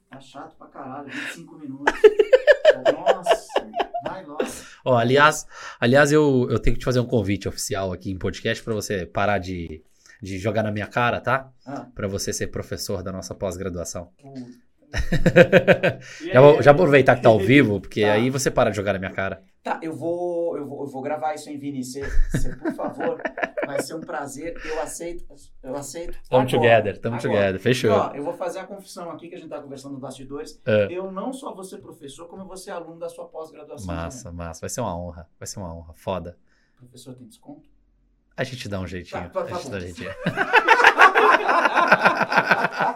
Tá 0.10 0.20
chato 0.20 0.58
pra 0.58 0.68
caralho, 0.68 1.10
25 1.10 1.58
minutos. 1.60 1.94
Nossa, 2.94 3.72
vai 4.04 4.26
logo. 4.26 4.44
Ó, 4.84 4.98
aliás, 4.98 5.48
aliás 5.80 6.12
eu, 6.12 6.48
eu 6.50 6.60
tenho 6.60 6.74
que 6.76 6.80
te 6.82 6.86
fazer 6.86 7.00
um 7.00 7.06
convite 7.06 7.48
oficial 7.48 7.94
aqui 7.94 8.12
em 8.12 8.18
podcast 8.18 8.62
para 8.62 8.74
você 8.74 9.06
parar 9.06 9.38
de, 9.38 9.82
de 10.22 10.38
jogar 10.38 10.64
na 10.64 10.72
minha 10.72 10.88
cara, 10.88 11.22
tá? 11.22 11.50
Ah, 11.66 11.86
Para 11.96 12.10
você 12.10 12.34
ser 12.34 12.48
professor 12.48 13.02
da 13.02 13.12
nossa 13.14 13.34
pós-graduação. 13.34 14.12
Já 16.34 16.42
vou, 16.42 16.62
já 16.62 16.72
aproveitar 16.72 17.16
que 17.16 17.22
tá 17.22 17.30
ao 17.30 17.40
vivo, 17.40 17.80
porque 17.80 18.02
Tá. 18.02 18.14
aí 18.14 18.30
você 18.30 18.52
para 18.52 18.70
de 18.70 18.76
jogar 18.76 18.94
na 18.94 19.00
minha 19.00 19.12
cara. 19.12 19.42
Tá, 19.64 19.80
eu 19.82 19.94
vou, 19.94 20.58
eu 20.58 20.66
vou, 20.68 20.82
eu 20.84 20.88
vou 20.88 21.02
gravar 21.02 21.34
isso 21.36 21.50
em 21.50 21.58
Vini. 21.58 21.84
Você, 21.84 22.02
por 22.60 22.74
favor, 22.74 23.22
vai 23.66 23.82
ser 23.82 23.94
um 23.94 24.02
prazer. 24.02 24.56
Eu 24.66 24.82
aceito, 24.82 25.24
eu 25.64 25.76
aceito. 25.76 26.18
Tamo 26.30 26.48
together, 26.48 26.98
tamo 27.00 27.16
agora. 27.18 27.30
together. 27.32 27.60
Fechou. 27.60 27.92
Ó, 27.92 28.12
eu 28.16 28.24
vou 28.24 28.34
fazer 28.34 28.60
a 28.60 28.64
confissão 28.66 29.12
aqui 29.12 29.30
que 29.30 29.36
a 29.36 29.38
gente 29.38 29.50
tá 29.50 29.62
conversando 29.62 29.92
nos 29.94 30.02
bastidores. 30.02 30.60
É. 30.66 30.88
Eu 30.90 31.12
não 31.12 31.32
só 31.32 31.54
vou 31.54 31.64
ser 31.64 31.78
professor, 31.78 32.28
como 32.28 32.42
eu 32.42 32.48
vou 32.48 32.58
ser 32.58 32.72
aluno 32.72 32.98
da 33.00 33.08
sua 33.08 33.26
pós-graduação. 33.28 33.86
Massa, 33.94 34.32
massa. 34.32 34.62
Vai 34.62 34.70
ser 34.70 34.82
uma 34.82 34.98
honra. 34.98 35.28
Vai 35.40 35.48
ser 35.48 35.60
uma 35.60 35.74
honra. 35.76 35.94
Foda. 35.96 36.38
Professor 36.78 37.14
tem 37.14 37.28
desconto? 37.28 37.70
A 38.36 38.44
gente 38.44 38.68
dá 38.68 38.80
um 38.80 38.88
jeitinho. 38.88 39.30
Tá, 39.30 39.30
tá, 39.30 39.44
tá 39.44 39.56
a 39.56 39.58
gente 39.60 39.64
bom. 39.66 39.70
dá 39.72 39.78
um 39.78 39.82
jeitinho. 39.82 40.10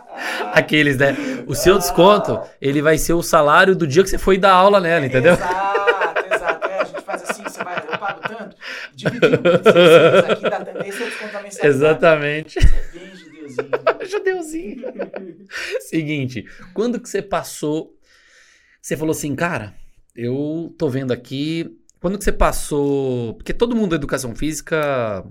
Aqueles, 0.54 0.98
né? 0.98 1.16
O 1.48 1.56
seu 1.56 1.78
desconto, 1.78 2.42
ele 2.62 2.82
vai 2.82 2.98
ser 2.98 3.14
o 3.14 3.22
salário 3.22 3.76
do 3.76 3.86
dia 3.86 4.04
que 4.04 4.10
você 4.10 4.18
foi 4.18 4.38
dar 4.38 4.54
aula 4.54 4.80
nela, 4.80 5.06
entendeu? 5.06 5.34
Exato, 5.34 6.34
exato. 6.34 6.68
É, 6.68 6.80
a 6.80 6.84
gente 6.84 7.02
faz 7.02 7.24
assim, 7.24 7.44
você 7.44 7.64
vai, 7.64 7.78
eu 7.78 7.98
pago 7.98 8.22
tanto, 8.28 8.56
dividindo 8.94 9.38
por 9.38 9.58
16 9.60 10.32
aqui, 10.32 10.50
dá. 10.50 10.86
Esse 10.86 11.04
é 11.04 11.06
o 11.06 11.10
desconto 11.10 11.34
da 11.34 11.42
mensalidade. 11.42 11.68
Exatamente. 11.68 12.60
Bem 12.94 13.16
judeuzinho. 13.16 13.36
Judeuzinho. 14.06 14.86
Seguinte, 15.82 16.46
quando 16.74 17.00
que 17.00 17.10
você 17.10 17.22
passou. 17.22 17.94
Você 18.82 18.96
falou 18.96 19.12
assim, 19.12 19.36
cara, 19.36 19.74
eu 20.16 20.74
tô 20.78 20.90
vendo 20.90 21.12
aqui. 21.12 21.78
Quando 22.00 22.18
que 22.18 22.24
você 22.24 22.32
passou. 22.32 23.34
Porque 23.36 23.54
todo 23.54 23.76
mundo 23.76 23.92
da 23.92 23.96
educação 23.96 24.36
física. 24.36 25.26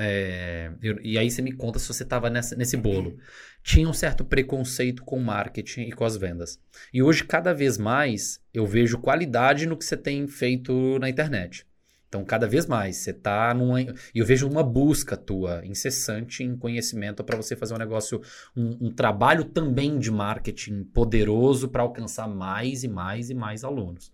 É, 0.00 0.72
eu- 0.82 0.98
e 1.02 1.18
aí 1.18 1.30
você 1.30 1.42
me 1.42 1.52
conta 1.52 1.78
se 1.78 1.86
você 1.86 2.04
tava 2.04 2.30
nessa, 2.30 2.56
nesse 2.56 2.76
bolo. 2.76 3.18
Tinha 3.62 3.88
um 3.88 3.92
certo 3.92 4.24
preconceito 4.24 5.04
com 5.04 5.18
o 5.18 5.22
marketing 5.24 5.82
e 5.82 5.92
com 5.92 6.04
as 6.04 6.16
vendas. 6.16 6.58
E 6.92 7.02
hoje, 7.02 7.24
cada 7.24 7.52
vez 7.52 7.76
mais, 7.76 8.40
eu 8.54 8.66
vejo 8.66 8.98
qualidade 8.98 9.66
no 9.66 9.76
que 9.76 9.84
você 9.84 9.96
tem 9.96 10.26
feito 10.26 10.98
na 10.98 11.08
internet. 11.10 11.66
Então, 12.08 12.24
cada 12.24 12.48
vez 12.48 12.66
mais, 12.66 12.96
você 12.96 13.12
tá 13.12 13.54
numa. 13.54 13.80
E 13.82 13.86
eu 14.14 14.26
vejo 14.26 14.48
uma 14.48 14.64
busca 14.64 15.16
tua 15.16 15.64
incessante 15.64 16.42
em 16.42 16.56
conhecimento 16.56 17.22
para 17.22 17.36
você 17.36 17.54
fazer 17.54 17.74
um 17.74 17.78
negócio, 17.78 18.20
um, 18.56 18.88
um 18.88 18.90
trabalho 18.92 19.44
também 19.44 19.96
de 19.98 20.10
marketing 20.10 20.82
poderoso 20.84 21.68
para 21.68 21.82
alcançar 21.82 22.26
mais 22.26 22.82
e 22.82 22.88
mais 22.88 23.30
e 23.30 23.34
mais 23.34 23.62
alunos. 23.62 24.10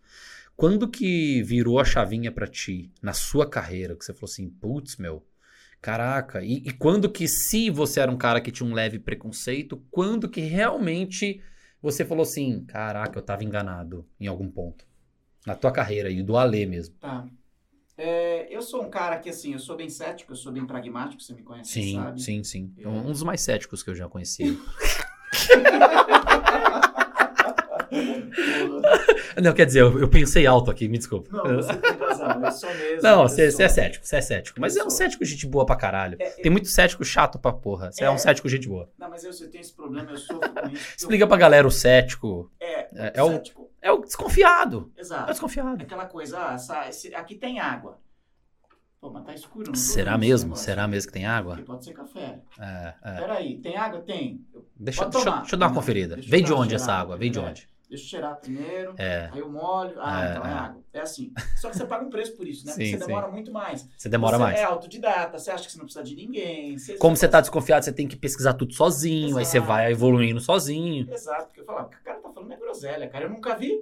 Quando 0.57 0.88
que 0.88 1.42
virou 1.42 1.79
a 1.79 1.85
chavinha 1.85 2.33
para 2.33 2.46
ti, 2.46 2.90
na 3.01 3.12
sua 3.12 3.49
carreira, 3.49 3.94
que 3.96 4.05
você 4.05 4.12
falou 4.12 4.31
assim, 4.31 4.49
putz, 4.49 4.96
meu, 4.96 5.25
caraca, 5.80 6.42
e, 6.42 6.56
e 6.58 6.72
quando 6.72 7.10
que, 7.10 7.26
se 7.28 7.70
você 7.70 8.00
era 8.00 8.10
um 8.10 8.16
cara 8.16 8.40
que 8.40 8.50
tinha 8.50 8.68
um 8.68 8.74
leve 8.74 8.98
preconceito, 8.98 9.82
quando 9.90 10.28
que 10.28 10.40
realmente 10.40 11.40
você 11.80 12.04
falou 12.04 12.22
assim, 12.22 12.64
caraca, 12.64 13.18
eu 13.18 13.22
tava 13.22 13.44
enganado 13.44 14.06
em 14.18 14.26
algum 14.26 14.50
ponto? 14.50 14.84
Na 15.46 15.54
tua 15.54 15.70
carreira 15.70 16.10
e 16.10 16.22
do 16.22 16.36
Alê 16.36 16.66
mesmo. 16.66 16.96
Tá. 16.96 17.26
É, 17.96 18.46
eu 18.54 18.60
sou 18.60 18.82
um 18.82 18.90
cara 18.90 19.18
que, 19.18 19.30
assim, 19.30 19.52
eu 19.52 19.58
sou 19.58 19.76
bem 19.76 19.88
cético, 19.88 20.32
eu 20.32 20.36
sou 20.36 20.52
bem 20.52 20.66
pragmático, 20.66 21.22
você 21.22 21.32
me 21.32 21.42
conhece, 21.42 21.70
Sim, 21.70 21.94
sabe? 21.94 22.20
sim, 22.20 22.44
sim. 22.44 22.74
Eu- 22.76 22.90
Um 22.90 23.04
dos 23.12 23.22
mais 23.22 23.40
céticos 23.40 23.82
que 23.82 23.90
eu 23.90 23.94
já 23.94 24.08
conheci. 24.08 24.58
Não, 29.42 29.53
quer 29.53 29.66
dizer, 29.66 29.81
eu, 29.83 30.01
eu 30.01 30.09
pensei 30.09 30.46
alto 30.46 30.70
aqui, 30.70 30.88
me 30.88 30.96
desculpa. 30.99 31.29
Não, 31.31 31.57
você 31.57 31.75
tem 31.77 31.92
razão, 31.92 32.44
eu 32.44 32.53
sou 32.53 32.68
mesmo. 32.75 33.03
Não, 33.03 33.22
eu 33.22 33.29
você 33.29 33.62
é 33.62 33.68
cético, 33.68 34.07
você 34.07 34.16
é 34.16 34.20
cético. 34.22 34.61
Mas 34.61 34.77
Eu 34.77 34.83
é 34.83 34.87
um 34.87 34.90
cético 34.90 35.25
gente 35.25 35.46
boa 35.46 35.66
pra 35.66 35.77
caralho. 35.77 36.16
É, 36.20 36.31
Tem 36.31 36.51
muito 36.51 36.68
cético 36.68 37.05
chato 37.05 37.38
pra 37.38 37.53
porra. 37.53 37.92
Você 37.92 38.05
é, 38.05 38.11
um 38.11 38.14
É. 38.14 38.18
cético 38.18 38.49
gente 38.49 38.68
boa. 38.68 38.88
Não, 38.99 39.11
mas 39.11 39.25
eu, 39.25 39.31
eu 39.31 39.51
tenho 39.51 39.61
esse 39.61 39.72
problema, 39.75 40.11
eu 40.11 40.16
sofro 40.16 40.40
com 40.53 40.68
isso. 40.70 40.94
Explica 40.96 41.27
pra 41.27 41.37
galera 41.37 41.66
o 41.66 41.70
cético. 41.70 42.51
eu- 42.61 42.66
É, 42.66 42.88
É, 42.94 43.12
é 43.16 43.22
o, 43.22 43.29
cético, 43.33 43.70
é 43.83 43.92
o 43.92 43.99
desconfiado. 43.99 44.90
É 44.96 45.01
o 45.01 45.03
exato. 45.03 45.27
desconfiado. 45.31 45.83
Aquela 45.83 46.07
coisa, 46.07 46.38
ah, 46.38 46.55
essa- 46.55 46.88
esse- 46.88 47.14
aqui 47.14 47.35
tem 47.35 47.61
água. 47.61 47.99
Pô, 48.99 49.11
mas 49.11 49.25
tá 49.25 49.35
escuro, 49.35 49.66
não 49.68 49.75
Será 49.75 50.16
mesmo? 50.16 50.57
Será 50.57 50.88
mesmo 50.88 51.09
que 51.09 51.12
tem 51.12 51.27
água? 51.27 51.57
Porque 51.57 51.66
pode 51.66 51.85
ser 51.85 51.92
café. 51.92 52.40
É, 52.59 52.94
é. 53.05 53.20
Peraí, 53.20 53.59
tem 53.59 53.77
água? 53.77 54.01
Tem. 54.01 54.40
Eu- 54.55 54.64
Deixa, 54.75 55.05
deixa, 55.05 55.31
deixa 55.31 55.55
eu 55.55 55.59
dar 55.59 55.66
uma 55.66 55.70
Não, 55.72 55.77
conferida. 55.77 56.16
eu 56.16 56.22
Vem 56.22 56.42
de 56.42 56.53
onde 56.53 56.75
essa 56.75 56.92
água? 56.92 57.16
Vem 57.16 57.31
de 57.31 57.38
É. 57.38 57.42
onde? 57.42 57.68
Deixa 57.88 58.05
eu 58.05 58.09
cheirar 58.09 58.37
primeiro. 58.40 58.94
É. 58.99 59.31
Aí 59.33 59.38
eu 59.38 59.49
molho. 59.49 59.94
Ah, 59.99 60.25
É, 60.27 60.31
então 60.33 60.44
é, 60.44 60.49
é. 60.49 60.53
água. 60.53 60.83
É 60.92 61.01
assim. 61.01 61.33
Só 61.57 61.70
que 61.70 61.77
você 61.77 61.85
paga 61.87 62.05
um 62.05 62.11
preço 62.11 62.37
por 62.37 62.46
isso, 62.46 62.66
né? 62.66 62.72
Sim, 62.72 62.79
Porque 62.79 62.99
você 62.99 63.07
demora 63.07 63.29
muito 63.29 63.53
mais. 63.53 63.88
Você 63.96 64.09
demora 64.09 64.37
você 64.37 64.42
mais. 64.42 64.59
é 64.59 64.64
autodidata, 64.64 65.38
você 65.38 65.51
acha 65.53 65.66
que 65.66 65.72
você 65.72 65.79
não 65.79 65.85
precisa 65.85 66.05
de 66.05 66.16
ninguém. 66.16 66.77
Você 66.77 66.96
Como 66.96 67.16
você 67.16 67.29
tá 67.29 67.40
desconfiado, 67.40 67.85
você 67.85 67.92
tem 67.92 68.09
que 68.09 68.16
pesquisar 68.16 68.55
tudo 68.55 68.75
sozinho, 68.75 69.38
aí 69.38 69.44
você 69.44 69.59
Exato. 69.59 69.72
vai 69.72 69.92
evoluindo 69.92 70.40
sozinho. 70.40 71.09
Exato, 71.12 71.46
porque 71.46 71.61
eu 71.61 71.64
falava, 71.64 71.87
o 71.87 71.90
que 71.90 71.96
o 71.96 72.03
cara 72.03 72.18
tá 72.18 72.29
falando 72.31 72.53
é 72.53 72.57
groselha, 72.57 73.09
cara. 73.09 73.25
Eu 73.27 73.31
nunca 73.31 73.55
vi. 73.57 73.81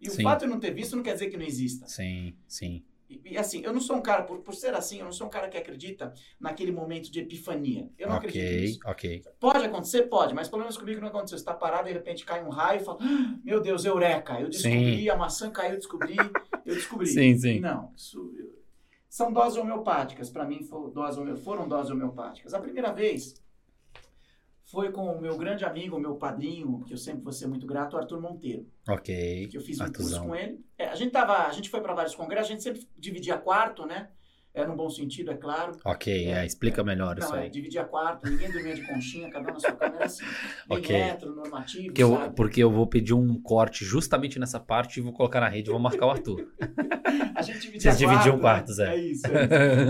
E 0.00 0.10
Sim. 0.10 0.22
o 0.22 0.24
fato 0.24 0.40
de 0.40 0.44
eu 0.46 0.50
não 0.50 0.58
ter 0.60 0.72
visto 0.72 0.96
não 0.96 1.02
quer 1.02 1.12
dizer 1.14 1.28
que 1.30 1.36
não 1.36 1.46
exista. 1.46 1.86
Sim, 1.86 2.34
sim. 2.48 2.82
E, 3.24 3.32
e, 3.32 3.38
assim, 3.38 3.62
eu 3.62 3.72
não 3.72 3.80
sou 3.80 3.96
um 3.96 4.00
cara, 4.02 4.22
por, 4.22 4.38
por 4.40 4.54
ser 4.54 4.74
assim, 4.74 4.98
eu 4.98 5.04
não 5.04 5.12
sou 5.12 5.26
um 5.26 5.30
cara 5.30 5.48
que 5.48 5.56
acredita 5.56 6.12
naquele 6.40 6.72
momento 6.72 7.10
de 7.10 7.20
epifania. 7.20 7.90
Eu 7.98 8.08
não 8.08 8.16
acredito 8.16 8.42
Ok, 8.44 8.60
nisso. 8.60 8.78
ok. 8.86 9.22
Pode 9.38 9.64
acontecer? 9.66 10.02
Pode, 10.04 10.34
mas 10.34 10.48
pelo 10.48 10.62
menos 10.62 10.76
comigo 10.76 11.00
não 11.00 11.08
aconteceu. 11.08 11.38
Você 11.38 11.44
tá 11.44 11.54
parado, 11.54 11.86
de 11.88 11.92
repente 11.92 12.24
cai 12.24 12.42
um 12.42 12.48
raio 12.48 12.80
e 12.80 12.84
fala, 12.84 12.98
"Ah, 13.00 13.38
meu 13.44 13.60
Deus, 13.60 13.84
eureka, 13.84 14.40
eu 14.40 14.48
descobri, 14.48 15.08
a 15.10 15.16
maçã 15.16 15.50
caiu, 15.50 15.72
eu 15.72 15.78
descobri, 15.78 16.16
eu 16.64 16.74
descobri. 16.74 17.06
Sim, 17.06 17.36
sim. 17.36 17.60
Não, 17.60 17.92
isso... 17.96 18.32
São 19.08 19.32
doses 19.32 19.56
homeopáticas, 19.56 20.28
para 20.28 20.44
mim 20.44 20.64
foram 20.64 21.68
doses 21.68 21.90
homeopáticas. 21.90 22.52
A 22.52 22.58
primeira 22.58 22.92
vez 22.92 23.40
foi 24.74 24.92
com 24.92 25.06
o 25.06 25.20
meu 25.20 25.36
grande 25.38 25.64
amigo, 25.64 25.98
meu 25.98 26.16
padrinho, 26.16 26.84
que 26.86 26.92
eu 26.92 26.98
sempre 26.98 27.22
vou 27.22 27.32
ser 27.32 27.46
muito 27.46 27.64
grato, 27.66 27.94
o 27.94 27.98
Arthur 27.98 28.20
Monteiro 28.20 28.66
Ok. 28.88 29.48
que 29.48 29.56
eu 29.56 29.60
fiz 29.62 29.80
um 29.80 29.84
Arthurzão. 29.84 30.26
curso 30.26 30.28
com 30.28 30.36
ele. 30.36 30.60
É, 30.76 30.88
a 30.88 30.94
gente 30.94 31.12
tava, 31.12 31.46
a 31.46 31.50
gente 31.52 31.70
foi 31.70 31.80
para 31.80 31.94
vários 31.94 32.14
congressos, 32.14 32.50
a 32.50 32.52
gente 32.52 32.62
sempre 32.62 32.86
dividia 32.98 33.38
quarto, 33.38 33.86
né? 33.86 34.08
É 34.52 34.64
no 34.64 34.76
bom 34.76 34.88
sentido, 34.88 35.32
é 35.32 35.36
claro. 35.36 35.72
Ok, 35.84 36.26
é, 36.32 36.46
explica 36.46 36.84
melhor 36.84 37.18
isso 37.18 37.28
Não, 37.32 37.38
é, 37.38 37.42
aí. 37.44 37.50
dividia 37.50 37.82
quarto, 37.84 38.28
ninguém 38.30 38.52
dormia 38.52 38.72
de 38.74 38.82
conchinha, 38.86 39.28
cada 39.28 39.50
um 39.50 39.54
na 39.54 39.58
sua 39.58 39.72
cama 39.72 39.96
era 39.96 40.04
assim. 40.04 40.24
Bem 40.68 40.78
Ok. 40.78 40.94
hétero, 40.96 41.34
normativo, 41.34 41.86
Porque 41.86 42.02
eu, 42.02 42.10
sabe? 42.16 42.34
porque 42.36 42.62
eu 42.62 42.70
vou 42.70 42.86
pedir 42.86 43.14
um 43.14 43.40
corte 43.42 43.84
justamente 43.84 44.38
nessa 44.38 44.60
parte 44.60 44.98
e 45.00 45.02
vou 45.02 45.12
colocar 45.12 45.40
na 45.40 45.48
rede 45.48 45.70
e 45.70 45.72
vou 45.72 45.80
marcar 45.80 46.06
o 46.06 46.10
Arthur. 46.10 46.46
A 47.34 47.42
gente 47.42 47.58
dividia 47.58 47.80
Vocês 47.80 47.98
dividiam 47.98 48.38
quarto, 48.38 48.66
quartos, 48.66 48.78
né? 48.78 48.94
é. 48.94 48.98
É 48.98 49.04
isso, 49.04 49.26
é 49.26 49.44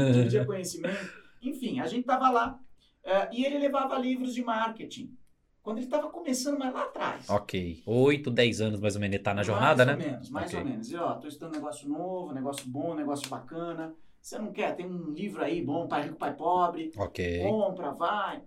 isso. 0.05 0.13
dividia 0.15 0.45
conhecimento. 0.47 1.13
Enfim, 1.43 1.81
a 1.81 1.87
gente 1.87 2.07
tava 2.07 2.31
lá. 2.31 2.59
É, 3.05 3.29
e 3.33 3.45
ele 3.45 3.59
levava 3.59 3.97
livros 3.99 4.35
de 4.35 4.43
marketing. 4.43 5.17
Quando 5.63 5.79
ele 5.79 5.87
estava 5.87 6.11
começando, 6.11 6.59
mas 6.59 6.75
lá 6.75 6.83
atrás. 6.83 7.29
ok. 7.31 7.83
8, 7.87 8.31
10 8.31 8.61
anos 8.61 8.81
mais 8.81 8.95
ou 8.97 9.01
menos 9.01 9.15
ele 9.15 9.23
tá 9.23 9.33
na 9.33 9.43
jornada, 9.43 9.85
mais 9.87 9.99
né? 9.99 10.05
Mais 10.05 10.05
ou 10.05 10.13
menos, 10.13 10.31
mais 10.31 10.55
ou 10.55 10.65
menos. 10.65 10.91
E 10.91 10.97
ó, 10.97 11.15
tô 11.15 11.27
estudando 11.27 11.53
um 11.55 11.57
negócio 11.57 11.89
novo, 11.89 12.35
negócio 12.35 12.69
bom, 12.69 12.95
negócio 12.95 13.29
bacana. 13.31 13.95
Você 14.21 14.39
não 14.39 14.53
quer? 14.53 14.75
Tem 14.77 14.87
um 14.87 15.11
livro 15.11 15.43
aí 15.43 15.63
bom, 15.63 15.87
Pai 15.87 16.03
Rico, 16.03 16.17
Pai 16.17 16.35
Pobre. 16.35 16.93
Ok. 16.97 17.43
Compra, 17.43 17.93
vai. 17.93 18.43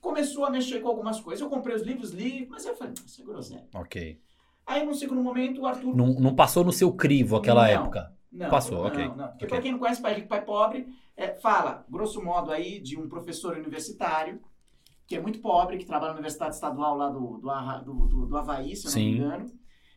Começou 0.00 0.44
a 0.44 0.50
mexer 0.50 0.80
com 0.80 0.88
algumas 0.88 1.20
coisas. 1.20 1.40
Eu 1.42 1.50
comprei 1.50 1.74
os 1.74 1.82
livros, 1.82 2.12
li, 2.12 2.46
mas 2.48 2.64
eu 2.64 2.76
falei, 2.76 2.94
isso 3.04 3.20
é 3.20 3.24
groselha. 3.24 3.68
Ok. 3.74 4.20
Aí, 4.66 4.84
num 4.84 4.94
segundo 4.94 5.22
momento, 5.22 5.60
o 5.60 5.66
Arthur... 5.66 5.94
Não, 5.96 6.08
não 6.14 6.34
passou 6.34 6.64
no 6.64 6.72
seu 6.72 6.92
crivo 6.92 7.36
aquela 7.36 7.62
Não. 7.62 7.82
época. 7.82 8.15
Não, 8.36 8.50
Passou, 8.50 8.78
não, 8.78 8.86
ok. 8.86 9.08
Não, 9.08 9.28
Porque 9.28 9.44
Ok. 9.44 9.48
pra 9.48 9.60
quem 9.62 9.72
não 9.72 9.78
conhece 9.78 10.02
Pai 10.02 10.14
Rico, 10.14 10.28
Pai 10.28 10.44
Pobre, 10.44 10.86
é, 11.16 11.34
fala, 11.36 11.86
grosso 11.88 12.22
modo 12.22 12.52
aí, 12.52 12.78
de 12.78 12.98
um 12.98 13.08
professor 13.08 13.56
universitário, 13.56 14.40
que 15.06 15.16
é 15.16 15.20
muito 15.20 15.40
pobre, 15.40 15.78
que 15.78 15.86
trabalha 15.86 16.12
na 16.12 16.18
Universidade 16.18 16.54
Estadual 16.54 16.96
lá 16.96 17.08
do, 17.08 17.38
do, 17.38 18.06
do, 18.06 18.26
do, 18.26 18.36
Havaí, 18.36 18.76
se 18.76 18.86
eu 18.86 18.90
não 18.90 18.92
Sim. 18.92 19.04
me 19.04 19.18
engano. 19.18 19.46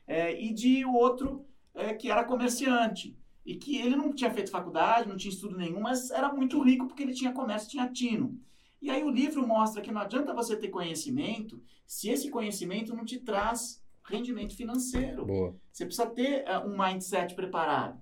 É, 0.08 0.42
e 0.42 0.54
de 0.54 0.86
outro 0.86 1.46
é, 1.76 1.94
que 1.94 2.10
era 2.10 2.24
comerciante. 2.24 3.18
E 3.46 3.56
que 3.56 3.78
ele 3.78 3.96
não 3.96 4.14
tinha 4.14 4.32
feito 4.32 4.52
faculdade, 4.52 5.10
não 5.10 5.18
tinha 5.18 5.34
estudo 5.34 5.58
nenhum, 5.58 5.82
mas 5.82 6.10
era 6.12 6.32
muito 6.32 6.62
rico 6.62 6.88
porque 6.88 7.04
ele 7.04 7.14
tinha 7.14 7.34
comércio, 7.34 7.70
tinha 7.70 7.90
tino. 7.90 8.40
E 8.82 8.90
aí 8.90 9.04
o 9.04 9.10
livro 9.10 9.46
mostra 9.46 9.82
que 9.82 9.92
não 9.92 10.00
adianta 10.00 10.34
você 10.34 10.56
ter 10.56 10.70
conhecimento 10.70 11.62
se 11.86 12.10
esse 12.10 12.30
conhecimento 12.30 12.96
não 12.96 13.04
te 13.04 13.20
traz 13.20 13.84
rendimento 14.06 14.56
financeiro. 14.56 15.26
Boa. 15.26 15.56
Você 15.72 15.86
precisa 15.86 16.08
ter 16.08 16.44
eh, 16.48 16.60
um 16.60 16.78
mindset 16.78 17.36
preparado. 17.36 18.00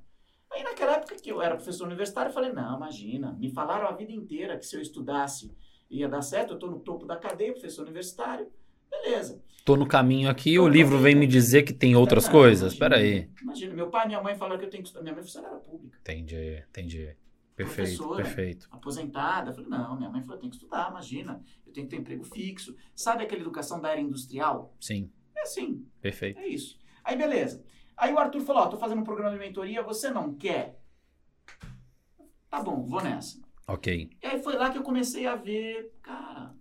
Aí 0.57 0.63
naquela 0.63 0.93
época 0.93 1.15
que 1.15 1.29
eu 1.31 1.39
era 1.39 1.55
professor 1.55 1.85
universitário, 1.85 2.29
eu 2.29 2.33
falei, 2.33 2.51
não, 2.51 2.75
imagina, 2.77 3.31
me 3.33 3.51
falaram 3.51 3.87
a 3.87 3.91
vida 3.91 4.11
inteira 4.11 4.57
que 4.57 4.65
se 4.65 4.75
eu 4.75 4.81
estudasse 4.81 5.55
ia 5.89 6.09
dar 6.09 6.23
certo, 6.23 6.51
eu 6.51 6.53
estou 6.55 6.71
no 6.71 6.79
topo 6.79 7.05
da 7.05 7.15
cadeia, 7.15 7.51
professor 7.51 7.83
universitário, 7.83 8.51
beleza. 8.89 9.39
Tô 9.63 9.75
no 9.75 9.87
caminho 9.87 10.29
aqui, 10.29 10.55
Tô 10.55 10.63
o 10.63 10.67
livro 10.67 10.93
caminho. 10.95 11.03
vem 11.03 11.15
me 11.15 11.27
dizer 11.27 11.61
que 11.61 11.73
tem 11.73 11.95
outras 11.95 12.25
Não, 12.25 12.31
coisas. 12.31 12.73
imagina, 12.73 12.89
Pera 12.89 12.97
aí. 13.01 13.29
Imagina, 13.43 13.73
meu 13.75 13.89
pai 13.91 14.05
e 14.05 14.07
minha 14.07 14.23
mãe 14.23 14.35
falaram 14.35 14.57
que 14.59 14.65
eu 14.65 14.69
tenho 14.69 14.81
que 14.81 14.89
estudar, 14.89 15.03
minha 15.03 15.13
mãe 15.13 15.21
é 15.21 15.25
funcionária 15.25 15.57
pública, 15.59 15.97
Entendi, 16.01 16.63
entendi. 16.69 17.15
Perfeito, 17.55 18.09
perfeito. 18.15 18.67
aposentada, 18.71 19.49
eu 19.51 19.53
falei, 19.53 19.69
não, 19.69 19.95
minha 19.97 20.09
mãe 20.09 20.21
falou, 20.21 20.35
eu 20.35 20.39
tenho 20.39 20.51
que 20.51 20.57
estudar, 20.57 20.89
imagina, 20.89 21.43
eu 21.65 21.73
tenho 21.73 21.87
que 21.87 21.95
ter 21.95 22.01
emprego 22.01 22.23
fixo. 22.23 22.75
Sabe 22.95 23.23
aquela 23.23 23.41
educação 23.41 23.79
da 23.79 23.89
era 23.91 24.01
industrial? 24.01 24.75
Sim, 24.79 25.11
É 25.35 25.41
assim, 25.41 25.85
perfeito. 26.01 26.39
É 26.39 26.47
isso. 26.47 26.79
Aí, 27.03 27.15
beleza. 27.15 27.63
Aí 27.97 28.13
o 28.13 28.19
Arthur 28.19 28.41
falou, 28.41 28.63
ó, 28.63 28.67
tô 28.67 28.77
fazendo 28.77 28.99
um 29.01 29.03
programa 29.03 29.31
de 29.31 29.39
mentoria, 29.39 29.81
você 29.81 30.09
não 30.11 30.33
quer? 30.33 30.79
Tá 32.49 32.61
bom, 32.61 32.85
vou 32.85 33.01
nessa. 33.01 33.39
Ok, 33.67 34.09
E 34.23 34.25
aí 34.25 34.41
foi 34.41 34.55
lá 34.55 34.69
que 34.69 34.77
eu 34.77 34.83
comecei 34.83 35.27
a 35.27 35.35
ver, 35.35 35.91
cara, 36.01 36.53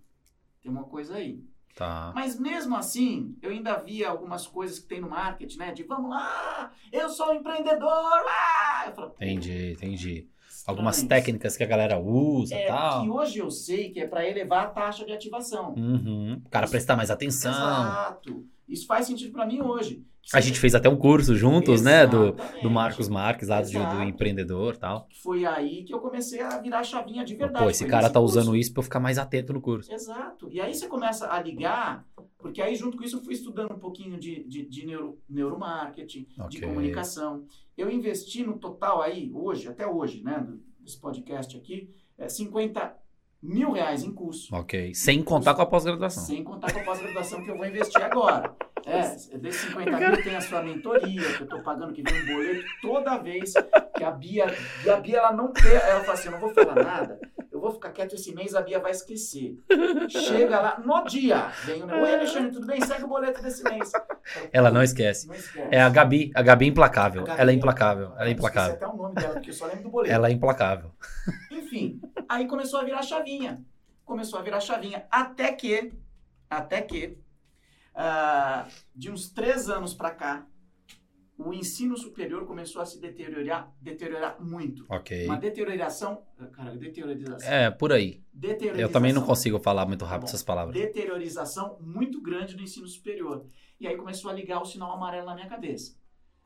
tem 0.61 0.69
uma 0.69 0.83
coisa 0.83 1.15
aí. 1.15 1.41
tá. 1.73 2.11
Mas 2.13 2.37
mesmo 2.37 2.75
assim, 2.75 3.37
eu 3.41 3.51
ainda 3.51 3.77
via 3.77 4.09
algumas 4.09 4.45
coisas 4.45 4.77
que 4.79 4.87
tem 4.87 4.99
no 4.99 5.09
marketing, 5.09 5.57
né? 5.57 5.71
De 5.71 5.83
vamos 5.83 6.09
lá, 6.09 6.71
eu 6.91 7.07
sou 7.07 7.29
um 7.31 7.35
empreendedor, 7.35 7.87
lá! 7.87 8.87
Eu 8.87 8.93
falei, 8.93 9.09
pô, 9.11 9.15
Entendi, 9.23 9.71
entendi. 9.71 10.27
Algumas 10.65 11.01
técnicas 11.01 11.55
que 11.55 11.63
a 11.63 11.67
galera 11.67 11.97
usa 11.97 12.53
e 12.53 12.57
É, 12.57 12.67
tal. 12.67 13.03
que 13.03 13.09
hoje 13.09 13.37
eu 13.39 13.49
sei 13.49 13.89
que 13.89 14.01
é 14.01 14.07
para 14.07 14.27
elevar 14.27 14.65
a 14.65 14.69
taxa 14.69 15.05
de 15.05 15.13
ativação. 15.13 15.73
Uhum. 15.75 16.41
O 16.45 16.49
cara 16.49 16.67
prestar 16.67 16.97
mais 16.97 17.09
atenção. 17.09 17.51
Exato. 17.53 18.45
Isso 18.67 18.85
faz 18.85 19.05
sentido 19.07 19.31
para 19.31 19.45
mim 19.45 19.61
hoje. 19.61 20.05
A 20.33 20.41
gente 20.41 20.59
fez 20.59 20.75
até 20.75 20.89
um 20.89 20.97
curso 20.97 21.33
juntos, 21.35 21.81
né? 21.81 22.05
Do, 22.05 22.25
Exatamente. 22.33 22.61
do 22.61 22.69
Marcos 22.69 23.07
Marques, 23.07 23.47
lá 23.47 23.61
do, 23.61 23.71
do 23.71 24.03
empreendedor 24.03 24.73
e 24.73 24.77
tal. 24.77 25.07
Foi 25.23 25.45
aí 25.45 25.85
que 25.85 25.93
eu 25.93 25.99
comecei 25.99 26.41
a 26.41 26.59
virar 26.59 26.79
a 26.79 26.83
chavinha 26.83 27.23
de 27.23 27.33
verdade. 27.33 27.63
Pô, 27.63 27.69
esse 27.69 27.83
Foi 27.85 27.91
cara 27.91 28.09
tá 28.09 28.19
curso. 28.19 28.37
usando 28.37 28.53
isso 28.55 28.73
pra 28.73 28.79
eu 28.81 28.83
ficar 28.83 28.99
mais 28.99 29.17
atento 29.17 29.53
no 29.53 29.61
curso. 29.61 29.89
Exato. 29.93 30.49
E 30.51 30.59
aí 30.59 30.73
você 30.73 30.85
começa 30.87 31.31
a 31.31 31.41
ligar, 31.41 32.05
porque 32.37 32.61
aí 32.61 32.75
junto 32.75 32.97
com 32.97 33.05
isso 33.05 33.15
eu 33.17 33.23
fui 33.23 33.35
estudando 33.35 33.71
um 33.73 33.79
pouquinho 33.79 34.19
de, 34.19 34.43
de, 34.43 34.65
de 34.65 34.85
neuro, 34.85 35.17
neuromarketing, 35.29 36.23
de 36.23 36.41
Ok. 36.41 36.61
comunicação. 36.61 37.45
Eu 37.77 37.89
investi 37.89 38.43
no 38.43 38.57
total 38.59 39.01
aí, 39.01 39.31
hoje, 39.33 39.69
até 39.69 39.87
hoje, 39.87 40.21
né, 40.21 40.45
desse 40.81 40.99
podcast 40.99 41.55
aqui, 41.55 41.89
é 42.17 42.27
50 42.27 42.97
mil 43.47 43.71
reais 43.71 44.03
em 44.03 44.11
curso. 44.11 44.53
Ok. 44.53 44.93
Sem 44.93 45.23
contar 45.23 45.53
com 45.53 45.61
a 45.61 45.65
pós-graduação. 45.65 46.23
Sem 46.23 46.43
contar 46.43 46.71
com 46.71 46.79
a 46.79 46.83
pós-graduação 46.83 47.43
que 47.43 47.49
eu 47.49 47.57
vou 47.57 47.65
investir 47.65 48.03
agora. 48.03 48.53
É, 48.85 49.37
desses 49.37 49.61
50 49.61 49.97
mil 49.97 50.23
tem 50.23 50.35
a 50.35 50.41
sua 50.41 50.61
mentoria, 50.61 51.33
que 51.33 51.41
eu 51.41 51.47
tô 51.47 51.59
pagando, 51.61 51.93
que 51.93 52.01
vem 52.01 52.23
um 52.23 52.25
boleto 52.25 52.65
toda 52.81 53.17
vez 53.17 53.53
que 53.95 54.03
a 54.03 54.11
Bia. 54.11 54.53
E 54.85 54.89
a 54.89 54.97
Bia, 54.97 55.17
ela 55.17 55.31
não 55.31 55.51
quer. 55.51 55.75
Ela 55.89 56.01
fala 56.01 56.13
assim: 56.13 56.27
eu 56.27 56.31
não 56.33 56.39
vou 56.39 56.53
falar 56.53 56.75
nada, 56.75 57.19
vou 57.67 57.73
ficar 57.73 57.91
quieto 57.91 58.15
esse 58.15 58.33
mês, 58.33 58.55
a 58.55 58.61
Bia 58.61 58.79
vai 58.79 58.91
esquecer. 58.91 59.57
Chega 60.09 60.59
lá, 60.59 60.79
no 60.79 61.03
dia, 61.03 61.47
vem 61.65 61.83
o. 61.83 61.87
Oi, 61.87 62.13
Alexandre, 62.13 62.51
tudo 62.51 62.65
bem? 62.65 62.81
Segue 62.81 63.03
o 63.03 63.07
boleto 63.07 63.41
desse 63.41 63.63
mês. 63.63 63.91
Ela 64.51 64.71
não 64.71 64.81
esquece. 64.81 65.27
Não 65.27 65.35
esquece. 65.35 65.67
É 65.71 65.81
a 65.81 65.89
Gabi. 65.89 66.31
A 66.33 66.41
Gabi 66.41 66.65
é 66.65 66.67
implacável. 66.69 67.23
A 67.23 67.25
Gabi 67.25 67.41
Ela 67.41 67.51
é 67.51 67.53
implacável. 67.53 68.13
Ela 68.15 68.27
é 68.27 68.31
implacável. 68.31 68.75
até 68.75 68.87
o 68.87 68.95
nome 68.95 69.15
dela, 69.15 69.33
porque 69.33 69.49
eu 69.49 69.53
só 69.53 69.65
lembro 69.65 69.83
do 69.83 69.89
boleto. 69.89 70.13
Ela 70.13 70.29
é 70.29 70.31
implacável. 70.31 70.91
Enfim, 71.51 72.01
aí 72.27 72.47
começou 72.47 72.79
a 72.79 72.83
virar 72.83 73.01
chavinha. 73.01 73.63
Começou 74.05 74.39
a 74.39 74.41
virar 74.41 74.59
chavinha. 74.59 75.05
Até 75.11 75.51
que, 75.51 75.93
até 76.49 76.81
que, 76.81 77.17
uh, 77.93 78.69
de 78.95 79.11
uns 79.11 79.29
três 79.29 79.69
anos 79.69 79.93
para 79.93 80.11
cá, 80.11 80.45
o 81.37 81.53
ensino 81.53 81.95
superior 81.95 82.45
começou 82.45 82.81
a 82.81 82.85
se 82.85 82.99
deteriorar, 82.99 83.71
deteriorar 83.79 84.41
muito. 84.43 84.85
Ok. 84.89 85.25
Uma 85.25 85.37
deterioração. 85.37 86.23
Cara, 86.53 86.75
deteriorização. 86.75 87.51
É, 87.51 87.69
por 87.69 87.91
aí. 87.93 88.23
Deteriorização. 88.33 88.81
Eu 88.87 88.91
também 88.91 89.13
não 89.13 89.23
consigo 89.25 89.59
falar 89.59 89.85
muito 89.85 90.03
rápido 90.03 90.21
Tá 90.21 90.25
bom. 90.25 90.29
essas 90.29 90.43
palavras. 90.43 90.75
Deteriorização 90.75 91.77
muito 91.79 92.21
grande 92.21 92.55
do 92.55 92.63
ensino 92.63 92.87
superior. 92.87 93.45
E 93.79 93.87
aí 93.87 93.95
começou 93.95 94.31
a 94.31 94.33
ligar 94.33 94.59
o 94.61 94.65
sinal 94.65 94.91
amarelo 94.91 95.25
na 95.27 95.35
minha 95.35 95.47
cabeça. 95.47 95.95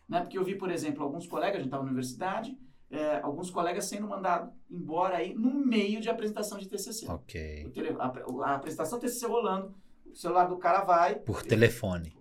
Né? 0.09 0.19
Porque 0.21 0.37
eu 0.37 0.43
vi, 0.43 0.55
por 0.55 0.69
exemplo, 0.69 1.01
alguns 1.03 1.25
colegas, 1.25 1.55
a 1.55 1.59
gente 1.59 1.67
estava 1.67 1.83
na 1.83 1.89
universidade, 1.89 2.57
é, 2.89 3.21
alguns 3.21 3.49
colegas 3.49 3.85
sendo 3.85 4.05
mandados 4.07 4.53
embora 4.69 5.15
aí 5.15 5.33
no 5.33 5.53
meio 5.53 6.01
de 6.01 6.09
apresentação 6.09 6.57
de 6.57 6.67
TCC. 6.67 7.07
Ok. 7.09 7.63
O 7.65 7.69
tele- 7.71 7.95
a, 7.97 8.05
a 8.43 8.55
apresentação 8.55 8.99
TCC 8.99 9.25
rolando, 9.25 9.73
o 10.05 10.13
celular 10.15 10.45
do 10.45 10.57
cara 10.57 10.83
vai. 10.83 11.15
Por 11.15 11.41
telefone. 11.43 12.13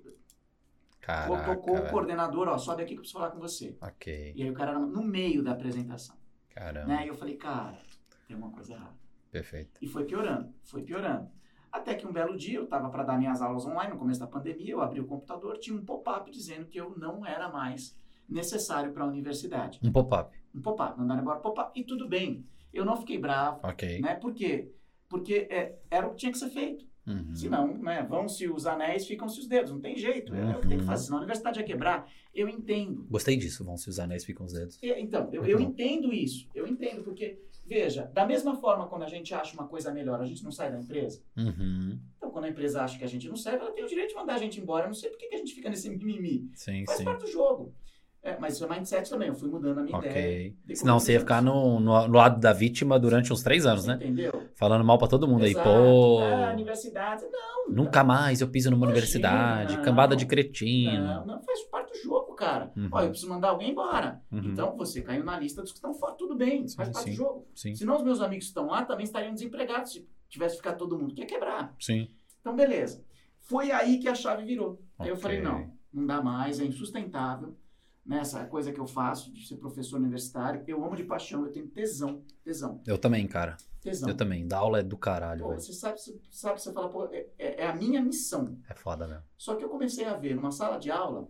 Caraca. 1.10 1.54
Tocou 1.54 1.76
o 1.76 1.90
coordenador, 1.90 2.48
ó, 2.48 2.58
sobe 2.58 2.82
aqui 2.82 2.92
que 2.92 2.98
eu 2.98 3.02
preciso 3.02 3.18
falar 3.18 3.30
com 3.30 3.38
você. 3.40 3.76
Ok. 3.80 4.32
E 4.36 4.42
aí 4.42 4.50
o 4.50 4.54
cara 4.54 4.72
era 4.72 4.80
no 4.80 5.02
meio 5.02 5.42
da 5.42 5.52
apresentação. 5.52 6.16
Caramba. 6.50 6.86
Né? 6.86 7.04
E 7.06 7.08
eu 7.08 7.14
falei, 7.14 7.36
cara, 7.36 7.78
tem 8.26 8.36
uma 8.36 8.50
coisa 8.50 8.74
errada. 8.74 8.96
Perfeito. 9.30 9.78
E 9.80 9.86
foi 9.86 10.04
piorando, 10.04 10.52
foi 10.64 10.82
piorando. 10.82 11.28
Até 11.70 11.94
que 11.94 12.06
um 12.06 12.12
belo 12.12 12.36
dia 12.36 12.58
eu 12.58 12.64
estava 12.64 12.90
para 12.90 13.04
dar 13.04 13.16
minhas 13.16 13.40
aulas 13.40 13.64
online, 13.64 13.92
no 13.92 13.98
começo 13.98 14.18
da 14.18 14.26
pandemia, 14.26 14.72
eu 14.72 14.80
abri 14.80 15.00
o 15.00 15.06
computador, 15.06 15.56
tinha 15.58 15.76
um 15.76 15.84
pop-up 15.84 16.28
dizendo 16.30 16.66
que 16.66 16.78
eu 16.80 16.96
não 16.98 17.24
era 17.24 17.48
mais 17.48 17.96
necessário 18.28 18.92
para 18.92 19.04
a 19.04 19.06
universidade. 19.06 19.78
Um 19.82 19.92
pop-up. 19.92 20.36
Um 20.54 20.60
pop-up, 20.60 20.98
mandaram 20.98 21.20
embora 21.22 21.38
pop-up. 21.38 21.70
E 21.78 21.84
tudo 21.84 22.08
bem, 22.08 22.44
eu 22.72 22.84
não 22.84 22.96
fiquei 22.96 23.18
bravo, 23.18 23.60
Ok. 23.62 24.00
né? 24.00 24.16
Por 24.16 24.34
quê? 24.34 24.72
Porque 25.08 25.46
é, 25.50 25.78
era 25.90 26.06
o 26.06 26.10
que 26.10 26.16
tinha 26.16 26.32
que 26.32 26.38
ser 26.38 26.50
feito. 26.50 26.89
Uhum. 27.06 27.34
Senão, 27.34 27.78
né, 27.78 28.02
vão-se 28.08 28.48
os 28.48 28.66
anéis, 28.66 29.06
ficam-se 29.06 29.40
os 29.40 29.46
dedos. 29.48 29.72
Não 29.72 29.80
tem 29.80 29.96
jeito, 29.96 30.34
é, 30.34 30.56
o 30.56 30.60
que 30.60 30.68
tem 30.68 30.76
que 30.78 30.82
Uhum. 30.84 30.88
fazer. 30.90 31.04
Senão 31.04 31.18
a 31.18 31.20
universidade 31.20 31.58
ia 31.58 31.64
quebrar. 31.64 32.08
Eu 32.34 32.48
entendo. 32.48 33.06
Gostei 33.10 33.36
disso. 33.36 33.64
Vão 33.64 33.76
se 33.76 33.88
os 33.88 33.98
anéis 33.98 34.24
ficam 34.24 34.46
os 34.46 34.52
dedos. 34.52 34.78
E, 34.82 34.92
Então, 35.00 35.28
eu, 35.32 35.44
eu 35.44 35.60
entendo 35.60 36.12
isso. 36.12 36.48
Eu 36.54 36.66
entendo, 36.66 37.02
porque, 37.02 37.40
veja, 37.66 38.04
da 38.12 38.24
mesma 38.26 38.54
forma 38.56 38.86
quando 38.86 39.02
a 39.02 39.08
gente 39.08 39.34
acha 39.34 39.54
uma 39.54 39.66
coisa 39.66 39.92
melhor, 39.92 40.20
a 40.20 40.24
gente 40.26 40.44
não 40.44 40.52
sai 40.52 40.70
da 40.70 40.78
empresa. 40.78 41.20
Uhum. 41.36 41.98
Então, 42.16 42.30
quando 42.30 42.44
a 42.44 42.48
empresa 42.48 42.82
acha 42.82 42.96
que 42.98 43.04
a 43.04 43.08
gente 43.08 43.28
não 43.28 43.36
serve, 43.36 43.58
ela 43.64 43.72
tem 43.72 43.82
o 43.84 43.88
direito 43.88 44.10
de 44.10 44.14
mandar 44.14 44.34
a 44.34 44.38
gente 44.38 44.60
embora. 44.60 44.84
Eu 44.84 44.88
não 44.88 44.94
sei 44.94 45.10
por 45.10 45.18
que, 45.18 45.26
que 45.28 45.34
a 45.34 45.38
gente 45.38 45.54
fica 45.54 45.68
nesse 45.68 45.88
mimimi. 45.90 46.48
Sim, 46.54 46.84
Faz 46.86 46.98
sim. 46.98 47.04
parte 47.04 47.22
do 47.22 47.30
jogo. 47.30 47.74
É, 48.22 48.38
mas 48.38 48.54
isso 48.54 48.64
é 48.64 48.68
mindset 48.68 49.08
também. 49.08 49.28
Eu 49.28 49.34
fui 49.34 49.48
mudando 49.48 49.78
a 49.78 49.82
minha 49.82 49.96
ideia. 49.98 50.12
Ok. 50.12 50.56
de 50.66 50.76
Senão 50.76 51.00
você 51.00 51.14
ia 51.14 51.20
ficar 51.20 51.40
no, 51.42 51.80
no, 51.80 52.06
no 52.06 52.16
lado 52.18 52.38
da 52.38 52.52
vítima 52.52 52.98
durante 52.98 53.32
uns 53.32 53.42
três 53.42 53.64
anos, 53.64 53.86
né? 53.86 53.94
Entendeu? 53.94 54.46
Falando 54.56 54.84
mal 54.84 54.98
pra 54.98 55.08
todo 55.08 55.26
mundo 55.26 55.44
aí. 55.44 55.52
Exato. 55.52 55.66
Pô, 55.68 56.20
Ah, 56.20 56.50
universidade. 56.52 57.24
Não. 57.32 57.74
nunca 57.74 58.04
mais 58.04 58.42
eu 58.42 58.48
piso 58.48 58.70
numa 58.70 58.84
Imagina, 58.86 58.92
universidade. 58.92 59.76
não. 59.76 59.82
Cambada 59.82 60.14
de 60.14 60.26
cretino. 60.26 61.02
Não, 61.02 61.24
não 61.26 61.42
faz 61.42 61.62
parte 61.64 61.92
do 61.92 61.98
jogo, 62.02 62.34
cara. 62.34 62.70
Uhum. 62.76 62.88
Ó, 62.92 63.00
eu 63.00 63.08
preciso 63.08 63.30
mandar 63.30 63.48
alguém 63.48 63.70
embora. 63.70 64.20
Uhum. 64.30 64.40
Então, 64.52 64.76
você 64.76 65.00
caiu 65.00 65.24
na 65.24 65.38
lista 65.38 65.62
dos 65.62 65.70
que 65.72 65.78
estão 65.78 65.94
fora. 65.94 66.14
Tudo 66.14 66.36
bem, 66.36 66.68
Sim, 66.68 66.76
faz 66.76 66.90
parte 66.90 67.04
sim. 67.04 67.10
do 67.12 67.16
jogo. 67.16 67.48
Sim, 67.54 67.74
Senão 67.74 67.96
os 67.96 68.02
meus 68.02 68.20
amigos 68.20 68.44
que 68.44 68.50
estão 68.50 68.66
lá 68.66 68.84
também 68.84 69.04
estariam 69.04 69.32
desempregados 69.32 69.92
se 69.92 70.06
tivesse 70.28 70.56
ficado 70.56 70.76
todo 70.76 70.98
mundo. 70.98 71.14
Quer 71.14 71.24
quebrar. 71.26 71.74
sim. 71.80 72.08
Então, 72.40 72.54
beleza. 72.54 73.02
Foi 73.40 73.70
aí 73.70 73.98
que 73.98 74.08
a 74.08 74.14
chave 74.14 74.44
virou. 74.44 74.80
Aí 74.98 75.08
eu 75.08 75.16
falei, 75.16 75.40
não, 75.42 75.70
não 75.92 76.06
dá 76.06 76.22
mais, 76.22 76.60
é 76.60 76.64
insustentável. 76.64 77.56
Nessa 78.04 78.44
coisa 78.46 78.72
que 78.72 78.80
eu 78.80 78.86
faço 78.86 79.32
de 79.32 79.46
ser 79.46 79.56
professor 79.56 79.98
universitário, 79.98 80.64
eu 80.66 80.82
amo 80.84 80.96
de 80.96 81.04
paixão, 81.04 81.44
eu 81.44 81.52
tenho 81.52 81.68
tesão, 81.68 82.24
tesão, 82.42 82.82
Eu 82.86 82.96
também, 82.98 83.26
cara. 83.28 83.56
tesão. 83.80 84.08
Eu 84.08 84.16
também. 84.16 84.48
Dar 84.48 84.58
aula 84.58 84.80
é 84.80 84.82
do 84.82 84.96
caralho, 84.96 85.44
Pô, 85.44 85.54
você 85.54 85.72
sabe, 85.72 85.98
você 86.00 86.18
sabe, 86.30 86.60
você 86.60 86.72
fala, 86.72 86.88
pô, 86.88 87.06
é, 87.12 87.26
é- 87.38 87.62
é 87.62 87.66
a 87.68 87.74
minha 87.74 88.00
missão. 88.02 88.58
É 88.68 88.74
foda 88.74 89.06
mesmo. 89.06 89.22
Só 89.36 89.54
que 89.54 89.62
eu 89.64 89.68
comecei 89.68 90.06
a 90.06 90.16
ver 90.16 90.34
numa 90.34 90.50
sala 90.50 90.78
de 90.78 90.90
aula, 90.90 91.28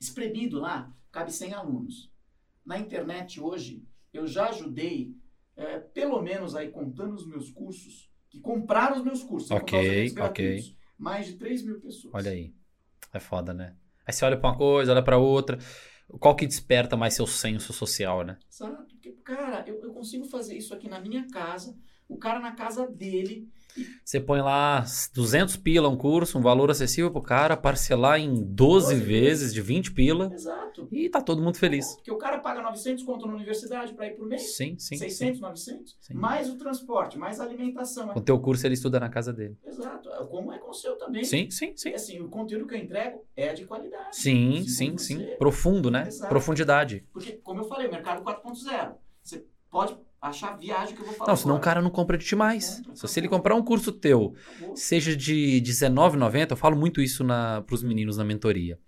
espremido 0.00 0.60
lá, 0.60 0.92
cabe 1.10 1.32
100 1.32 1.54
alunos. 1.54 2.12
Na 2.64 2.78
internet 2.78 3.40
hoje, 3.40 3.82
eu 4.12 4.26
já 4.26 4.48
ajudei, 4.50 5.16
é, 5.56 5.78
pelo 5.78 6.20
menos 6.22 6.54
aí 6.54 6.70
contando 6.70 7.14
os 7.14 7.26
meus 7.26 7.50
cursos, 7.50 8.10
que 8.28 8.40
compraram 8.40 8.96
os 8.98 9.04
meus 9.04 9.22
cursos, 9.22 9.50
os 9.50 9.56
Ok, 9.56 10.14
ok. 10.20 10.76
mais 10.98 11.26
de 11.26 11.34
3 11.34 11.62
mil 11.62 11.80
pessoas. 11.80 12.14
Olha 12.14 12.30
aí. 12.30 12.54
É 13.12 13.18
foda, 13.20 13.54
né? 13.54 13.74
Aí 14.06 14.12
você 14.12 14.24
olha 14.24 14.36
pra 14.38 14.50
uma 14.50 14.56
coisa, 14.58 14.92
olha 14.92 15.02
pra 15.02 15.16
outra. 15.18 15.58
Qual 16.20 16.34
que 16.36 16.46
desperta 16.46 16.96
mais 16.96 17.14
seu 17.14 17.26
senso 17.26 17.72
social, 17.72 18.24
né? 18.24 18.38
Cara, 19.24 19.64
eu, 19.66 19.82
eu 19.82 19.92
consigo 19.92 20.24
fazer 20.26 20.56
isso 20.56 20.74
aqui 20.74 20.88
na 20.88 21.00
minha 21.00 21.28
casa, 21.30 21.76
o 22.08 22.18
cara 22.18 22.38
na 22.40 22.52
casa 22.54 22.86
dele. 22.86 23.50
Você 24.04 24.20
põe 24.20 24.40
lá 24.40 24.84
200 25.14 25.56
pila 25.56 25.88
um 25.88 25.96
curso, 25.96 26.38
um 26.38 26.42
valor 26.42 26.70
acessível 26.70 27.10
pro 27.10 27.22
cara, 27.22 27.56
parcelar 27.56 28.20
em 28.20 28.32
12 28.34 28.54
12 28.54 28.94
vezes 28.96 29.54
de 29.54 29.60
20 29.62 29.92
pila 29.92 30.32
Exato. 30.34 30.88
e 30.92 31.08
tá 31.08 31.20
todo 31.20 31.42
mundo 31.42 31.56
feliz. 31.56 31.94
Porque 31.94 32.10
o 32.10 32.18
cara 32.18 32.38
paga 32.38 32.62
900 32.62 33.02
conto 33.04 33.26
na 33.26 33.34
universidade 33.34 33.94
para 33.94 34.06
ir 34.06 34.12
por 34.16 34.26
mês, 34.26 34.56
Sim, 34.56 34.76
sim. 34.78 34.96
600, 34.96 35.40
900, 35.40 35.96
Sim. 36.00 36.14
mais 36.14 36.50
o 36.50 36.56
transporte, 36.56 37.18
mais 37.18 37.40
a 37.40 37.44
alimentação. 37.44 38.12
O 38.14 38.20
teu 38.20 38.38
curso 38.38 38.66
ele 38.66 38.74
estuda 38.74 39.00
na 39.00 39.08
casa 39.08 39.32
dele. 39.32 39.56
Exato. 39.66 40.08
Como 40.28 40.52
é 40.52 40.58
com 40.58 40.70
o 40.70 40.74
seu 40.74 40.96
também. 40.96 41.22
Sim, 41.24 41.50
sim, 41.50 41.72
E 41.74 41.78
sim. 41.78 41.94
assim, 41.94 42.20
o 42.20 42.28
conteúdo 42.28 42.66
que 42.66 42.74
eu 42.74 42.78
entrego 42.78 43.24
é 43.36 43.52
de 43.52 43.64
qualidade. 43.64 44.08
Sim, 44.10 44.66
sim, 44.66 44.96
sim. 44.98 45.28
Profundo, 45.38 45.90
né? 45.90 46.06
Exato. 46.08 46.28
Profundidade. 46.28 47.04
Porque, 47.12 47.32
como 47.42 47.60
eu 47.60 47.64
falei, 47.64 47.88
mercado 47.88 48.22
4.0. 48.22 48.94
Você 49.22 49.44
pode 49.70 49.96
achar 50.28 50.56
viagem 50.58 50.94
que 50.94 51.00
eu 51.02 51.06
vou 51.06 51.14
falar. 51.14 51.30
Não, 51.30 51.36
senão 51.36 51.54
o 51.54 51.56
agora. 51.58 51.64
cara 51.64 51.82
não 51.82 51.90
compra 51.90 52.16
de 52.18 52.24
ti 52.24 52.34
mais. 52.36 52.80
Compra, 52.86 53.08
Se 53.08 53.20
ele 53.20 53.28
comprar 53.28 53.54
um 53.54 53.62
curso 53.62 53.92
teu, 53.92 54.34
Acabou. 54.56 54.76
seja 54.76 55.16
de 55.16 55.54
R$19,90, 55.58 56.50
eu 56.50 56.56
falo 56.56 56.76
muito 56.76 57.00
isso 57.00 57.22
na, 57.24 57.62
pros 57.62 57.82
meninos 57.82 58.16
na 58.16 58.24
mentoria. 58.24 58.78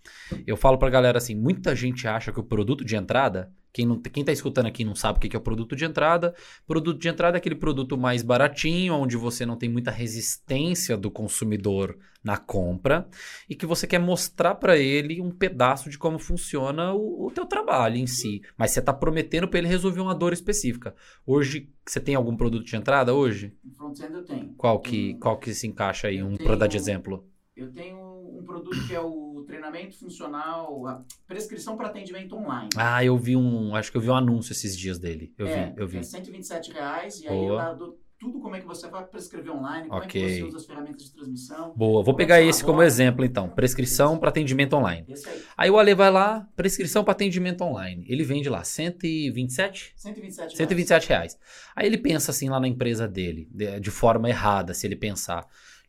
Eu 0.47 0.57
falo 0.57 0.79
pra 0.79 0.91
galera 0.91 1.19
assim, 1.19 1.35
muita 1.35 1.75
gente 1.75 2.07
acha 2.09 2.33
que 2.33 2.41
o 2.41 2.43
produto 2.45 2.85
de 2.85 2.97
entrada, 2.97 3.51
quem, 3.77 3.85
não, 3.85 4.01
quem 4.01 4.25
tá 4.25 4.33
escutando 4.33 4.65
aqui 4.65 4.87
não 4.87 4.95
sabe 4.95 5.19
o 5.19 5.21
que 5.21 5.37
é 5.37 5.39
o 5.39 5.43
produto 5.43 5.77
de 5.77 5.85
entrada, 5.85 6.35
produto 6.67 6.99
de 6.99 7.09
entrada 7.11 7.37
é 7.37 7.39
aquele 7.39 7.55
produto 7.55 7.95
mais 7.99 8.23
baratinho, 8.23 8.95
onde 8.95 9.19
você 9.19 9.45
não 9.45 9.55
tem 9.55 9.69
muita 9.69 9.91
resistência 9.91 10.97
do 10.97 11.11
consumidor 11.11 11.95
na 12.25 12.39
compra, 12.39 13.07
e 13.47 13.55
que 13.55 13.67
você 13.67 13.87
quer 13.87 13.99
mostrar 13.99 14.55
pra 14.55 14.79
ele 14.79 15.21
um 15.21 15.31
pedaço 15.31 15.91
de 15.91 15.99
como 15.99 16.19
funciona 16.19 16.95
o, 16.95 17.27
o 17.27 17.31
teu 17.31 17.45
trabalho 17.45 17.97
em 17.97 18.07
si. 18.07 18.41
Mas 18.57 18.71
você 18.71 18.81
tá 18.81 18.95
prometendo 18.95 19.47
pra 19.47 19.59
ele 19.59 19.69
resolver 19.69 20.01
uma 20.01 20.15
dor 20.15 20.33
específica. 20.33 20.95
Hoje, 21.27 21.69
você 21.87 22.01
tem 22.01 22.15
algum 22.15 22.35
produto 22.35 22.65
de 22.65 22.77
entrada 22.77 23.13
hoje? 23.13 23.55
No 23.63 23.75
front-end 23.75 24.15
eu 24.15 24.25
tenho. 24.25 24.55
Qual 24.57 24.81
que, 24.81 25.15
qual 25.17 25.39
que 25.39 25.53
se 25.53 25.67
encaixa 25.67 26.09
aí? 26.09 26.17
Eu 26.17 26.27
Um 26.27 26.37
pra 26.39 26.57
dar 26.57 26.67
de 26.67 26.79
exemplo. 26.79 27.29
Eu 27.55 27.71
tenho 27.73 28.06
um 28.27 28.45
produto 28.45 28.87
que 28.87 28.95
é 28.95 29.01
o 29.01 29.45
treinamento 29.47 29.99
funcional, 29.99 30.87
a 30.87 31.05
prescrição 31.27 31.77
para 31.77 31.89
atendimento 31.89 32.35
online. 32.37 32.69
Ah, 32.77 33.05
eu 33.05 33.17
vi 33.17 33.37
um. 33.37 33.75
Acho 33.75 33.91
que 33.91 33.97
eu 33.97 34.01
vi 34.01 34.11
um 34.11 34.17
anúncio 34.17 34.53
esses 34.53 34.77
dias 34.77 34.99
dele. 34.99 35.33
Eu 35.39 35.47
é, 35.47 35.67
vi, 35.67 35.81
eu 35.81 35.89
vi. 35.89 35.99
É 35.99 36.03
127 36.03 36.73
reais 36.73 37.21
e 37.21 37.29
aí 37.29 37.35
Boa. 37.35 37.49
eu 37.49 37.55
lá 37.55 37.73
dou 37.75 38.07
tudo 38.19 38.41
como 38.41 38.57
é 38.57 38.61
que 38.61 38.67
você 38.67 38.89
vai 38.89 39.05
prescrever 39.05 39.53
online, 39.55 39.89
como 39.89 40.01
é 40.01 40.05
Ok. 40.05 40.21
que 40.23 40.37
você 40.41 40.43
usa 40.45 40.57
as 40.57 40.67
ferramentas 40.67 41.05
de 41.05 41.13
transmissão. 41.13 41.75
Boa, 41.77 42.03
vou 42.03 42.15
é 42.15 42.17
pegar 42.17 42.41
esse 42.41 42.65
como 42.65 42.83
exemplo 42.83 43.25
então. 43.25 43.49
Prescrição 43.49 44.19
para 44.19 44.31
atendimento 44.31 44.75
online. 44.75 45.07
Esse 45.09 45.29
aí, 45.29 45.43
Aí 45.57 45.71
o 45.71 45.79
Ale 45.79 45.95
vai 45.95 46.11
lá, 46.11 46.49
prescrição 46.57 47.05
para 47.05 47.13
atendimento 47.13 47.63
online. 47.63 48.05
Ele 48.09 48.25
vende 48.25 48.49
lá 48.49 48.65
127? 48.65 49.93
127 49.97 50.39
reais. 50.39 50.57
127 50.57 51.09
reais. 51.09 51.39
Aí 51.75 51.87
ele 51.87 51.99
pensa 51.99 52.31
assim 52.31 52.49
lá 52.49 52.59
na 52.59 52.69
empresa 52.69 53.07
dele, 53.07 53.49
de, 53.51 53.81
de 53.81 53.91
forma 53.91 54.29
errada, 54.29 54.73
se 54.73 54.87
ele 54.87 54.97
pensar. 54.97 55.47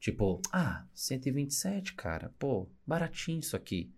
Tipo, 0.07 0.41
ah, 0.53 0.85
127, 0.93 1.93
cara, 1.93 2.31
pô, 2.39 2.69
baratinho 2.85 3.41
isso 3.41 3.57
aqui. 3.57 3.91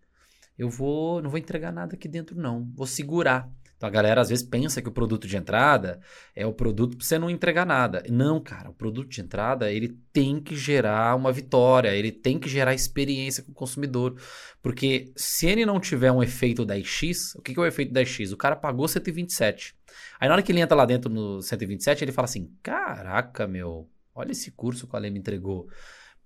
Eu 0.57 0.67
vou, 0.67 1.21
não 1.21 1.29
vou 1.29 1.37
entregar 1.37 1.71
nada 1.71 1.93
aqui 1.93 2.07
dentro 2.07 2.35
não, 2.35 2.67
vou 2.75 2.87
segurar. 2.87 3.47
Então 3.77 3.87
a 3.87 3.91
galera 3.91 4.19
às 4.19 4.29
vezes 4.29 4.43
pensa 4.43 4.81
que 4.81 4.89
o 4.89 4.91
produto 4.91 5.27
de 5.27 5.37
entrada 5.37 6.01
é 6.35 6.47
o 6.47 6.51
produto 6.51 6.97
pra 6.97 7.05
você 7.05 7.19
não 7.19 7.29
entregar 7.29 7.63
nada. 7.63 8.01
Não, 8.09 8.41
cara, 8.41 8.71
o 8.71 8.73
produto 8.73 9.07
de 9.07 9.21
entrada, 9.21 9.71
ele 9.71 9.99
tem 10.11 10.41
que 10.41 10.55
gerar 10.55 11.15
uma 11.15 11.31
vitória, 11.31 11.93
ele 11.93 12.11
tem 12.11 12.39
que 12.39 12.49
gerar 12.49 12.73
experiência 12.73 13.43
com 13.43 13.51
o 13.51 13.53
consumidor. 13.53 14.19
Porque 14.63 15.13
se 15.15 15.45
ele 15.45 15.63
não 15.63 15.79
tiver 15.79 16.11
um 16.11 16.23
efeito 16.23 16.65
10x, 16.65 17.35
o 17.37 17.41
que 17.43 17.53
que 17.53 17.59
é 17.59 17.61
o 17.61 17.67
efeito 17.67 17.93
10x? 17.93 18.33
O 18.33 18.37
cara 18.37 18.55
pagou 18.55 18.87
127. 18.87 19.75
Aí 20.19 20.27
na 20.27 20.33
hora 20.33 20.41
que 20.41 20.51
ele 20.51 20.59
entra 20.59 20.75
lá 20.75 20.85
dentro 20.87 21.07
no 21.07 21.39
127, 21.39 22.03
ele 22.03 22.11
fala 22.11 22.25
assim: 22.25 22.51
Caraca, 22.63 23.45
meu, 23.45 23.87
olha 24.15 24.31
esse 24.31 24.49
curso 24.49 24.87
que 24.87 24.93
o 24.95 24.97
Ale 24.97 25.11
me 25.11 25.19
entregou. 25.19 25.69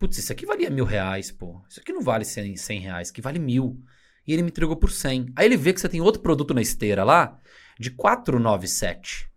Putz, 0.04 0.18
isso 0.18 0.34
aqui 0.34 0.46
valia 0.46 0.70
mil 0.70 0.84
reais, 0.84 1.32
pô. 1.32 1.64
Isso 1.70 1.80
aqui 1.80 1.94
não 1.94 2.02
vale 2.02 2.26
100, 2.26 2.58
100 2.58 2.80
reais, 2.82 3.10
que 3.10 3.22
vale 3.22 3.40
mil. 3.40 3.82
E 4.28 4.34
ele 4.34 4.42
me 4.42 4.50
entregou 4.50 4.76
por 4.76 4.92
100. 4.92 5.32
Aí 5.34 5.46
ele 5.46 5.56
vê 5.56 5.72
que 5.72 5.80
você 5.80 5.88
tem 5.88 6.02
outro 6.02 6.22
produto 6.22 6.54
na 6.54 6.62
esteira 6.62 7.06
lá, 7.06 7.40
de 7.80 7.90
497. 7.90 9.32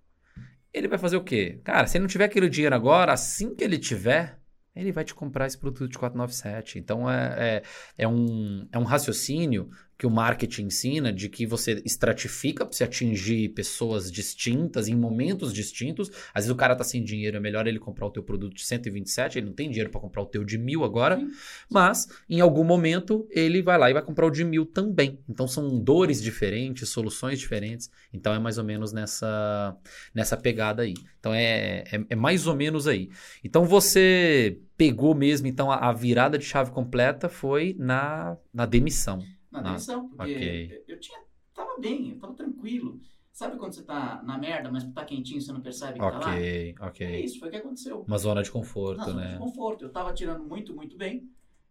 Ele 0.75 0.89
vai 0.89 0.99
fazer 0.99 1.19
o 1.19 1.23
quê? 1.23 1.61
Cara, 1.63 1.87
se 1.87 1.97
ele 1.97 2.03
não 2.03 2.09
tiver 2.09 2.25
aquele 2.25 2.49
dinheiro 2.49 2.75
agora, 2.75 3.13
assim 3.13 3.55
que 3.55 3.63
ele 3.63 3.79
tiver, 3.79 4.41
ele 4.75 4.91
vai 4.91 5.05
te 5.05 5.15
comprar 5.15 5.47
esse 5.47 5.57
produto 5.57 5.87
de 5.89 5.97
497. 5.97 6.81
Então 6.81 7.09
é, 7.09 7.35
é, 7.39 7.63
é, 7.99 8.09
um, 8.09 8.67
é 8.73 8.77
um 8.77 8.83
raciocínio 8.83 9.71
que 9.99 10.07
o 10.07 10.11
marketing 10.11 10.67
ensina 10.67 11.13
de 11.13 11.29
que 11.29 11.47
você 11.47 11.81
estratifica 11.85 12.67
para 12.67 12.75
se 12.75 12.85
atingir 12.85 13.51
pessoas 13.51 14.13
distintas 14.13 14.89
em 14.89 14.95
momentos 14.95 15.53
distintos. 15.53 16.11
Às 16.35 16.45
vezes 16.45 16.51
o 16.51 16.55
cara 16.57 16.77
tá 16.77 16.85
sem 16.85 17.03
dinheiro, 17.03 17.37
é 17.37 17.41
melhor 17.41 17.67
ele 17.67 17.79
comprar 17.79 18.07
o 18.07 18.11
teu 18.11 18.23
produto 18.23 18.55
de 18.55 18.65
127, 18.65 19.39
ele 19.39 19.47
não 19.47 19.55
tem 19.55 19.71
dinheiro 19.71 19.91
para 19.91 20.01
comprar 20.01 20.23
o 20.23 20.27
teu 20.27 20.45
de 20.45 20.59
mil 20.59 20.85
agora, 20.85 21.17
Sim. 21.17 21.31
mas 21.71 22.09
em 22.29 22.41
algum 22.41 22.65
momento 22.65 23.27
ele 23.31 23.63
vai 23.63 23.79
lá 23.79 23.91
e 23.91 23.95
vai 23.95 24.03
comprar 24.03 24.27
o 24.27 24.31
de 24.31 24.45
mil 24.45 24.67
também. 24.67 25.19
Então 25.29 25.49
são 25.49 25.79
dores 25.79 26.23
diferentes, 26.23 26.89
soluções 26.91 27.39
diferentes. 27.39 27.91
Então 28.13 28.35
é 28.35 28.39
mais 28.39 28.59
ou 28.59 28.65
menos 28.65 28.93
nessa, 28.93 29.77
nessa 30.15 30.37
pegada 30.37 30.83
aí. 30.83 30.95
Então 31.19 31.33
é, 31.33 31.85
é, 31.91 32.05
é 32.11 32.17
mais 32.17 32.47
ou 32.47 32.55
menos 32.55 32.87
aí. 32.87 33.09
Então 33.43 33.65
você 33.65 34.59
pegou 34.77 35.15
mesmo, 35.15 35.47
então 35.47 35.73
a, 35.73 35.89
a 35.89 35.93
virada 35.93 36.37
de 36.37 36.45
chave 36.45 36.71
completa 36.71 37.31
foi 37.31 37.75
na, 37.79 38.37
na 38.53 38.67
demissão 38.67 39.25
na 39.57 39.63
demissão, 39.63 40.09
porque 40.09 40.23
okay. 40.35 40.85
eu 40.87 40.99
tinha, 41.01 41.19
tava 41.55 41.79
bem, 41.79 42.11
eu 42.11 42.19
tava 42.19 42.35
tranquilo. 42.35 43.01
Sabe 43.33 43.59
quando 43.59 43.75
você 43.75 43.83
tá 43.83 44.23
na 44.23 44.39
merda, 44.39 44.71
mas 44.71 44.91
tá 44.93 45.05
quentinho, 45.05 45.43
você 45.43 45.53
não 45.53 45.61
percebe 45.61 45.99
que 45.99 46.05
okay, 46.05 46.19
tá 46.19 46.27
lá? 46.27 46.33
Ok, 46.33 46.75
ok. 46.81 47.07
É 47.07 47.21
isso, 47.21 47.39
foi 47.39 47.49
o 47.49 47.51
que 47.51 47.57
aconteceu. 47.59 48.01
Uma 48.09 48.17
zona 48.17 48.43
de 48.43 48.51
conforto, 48.51 49.03
Uma 49.03 49.07
né? 49.07 49.13
zona 49.13 49.33
de 49.33 49.39
conforto. 49.39 49.85
Eu 49.85 49.91
tava 49.91 50.15
tirando 50.15 50.43
muito, 50.43 50.75
muito 50.75 50.97
bem. 50.97 51.29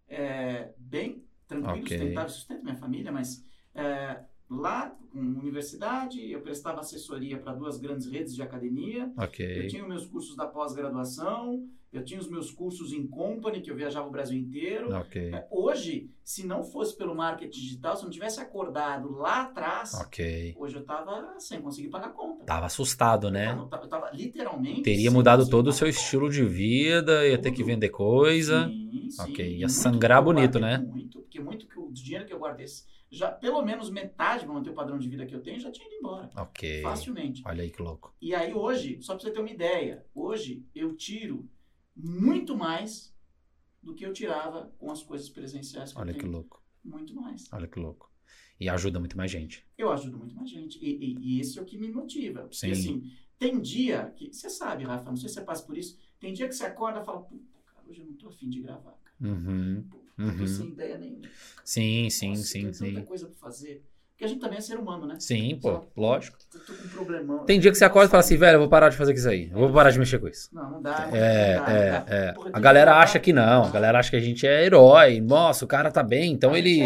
É, 0.07 0.73
bem, 0.77 1.25
tranquilo, 1.47 1.79
okay. 1.79 1.97
sustentável, 1.97 2.29
sustento 2.29 2.63
minha 2.63 2.75
família, 2.75 3.11
mas 3.11 3.43
é, 3.73 4.23
lá, 4.49 4.95
com 5.11 5.19
universidade, 5.19 6.31
eu 6.31 6.41
prestava 6.41 6.81
assessoria 6.81 7.39
para 7.39 7.53
duas 7.53 7.77
grandes 7.77 8.05
redes 8.05 8.35
de 8.35 8.41
academia. 8.41 9.11
Okay. 9.17 9.63
Eu 9.63 9.67
tinha 9.67 9.87
meus 9.87 10.05
cursos 10.05 10.35
da 10.35 10.45
pós-graduação, 10.45 11.67
eu 11.91 12.03
tinha 12.03 12.19
os 12.19 12.29
meus 12.29 12.51
cursos 12.51 12.91
em 12.91 13.07
company, 13.07 13.61
que 13.61 13.71
eu 13.71 13.75
viajava 13.75 14.07
o 14.07 14.11
Brasil 14.11 14.37
inteiro. 14.37 14.95
Okay. 15.01 15.33
É, 15.33 15.47
hoje, 15.49 16.09
se 16.23 16.45
não 16.45 16.63
fosse 16.63 16.97
pelo 16.97 17.15
marketing 17.15 17.57
digital, 17.57 17.95
se 17.95 18.01
eu 18.01 18.05
não 18.05 18.11
tivesse 18.11 18.39
acordado 18.39 19.11
lá 19.11 19.43
atrás, 19.43 19.93
okay. 19.93 20.53
hoje 20.57 20.75
eu 20.75 20.81
estava 20.81 21.39
sem 21.39 21.61
conseguir 21.61 21.89
pagar 21.89 22.09
conta. 22.09 22.45
Tava 22.45 22.65
assustado, 22.65 23.31
né? 23.31 23.53
Eu 23.53 23.67
tava, 23.67 23.83
eu 23.83 23.89
tava 23.89 24.11
literalmente. 24.11 24.81
Teria 24.81 25.09
mudado 25.09 25.49
todo 25.49 25.67
o 25.67 25.73
seu 25.73 25.87
estilo 25.87 26.29
de 26.29 26.43
vida, 26.43 27.25
ia 27.25 27.37
Tudo. 27.37 27.43
ter 27.43 27.51
que 27.51 27.63
vender 27.63 27.89
coisa. 27.89 28.67
Sim, 28.67 29.09
sim. 29.09 29.21
Ok, 29.23 29.57
ia 29.57 29.69
sangrar 29.69 30.21
bonito, 30.21 30.59
né? 30.59 30.77
Muito, 30.77 31.21
porque 31.21 31.39
muito 31.39 31.67
que 31.67 31.79
o 31.79 31.91
dinheiro 31.91 32.25
que 32.25 32.33
eu 32.33 32.39
guardei, 32.39 32.65
já 33.09 33.31
pelo 33.31 33.61
menos 33.61 33.89
metade 33.89 34.43
para 34.43 34.53
manter 34.53 34.69
o 34.69 34.73
padrão 34.73 34.97
de 34.97 35.07
vida 35.07 35.25
que 35.25 35.33
eu 35.33 35.41
tenho, 35.41 35.59
já 35.59 35.71
tinha 35.71 35.87
ido 35.87 35.95
embora. 35.95 36.29
Ok. 36.35 36.81
Facilmente. 36.81 37.41
Olha 37.45 37.63
aí 37.63 37.69
que 37.69 37.81
louco. 37.81 38.13
E 38.21 38.35
aí 38.35 38.53
hoje, 38.53 38.97
só 39.01 39.13
para 39.13 39.23
você 39.23 39.31
ter 39.31 39.39
uma 39.39 39.49
ideia, 39.49 40.05
hoje 40.13 40.65
eu 40.75 40.95
tiro 40.95 41.47
muito 41.95 42.57
mais 42.57 43.13
do 43.81 43.93
que 43.93 44.05
eu 44.05 44.11
tirava 44.11 44.73
com 44.77 44.91
as 44.91 45.03
coisas 45.03 45.29
presenciais. 45.29 45.93
Que 45.93 45.99
Olha 45.99 46.13
que 46.13 46.25
louco. 46.25 46.63
Muito 46.83 47.15
mais. 47.15 47.47
Olha 47.51 47.67
que 47.67 47.79
louco. 47.79 48.11
E 48.59 48.69
ajuda 48.69 48.99
muito 48.99 49.17
mais 49.17 49.29
gente. 49.29 49.65
Eu 49.77 49.91
ajudo 49.91 50.17
muito 50.17 50.35
mais 50.35 50.49
gente. 50.49 50.79
E, 50.79 50.97
e, 50.97 51.17
e 51.19 51.39
esse 51.39 51.59
é 51.59 51.61
o 51.61 51.65
que 51.65 51.77
me 51.77 51.91
motiva. 51.91 52.41
Porque 52.41 52.55
Sim. 52.55 52.71
assim, 52.71 53.11
tem 53.37 53.59
dia 53.61 54.11
que. 54.15 54.33
Você 54.33 54.49
sabe, 54.49 54.83
Rafa, 54.83 55.09
não 55.09 55.17
sei 55.17 55.29
se 55.29 55.35
você 55.35 55.41
passa 55.41 55.63
por 55.63 55.77
isso. 55.77 55.97
Tem 56.19 56.33
dia 56.33 56.47
que 56.47 56.55
você 56.55 56.65
acorda 56.65 57.01
e 57.01 57.05
fala, 57.05 57.21
puta, 57.21 57.59
cara, 57.65 57.87
hoje 57.87 58.01
eu 58.01 58.05
não 58.05 58.13
tô 58.13 58.29
afim 58.29 58.49
de 58.49 58.61
gravar, 58.61 58.97
cara. 59.03 59.15
Uhum. 59.21 59.87
Não 60.17 60.35
tô 60.35 60.41
uhum. 60.41 60.47
sem 60.47 60.69
ideia 60.69 60.97
nenhuma. 60.97 61.29
Sim, 61.63 62.09
sim, 62.09 62.29
Nossa, 62.29 62.43
sim, 62.43 62.61
tem 62.63 62.73
sim. 62.73 62.93
tanta 62.93 63.05
coisa 63.05 63.27
pra 63.27 63.35
fazer. 63.35 63.85
Porque 64.15 64.23
a 64.23 64.27
gente 64.29 64.39
também 64.39 64.57
é 64.57 64.61
ser 64.61 64.77
humano, 64.79 65.05
né? 65.05 65.17
Sim, 65.19 65.59
pô, 65.61 65.71
Só, 65.73 65.87
lógico. 65.97 66.37
Eu 66.53 66.59
tô 66.61 66.73
com 66.73 66.83
um 66.85 66.87
problemão. 66.87 67.39
Tem 67.39 67.59
dia 67.59 67.69
que 67.69 67.77
você 67.77 67.83
acorda 67.83 68.07
e 68.07 68.09
fala 68.11 68.21
assim, 68.23 68.37
velho, 68.37 68.55
eu 68.55 68.59
vou 68.59 68.69
parar 68.69 68.87
de 68.87 68.95
fazer 68.95 69.13
isso 69.13 69.27
aí. 69.27 69.49
Eu 69.51 69.59
vou 69.59 69.73
parar 69.73 69.91
de 69.91 69.99
mexer 69.99 70.19
com 70.19 70.27
isso. 70.29 70.47
Não, 70.53 70.71
não 70.71 70.81
dá. 70.81 71.07
Não 71.07 71.15
é, 71.17 71.55
dá, 71.55 71.65
é, 71.69 71.91
não 71.99 72.05
dá. 72.05 72.15
é. 72.15 72.31
Porra, 72.31 72.49
a 72.53 72.59
galera 72.61 72.91
que 72.93 72.97
acha 72.97 73.19
que 73.19 73.33
não. 73.33 73.65
A 73.65 73.69
galera 73.69 73.99
acha 73.99 74.09
que 74.09 74.15
a 74.15 74.21
gente 74.21 74.47
é 74.47 74.63
herói. 74.63 75.19
Nossa, 75.19 75.65
o 75.65 75.67
cara 75.67 75.91
tá 75.91 76.01
bem, 76.01 76.31
então 76.31 76.55
ele. 76.55 76.79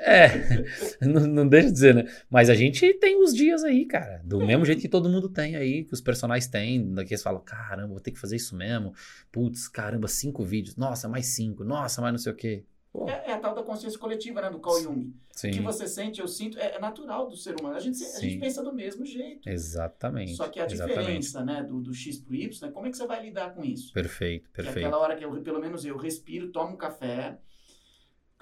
É, 0.00 0.64
não, 1.06 1.20
não 1.28 1.46
deixa 1.48 1.68
de 1.68 1.74
dizer, 1.74 1.94
né? 1.94 2.06
Mas 2.28 2.50
a 2.50 2.54
gente 2.54 2.92
tem 2.94 3.22
os 3.22 3.32
dias 3.32 3.62
aí, 3.62 3.84
cara. 3.86 4.20
Do 4.24 4.42
É. 4.42 4.44
mesmo 4.46 4.64
jeito 4.64 4.80
que 4.82 4.88
todo 4.88 5.08
mundo 5.08 5.28
tem 5.28 5.54
aí, 5.54 5.84
que 5.84 5.94
os 5.94 6.00
personagens 6.00 6.48
têm. 6.48 6.92
Daqui 6.92 7.12
eles 7.14 7.22
falam, 7.22 7.40
caramba, 7.40 7.86
vou 7.86 8.00
ter 8.00 8.10
que 8.10 8.18
fazer 8.18 8.34
isso 8.34 8.56
mesmo. 8.56 8.92
Putz, 9.30 9.68
caramba, 9.68 10.08
cinco 10.08 10.42
vídeos. 10.42 10.74
Nossa, 10.74 11.08
mais 11.08 11.26
cinco. 11.26 11.62
Nossa, 11.62 12.02
mais 12.02 12.12
não 12.12 12.18
sei 12.18 12.32
o 12.32 12.34
quê. 12.36 12.64
É, 13.08 13.30
é 13.30 13.32
a 13.32 13.38
tal 13.38 13.54
da 13.54 13.62
consciência 13.62 13.98
coletiva, 13.98 14.40
né? 14.40 14.48
Do 14.48 14.60
Carl 14.60 14.80
Jung. 14.80 15.12
Sim. 15.32 15.50
O 15.50 15.52
que 15.52 15.60
você 15.60 15.88
sente, 15.88 16.20
eu 16.20 16.28
sinto, 16.28 16.58
é, 16.58 16.76
é 16.76 16.78
natural 16.78 17.28
do 17.28 17.36
ser 17.36 17.58
humano. 17.58 17.74
A 17.74 17.80
gente, 17.80 18.02
a 18.04 18.20
gente 18.20 18.38
pensa 18.38 18.62
do 18.62 18.72
mesmo 18.72 19.04
jeito. 19.04 19.48
Exatamente. 19.48 20.36
Só 20.36 20.48
que 20.48 20.60
a 20.60 20.66
exatamente. 20.66 21.00
diferença, 21.00 21.44
né, 21.44 21.62
do, 21.64 21.80
do 21.80 21.92
X 21.92 22.18
pro 22.18 22.34
Y, 22.34 22.66
né, 22.66 22.72
como 22.72 22.86
é 22.86 22.90
que 22.90 22.96
você 22.96 23.06
vai 23.06 23.20
lidar 23.20 23.52
com 23.52 23.64
isso? 23.64 23.92
Perfeito, 23.92 24.48
Que 24.52 24.60
é 24.60 24.64
perfeito. 24.64 24.86
aquela 24.86 25.02
hora 25.02 25.16
que 25.16 25.24
eu, 25.24 25.42
pelo 25.42 25.60
menos 25.60 25.84
eu 25.84 25.96
respiro, 25.96 26.52
tomo 26.52 26.74
um 26.74 26.76
café, 26.76 27.36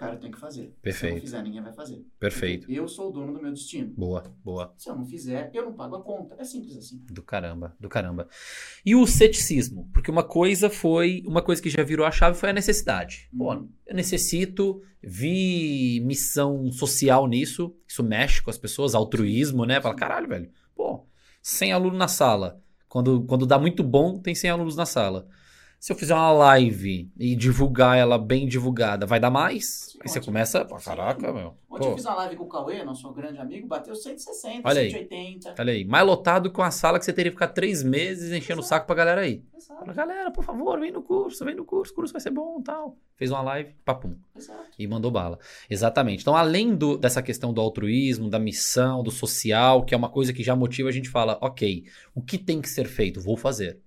cara, 0.03 0.15
eu 0.15 0.19
tenho 0.21 0.33
que 0.33 0.41
fazer. 0.41 0.63
Se 0.63 0.69
eu 0.69 0.75
Perfeito. 0.83 1.15
não 1.15 1.21
fizer, 1.21 1.43
ninguém 1.43 1.63
vai 1.63 1.73
fazer. 1.73 2.05
Perfeito. 2.19 2.67
Porque 2.67 2.79
eu 2.81 2.89
sou 2.89 3.09
o 3.09 3.13
dono 3.13 3.33
do 3.33 3.41
meu 3.41 3.53
destino. 3.53 3.93
Boa, 3.97 4.35
boa. 4.45 4.75
Se 4.77 4.89
eu 4.91 4.97
não 4.97 5.05
fizer, 5.07 5.51
eu 5.55 5.65
não 5.65 5.73
pago 5.75 5.97
a 5.97 6.03
conta. 6.03 6.35
É 6.39 6.45
simples 6.45 6.77
assim. 6.77 7.05
Do 7.11 7.23
caramba, 7.23 7.77
do 7.79 7.89
caramba. 7.89 8.29
E 8.85 8.95
o 8.97 9.07
ceticismo? 9.07 9.89
Porque 9.93 10.11
uma 10.11 10.25
coisa 10.25 10.69
foi. 10.69 11.23
Uma 11.27 11.41
coisa 11.43 11.63
que 11.63 11.71
já 11.71 11.83
virou 11.83 12.05
a 12.05 12.11
chave 12.11 12.37
foi 12.37 12.51
a 12.51 12.53
necessidade. 12.53 13.29
Pô, 13.37 13.53
Uhum. 13.55 13.69
eu 13.87 13.95
necessito, 13.95 14.83
vi 15.03 16.01
missão 16.05 16.71
social 16.73 17.27
nisso. 17.29 17.75
Isso 17.87 18.03
mexe 18.03 18.43
com 18.43 18.51
as 18.51 18.59
pessoas, 18.59 18.95
altruísmo, 18.95 19.65
né? 19.65 19.81
Fala, 19.81 19.95
caralho, 19.95 20.29
velho. 20.29 20.51
Pô, 20.75 21.07
100 21.43 21.73
alunos 21.73 21.99
na 21.99 22.09
sala. 22.09 22.61
Quando, 22.89 23.23
quando 23.25 23.47
dá 23.47 23.59
muito 23.59 23.83
bom, 23.83 24.19
tem 24.19 24.35
100 24.35 24.51
alunos 24.51 24.77
na 24.77 24.85
sala. 24.85 25.27
Se 25.83 25.93
eu 25.93 25.97
fizer 25.97 26.15
uma 26.15 26.31
live 26.31 27.11
e 27.19 27.35
divulgar 27.35 27.99
ela 27.99 28.17
bem 28.17 28.47
divulgada, 28.47 29.05
vai 29.05 29.19
dar 29.19 29.33
mais? 29.33 29.65
Sim, 29.91 29.99
Aí 30.01 30.09
você 30.09 30.21
começa, 30.21 30.65
pô, 30.65 30.77
caraca, 30.77 31.33
meu. 31.33 31.57
Ontem 31.69 31.89
eu 31.89 31.95
fiz 31.97 32.05
uma 32.05 32.15
live 32.15 32.37
com 32.37 32.45
o 32.45 32.49
Cauê, 32.49 32.85
nosso 32.85 33.13
grande 33.13 33.39
amigo, 33.41 33.67
bateu 33.67 33.93
160, 33.97 34.61
Olha 34.63 34.81
aí. 34.81 34.91
180. 34.93 35.55
olha 35.59 35.73
aí, 35.73 35.85
mais 35.85 36.07
lotado 36.07 36.53
com 36.53 36.63
a 36.63 36.71
sala 36.71 37.01
que 37.01 37.05
você 37.05 37.13
teria 37.13 37.33
que 37.33 37.35
ficar 37.37 37.49
três 37.49 37.83
meses 37.83 38.31
enchendo 38.31 38.61
o 38.61 38.63
Exato. 38.63 38.69
saco 38.69 38.87
pra 38.87 38.95
galera 38.95 39.23
aí. 39.23 39.43
Exato, 39.57 39.81
Fala, 39.81 39.93
galera, 39.93 40.31
por 40.31 40.45
favor, 40.45 40.79
vem 40.79 40.93
no 40.93 41.03
curso, 41.03 41.45
vem 41.45 41.57
no 41.57 41.65
curso, 41.65 41.91
o 41.93 41.97
curso 41.97 42.13
vai 42.13 42.21
ser 42.23 42.31
bom 42.31 42.61
e 42.61 42.63
tal. 42.63 42.97
Fez 43.17 43.33
uma 43.33 43.43
live, 43.43 43.75
papum, 43.85 44.15
exato. 44.37 44.63
e 44.79 44.87
mandou 44.87 45.11
bala. 45.11 45.41
Exatamente. 45.69 46.21
Então, 46.21 46.37
além 46.37 46.77
do- 46.77 46.97
dessa 46.97 47.21
questão 47.21 47.53
do 47.53 47.61
altruísmo, 47.61 48.31
da 48.31 48.39
missão, 48.39 49.03
do 49.03 49.11
social, 49.11 49.85
que 49.85 49.95
é 49.95 49.97
uma 49.97 50.09
coisa 50.09 50.33
que 50.33 50.45
já 50.45 50.55
motiva, 50.55 50.89
a 50.89 50.93
gente 50.93 51.09
fala, 51.09 51.37
ok, 51.43 51.87
o 52.15 52.23
que 52.23 52.39
tem 52.39 52.61
que 52.63 52.69
ser 52.69 52.85
feito? 52.87 53.21
Vou 53.21 53.37
fazer. 53.37 53.81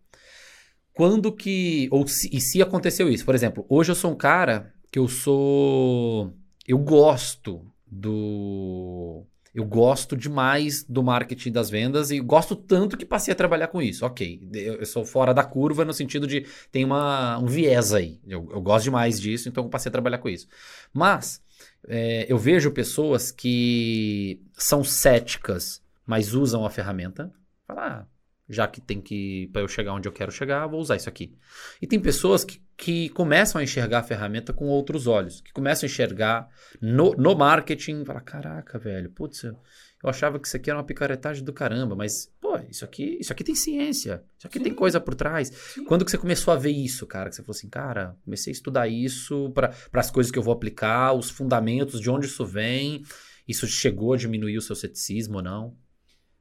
Quando 0.96 1.30
que, 1.30 1.89
ou 1.91 2.08
se, 2.08 2.30
e 2.32 2.39
se 2.39 2.62
aconteceu 2.62 3.10
isso? 3.10 3.26
Por 3.26 3.36
exemplo, 3.36 3.66
hoje 3.68 3.91
eu 3.91 3.96
sou 3.96 4.12
um 4.12 4.16
cara 4.16 4.74
que 4.89 4.98
eu 4.98 5.10
sou, 5.10 6.34
eu 6.66 6.78
gosto 6.78 7.62
do... 7.86 9.26
Eu 9.54 9.64
gosto 9.64 10.18
demais 10.18 10.84
do 10.84 11.02
marketing 11.02 11.52
das 11.52 11.70
vendas 11.70 12.12
e 12.12 12.20
gosto 12.20 12.58
tanto 12.58 12.98
que 12.98 13.06
passei 13.06 13.32
a 13.32 13.36
trabalhar 13.36 13.68
com 13.68 13.82
isso. 13.82 14.06
Ok, 14.06 14.50
eu, 14.54 14.86
sou 14.86 15.06
fora 15.06 15.34
da 15.34 15.46
curva 15.46 15.86
no 15.86 15.93
sentido 15.93 16.28
de 16.28 16.46
tem 16.72 16.84
uma, 16.84 17.38
um 17.39 17.46
viés 17.46 17.93
aí. 17.93 18.20
Eu, 18.28 18.50
eu 18.52 18.62
gosto 18.62 18.84
demais 18.84 19.20
disso, 19.20 19.48
então 19.48 19.70
passei 19.70 19.89
a 19.89 19.93
trabalhar 19.93 20.18
com 20.18 20.28
isso. 20.28 20.46
Mas 20.93 21.41
é, 21.88 22.26
eu 22.30 22.38
vejo 22.38 22.72
pessoas 22.72 23.32
que 23.32 24.41
são 24.58 24.84
céticas, 24.84 25.82
mas 26.06 26.34
usam 26.34 26.66
a 26.66 26.70
ferramenta. 26.70 27.32
Falar, 27.66 27.88
ah, 27.88 28.14
já 28.48 28.68
que 28.68 28.80
tem 28.80 29.02
que, 29.02 29.50
para 29.52 29.62
eu 29.62 29.68
chegar 29.68 29.93
onde 29.93 30.08
eu 30.08 30.12
quero 30.12 30.32
chegar, 30.32 30.68
vou 30.68 30.80
usar 30.80 30.96
isso 30.96 31.10
aqui. 31.10 31.36
E 31.82 31.88
tem 31.88 32.00
pessoas 32.00 32.43
que, 32.43 32.62
que 32.78 33.10
começam 33.10 33.60
a 33.60 33.64
enxergar 33.64 34.00
a 34.00 34.04
ferramenta 34.04 34.54
com 34.54 34.66
outros 34.66 35.08
olhos, 35.08 35.41
que 35.41 35.52
começam 35.52 35.88
a 35.88 35.89
enxergar 35.89 36.48
no, 36.80 37.14
no 37.14 37.36
marketing, 37.36 38.06
falar, 38.06 38.22
caraca, 38.22 38.78
velho, 38.78 39.10
putz, 39.10 39.43
eu, 39.43 39.58
achava 40.04 40.39
que 40.39 40.48
isso 40.48 40.56
aqui 40.56 40.70
era 40.70 40.78
uma 40.78 40.86
picaretagem 40.86 41.43
do 41.43 41.52
caramba, 41.52 41.96
mas, 41.96 42.32
pô, 42.39 42.60
isso 42.70 42.86
aqui, 42.86 43.18
isso 43.20 43.34
aqui 43.34 43.43
tem 43.43 43.56
ciência, 43.56 44.24
isso 44.38 44.46
aqui 44.46 44.60
tem 44.60 44.72
Sim. 44.72 44.78
coisa 44.78 45.00
por 45.02 45.16
trás. 45.16 45.48
Sim. 45.48 45.84
Quando 45.86 46.06
que 46.06 46.12
você 46.12 46.18
começou 46.18 46.54
a 46.54 46.58
ver 46.58 46.70
isso, 46.70 47.08
cara? 47.08 47.30
Que 47.30 47.36
você 47.36 47.41
falou 47.41 47.58
assim, 47.58 47.70
cara, 47.70 48.16
comecei 48.24 48.52
a 48.52 48.56
estudar 48.56 48.88
isso 48.88 49.50
para 49.52 49.74
as 49.93 50.12
coisas 50.12 50.32
que 50.32 50.38
eu 50.38 50.43
vou 50.43 50.54
aplicar, 50.54 51.14
os 51.14 51.32
fundamentos, 51.32 52.00
de 52.00 52.12
onde 52.12 52.28
isso 52.28 52.46
vem, 52.46 53.04
isso 53.48 53.66
chegou 53.66 54.14
a 54.14 54.18
diminuir 54.18 54.58
o 54.58 54.62
seu 54.62 54.76
ceticismo 54.76 55.38
ou 55.38 55.43
não? 55.43 55.85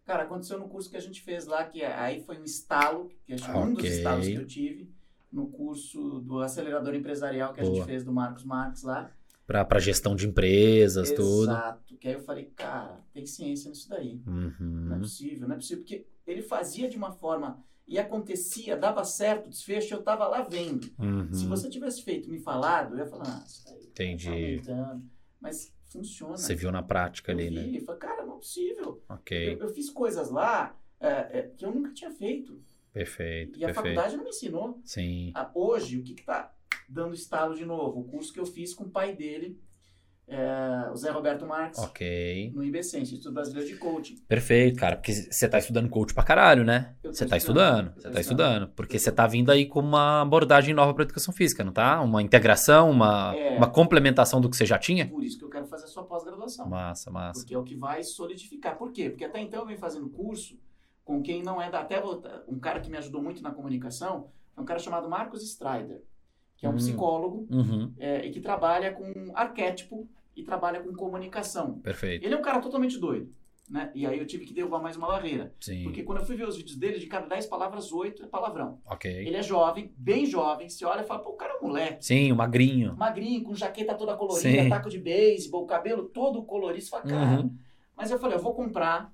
Cara, 0.05 0.25
aconteceu 0.25 0.59
no 0.59 0.69
curso 0.69 0.91
que 0.91 0.97
a 0.97 1.01
gente 1.01 1.23
fez 1.23 1.47
lá, 1.47 1.65
que 1.65 1.83
aí 1.83 2.21
foi 2.23 2.39
um 2.39 2.45
estalo, 2.45 3.11
que 3.25 3.33
acho 3.33 3.45
que 3.51 3.57
um 3.59 3.73
dos 3.75 3.85
estalos 3.85 4.27
que 4.27 4.35
eu 4.35 4.47
tive, 4.47 4.91
no 5.33 5.47
curso 5.49 6.21
do 6.21 6.41
acelerador 6.41 6.95
empresarial 6.95 7.53
que 7.55 7.61
a 7.61 7.65
Boa. 7.65 7.75
gente 7.77 7.87
fez 7.87 8.05
do 8.05 8.13
Marcos 8.13 8.45
Marques 8.45 8.83
lá. 8.83 9.11
Para 9.47 9.79
gestão 9.79 10.15
de 10.15 10.27
empresas, 10.27 11.11
tudo. 11.13 11.51
Exato. 11.51 11.97
Que 11.99 12.09
aí 12.09 12.15
eu 12.15 12.21
falei, 12.21 12.45
cara, 12.57 13.01
tem 13.13 13.27
ciência 13.27 13.69
nisso 13.69 13.89
daí. 13.89 14.21
Não 14.27 14.43
é 14.93 14.95
Uhum. 14.95 15.01
possível, 15.01 15.49
não 15.49 15.55
é 15.55 15.59
possível. 15.59 15.83
Porque 15.83 16.07
ele 16.27 16.41
fazia 16.43 16.89
de 16.89 16.97
uma 16.97 17.11
forma 17.13 17.63
e 17.87 17.99
acontecia, 17.99 18.77
dava 18.77 19.05
certo 19.05 19.51
desfecho, 19.51 19.95
eu 19.95 20.03
tava 20.03 20.27
lá 20.27 20.41
vendo. 20.43 20.91
Uhum. 20.99 21.33
Se 21.33 21.47
você 21.47 21.69
tivesse 21.69 22.03
feito, 22.03 22.31
me 22.31 22.39
falado, 22.39 22.95
eu 22.95 22.99
ia 23.01 23.07
falar, 23.07 23.25
ah, 23.27 23.45
isso 23.47 23.65
daí 23.67 23.79
tá 23.81 23.87
Entendi. 24.05 24.29
aumentando. 24.29 25.05
Mas 25.41 25.74
funciona. 25.99 26.37
Você 26.37 26.55
viu 26.55 26.71
na 26.71 26.83
prática 26.83 27.33
eu 27.33 27.39
ali, 27.39 27.49
vi, 27.49 27.55
né? 27.73 27.79
e 27.79 27.81
falei, 27.81 28.01
cara, 28.01 28.25
não 28.27 28.35
é 28.35 28.37
possível. 28.39 29.03
Ok, 29.09 29.55
Eu, 29.55 29.59
eu 29.59 29.69
fiz 29.69 29.91
coisas 29.91 30.31
lá 30.31 30.77
é, 31.01 31.39
é, 31.39 31.43
que 31.57 31.65
eu 31.65 31.73
nunca 31.73 31.93
tinha 31.93 32.11
feito. 32.11 32.61
perfeito, 32.93 33.59
E 33.59 33.65
a 33.65 33.69
perfeito. 33.69 33.75
faculdade 33.95 34.17
não 34.17 34.25
me 34.25 34.31
ensinou. 34.31 34.81
Sim. 34.85 35.33
Ah, 35.35 35.51
hoje, 35.55 35.99
o 35.99 36.03
que 36.03 36.13
está 36.13 36.55
dando 36.89 37.15
estalo 37.15 37.55
de 37.55 37.65
novo? 37.65 38.01
O 38.01 38.05
curso 38.05 38.33
que 38.33 38.41
eu 38.41 38.47
fiz 38.47 38.75
com 38.75 38.85
o 38.85 38.91
pai 38.91 39.15
dele 39.15 39.59
é, 40.27 40.91
o 40.91 40.97
Zé 40.97 41.11
Roberto 41.11 41.47
Marques. 41.47 41.79
Ok. 41.79 42.51
No 42.55 42.65
IBC, 42.65 43.01
Instituto 43.01 43.33
Brasileiro 43.33 43.69
de 43.69 43.77
Coaching. 43.77 44.17
Perfeito, 44.27 44.79
cara. 44.79 44.97
Porque 44.97 45.13
você 45.13 45.49
tá 45.49 45.59
estudando 45.59 45.89
coach 45.91 46.15
pra 46.15 46.23
caralho, 46.23 46.65
né? 46.65 46.95
Você 47.05 47.27
tá 47.27 47.37
estudando. 47.37 47.93
Você 47.95 48.11
tá 48.11 48.21
estudando. 48.21 48.69
Porque 48.69 48.99
você 48.99 49.13
tá 49.13 49.27
vindo 49.27 49.53
aí 49.53 49.67
com 49.67 49.81
uma 49.81 50.23
abordagem 50.23 50.75
nova 50.75 50.95
pra 50.95 51.05
educação 51.05 51.33
física, 51.33 51.63
não 51.63 51.73
tá? 51.73 52.01
Uma 52.01 52.23
integração, 52.23 52.91
uma, 52.91 53.35
é, 53.37 53.57
uma 53.57 53.69
complementação 53.69 54.41
do 54.41 54.49
que 54.49 54.57
você 54.57 54.65
já 54.65 54.79
tinha. 54.79 55.07
Por 55.07 55.23
isso 55.23 55.39
que 55.39 55.45
eu 55.45 55.51
quero 55.51 55.67
fazer 55.67 55.85
a 55.85 55.89
sua 55.89 56.05
pós-graduação. 56.05 56.69
Massa, 56.69 57.11
massa. 57.11 57.41
Porque 57.41 57.55
é 57.55 57.59
o 57.59 57.63
que 57.63 57.77
vai 57.77 58.03
solidificar. 58.03 58.79
Por 58.79 58.93
quê? 58.93 59.11
Porque 59.11 59.25
até 59.25 59.41
então 59.41 59.61
eu 59.61 59.67
venho 59.67 59.79
fazendo 59.79 60.09
curso 60.09 60.59
com 61.05 61.23
quem 61.23 61.43
não 61.43 61.61
é 61.61 61.71
da. 61.71 61.81
Até 61.81 62.03
um 62.49 62.59
cara 62.59 62.81
que 62.81 62.91
me 62.91 62.97
ajudou 62.97 63.23
muito 63.23 63.43
na 63.43 63.51
comunicação 63.51 64.31
é 64.57 64.61
um 64.61 64.65
cara 64.65 64.79
chamado 64.79 65.09
Marcos 65.09 65.43
Strider 65.43 66.01
que 66.57 66.67
é 66.67 66.69
um 66.69 66.73
hum. 66.73 66.77
psicólogo 66.77 67.47
uhum. 67.51 67.93
é, 67.99 68.25
e 68.27 68.31
que 68.31 68.41
trabalha 68.41 68.93
com 68.93 69.13
arquétipo 69.35 70.09
e 70.37 70.43
trabalha 70.43 70.81
com 70.81 70.93
comunicação. 70.95 71.79
Perfeito. 71.81 72.25
Ele 72.25 72.35
é 72.35 72.37
um 72.37 72.43
cara 72.43 72.61
totalmente 72.61 72.99
doido. 72.99 73.33
Né? 73.69 73.91
E 73.95 74.07
aí 74.07 74.19
eu 74.19 74.27
tive 74.27 74.45
que 74.45 74.53
derrubar 74.53 74.83
mais 74.83 74.97
uma 74.97 75.07
barreira. 75.07 75.55
Sim. 75.59 75.85
Porque 75.85 76.03
quando 76.03 76.19
eu 76.19 76.27
fui 76.27 76.37
ver 76.37 76.47
os 76.47 76.57
vídeos 76.57 76.77
dele, 76.77 76.99
de 76.99 77.07
cada 77.07 77.27
10 77.27 77.47
palavras, 77.47 77.93
8 77.93 78.25
é 78.25 78.27
palavrão. 78.27 78.79
Ok. 78.85 79.11
Ele 79.11 79.37
é 79.37 79.43
jovem, 79.43 79.93
bem 79.97 80.27
jovem. 80.27 80.69
Você 80.69 80.85
olha 80.85 81.01
e 81.01 81.05
fala, 81.05 81.21
pô, 81.21 81.31
o 81.31 81.37
cara 81.37 81.55
é 81.55 81.57
um 81.57 81.69
moleque. 81.69 82.05
Sim, 82.05 82.31
o 82.31 82.37
magrinho. 82.37 82.95
Magrinho, 82.97 83.43
com 83.43 83.55
jaqueta 83.55 83.95
toda 83.95 84.17
colorida, 84.17 84.63
Sim. 84.63 84.69
taco 84.69 84.91
de 84.91 84.99
beisebol, 84.99 85.65
cabelo 85.65 86.05
todo 86.05 86.43
colorido. 86.43 86.85
Você 86.85 86.91
fala, 86.91 87.05
cara. 87.05 87.41
Uhum. 87.41 87.57
Mas 87.97 88.11
eu 88.11 88.19
falei, 88.19 88.37
eu 88.37 88.43
vou 88.43 88.55
comprar. 88.55 89.11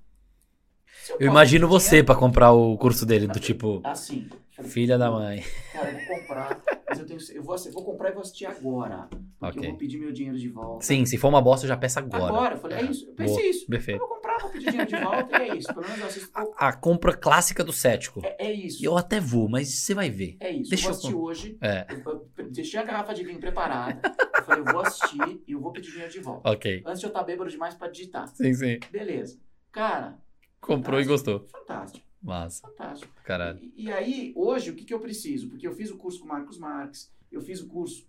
Eu, 1.08 1.18
eu 1.20 1.26
imagino 1.28 1.68
você 1.68 2.02
para 2.02 2.16
comprar 2.16 2.50
o 2.50 2.76
curso 2.76 3.06
dele, 3.06 3.28
do 3.28 3.38
tipo. 3.38 3.80
Assim. 3.84 4.28
Filha 4.64 4.98
da 4.98 5.10
mãe. 5.10 5.44
Cara, 5.72 5.92
eu 5.92 6.06
vou 6.06 6.18
comprar, 6.18 6.60
mas 6.90 6.98
eu 6.98 7.06
tenho. 7.06 7.20
Eu 7.32 7.42
vou, 7.44 7.54
eu 7.54 7.72
vou 7.72 7.84
comprar 7.84 8.10
e 8.10 8.12
vou 8.12 8.20
assistir 8.20 8.46
agora. 8.46 9.08
Porque 9.38 9.58
okay. 9.58 9.68
eu 9.68 9.70
vou 9.70 9.78
pedir 9.78 9.98
meu 9.98 10.12
dinheiro 10.12 10.36
de 10.36 10.48
volta. 10.48 10.84
Sim, 10.84 11.06
se 11.06 11.16
for 11.16 11.28
uma 11.28 11.40
bosta, 11.40 11.64
eu 11.64 11.68
já 11.68 11.76
peço 11.76 12.00
agora. 12.00 12.24
Agora, 12.24 12.54
eu 12.56 12.58
falei, 12.58 12.78
é, 12.78 12.80
é 12.80 12.84
isso. 12.84 13.06
Eu 13.06 13.14
pensei 13.14 13.36
Boa, 13.36 13.46
isso. 13.46 13.66
Perfeito. 13.68 14.02
Eu 14.02 14.08
vou 14.08 14.16
comprar, 14.16 14.38
vou 14.38 14.50
pedir 14.50 14.70
dinheiro 14.70 14.90
de 14.90 14.96
volta 14.96 15.38
e 15.38 15.48
é 15.48 15.56
isso. 15.56 15.68
Pelo 15.72 15.86
menos 15.86 16.00
eu 16.00 16.06
assisto. 16.06 16.30
A, 16.34 16.68
a 16.68 16.72
compra 16.72 17.16
clássica 17.16 17.62
do 17.62 17.72
cético. 17.72 18.20
É, 18.24 18.48
é, 18.48 18.52
isso. 18.52 18.84
Eu 18.84 18.98
até 18.98 19.20
vou, 19.20 19.48
mas 19.48 19.68
você 19.68 19.94
vai 19.94 20.10
ver. 20.10 20.36
É 20.40 20.50
isso. 20.50 20.68
Deixa 20.68 20.88
eu 20.88 20.88
vou 20.88 20.98
assistir 20.98 21.12
eu... 21.12 21.22
hoje. 21.22 21.58
É. 21.62 21.86
Eu, 21.88 22.28
eu 22.36 22.50
deixei 22.50 22.80
a 22.80 22.82
garrafa 22.82 23.14
de 23.14 23.24
vinho 23.24 23.38
preparada. 23.38 24.00
eu 24.36 24.42
falei, 24.42 24.60
eu 24.60 24.72
vou 24.72 24.80
assistir 24.82 25.42
e 25.46 25.52
eu 25.52 25.60
vou 25.60 25.72
pedir 25.72 25.92
dinheiro 25.92 26.12
de 26.12 26.18
volta. 26.18 26.50
Ok. 26.50 26.82
Antes 26.84 26.98
de 26.98 27.06
eu 27.06 27.10
estar 27.10 27.22
bêbado 27.22 27.48
demais 27.48 27.74
pra 27.74 27.88
digitar. 27.88 28.26
Sim, 28.28 28.52
sim. 28.52 28.80
Beleza. 28.90 29.38
Cara. 29.70 30.18
Comprou 30.60 31.00
fantástico. 31.00 31.00
e 31.00 31.04
gostou. 31.04 31.48
Fantástico. 31.48 32.09
Massa. 32.22 32.66
Fantástico. 32.68 33.12
Caralho. 33.24 33.58
E, 33.62 33.84
e, 33.84 33.92
aí, 33.92 34.32
hoje, 34.36 34.70
o 34.70 34.76
que, 34.76 34.84
que 34.84 34.92
eu 34.92 35.00
preciso? 35.00 35.48
Porque 35.48 35.66
eu 35.66 35.72
fiz 35.72 35.90
o 35.90 35.96
curso 35.96 36.20
com 36.20 36.26
o 36.26 36.28
Marcos 36.28 36.58
Marques, 36.58 37.12
eu 37.30 37.40
fiz 37.40 37.60
o 37.60 37.68
curso 37.68 38.06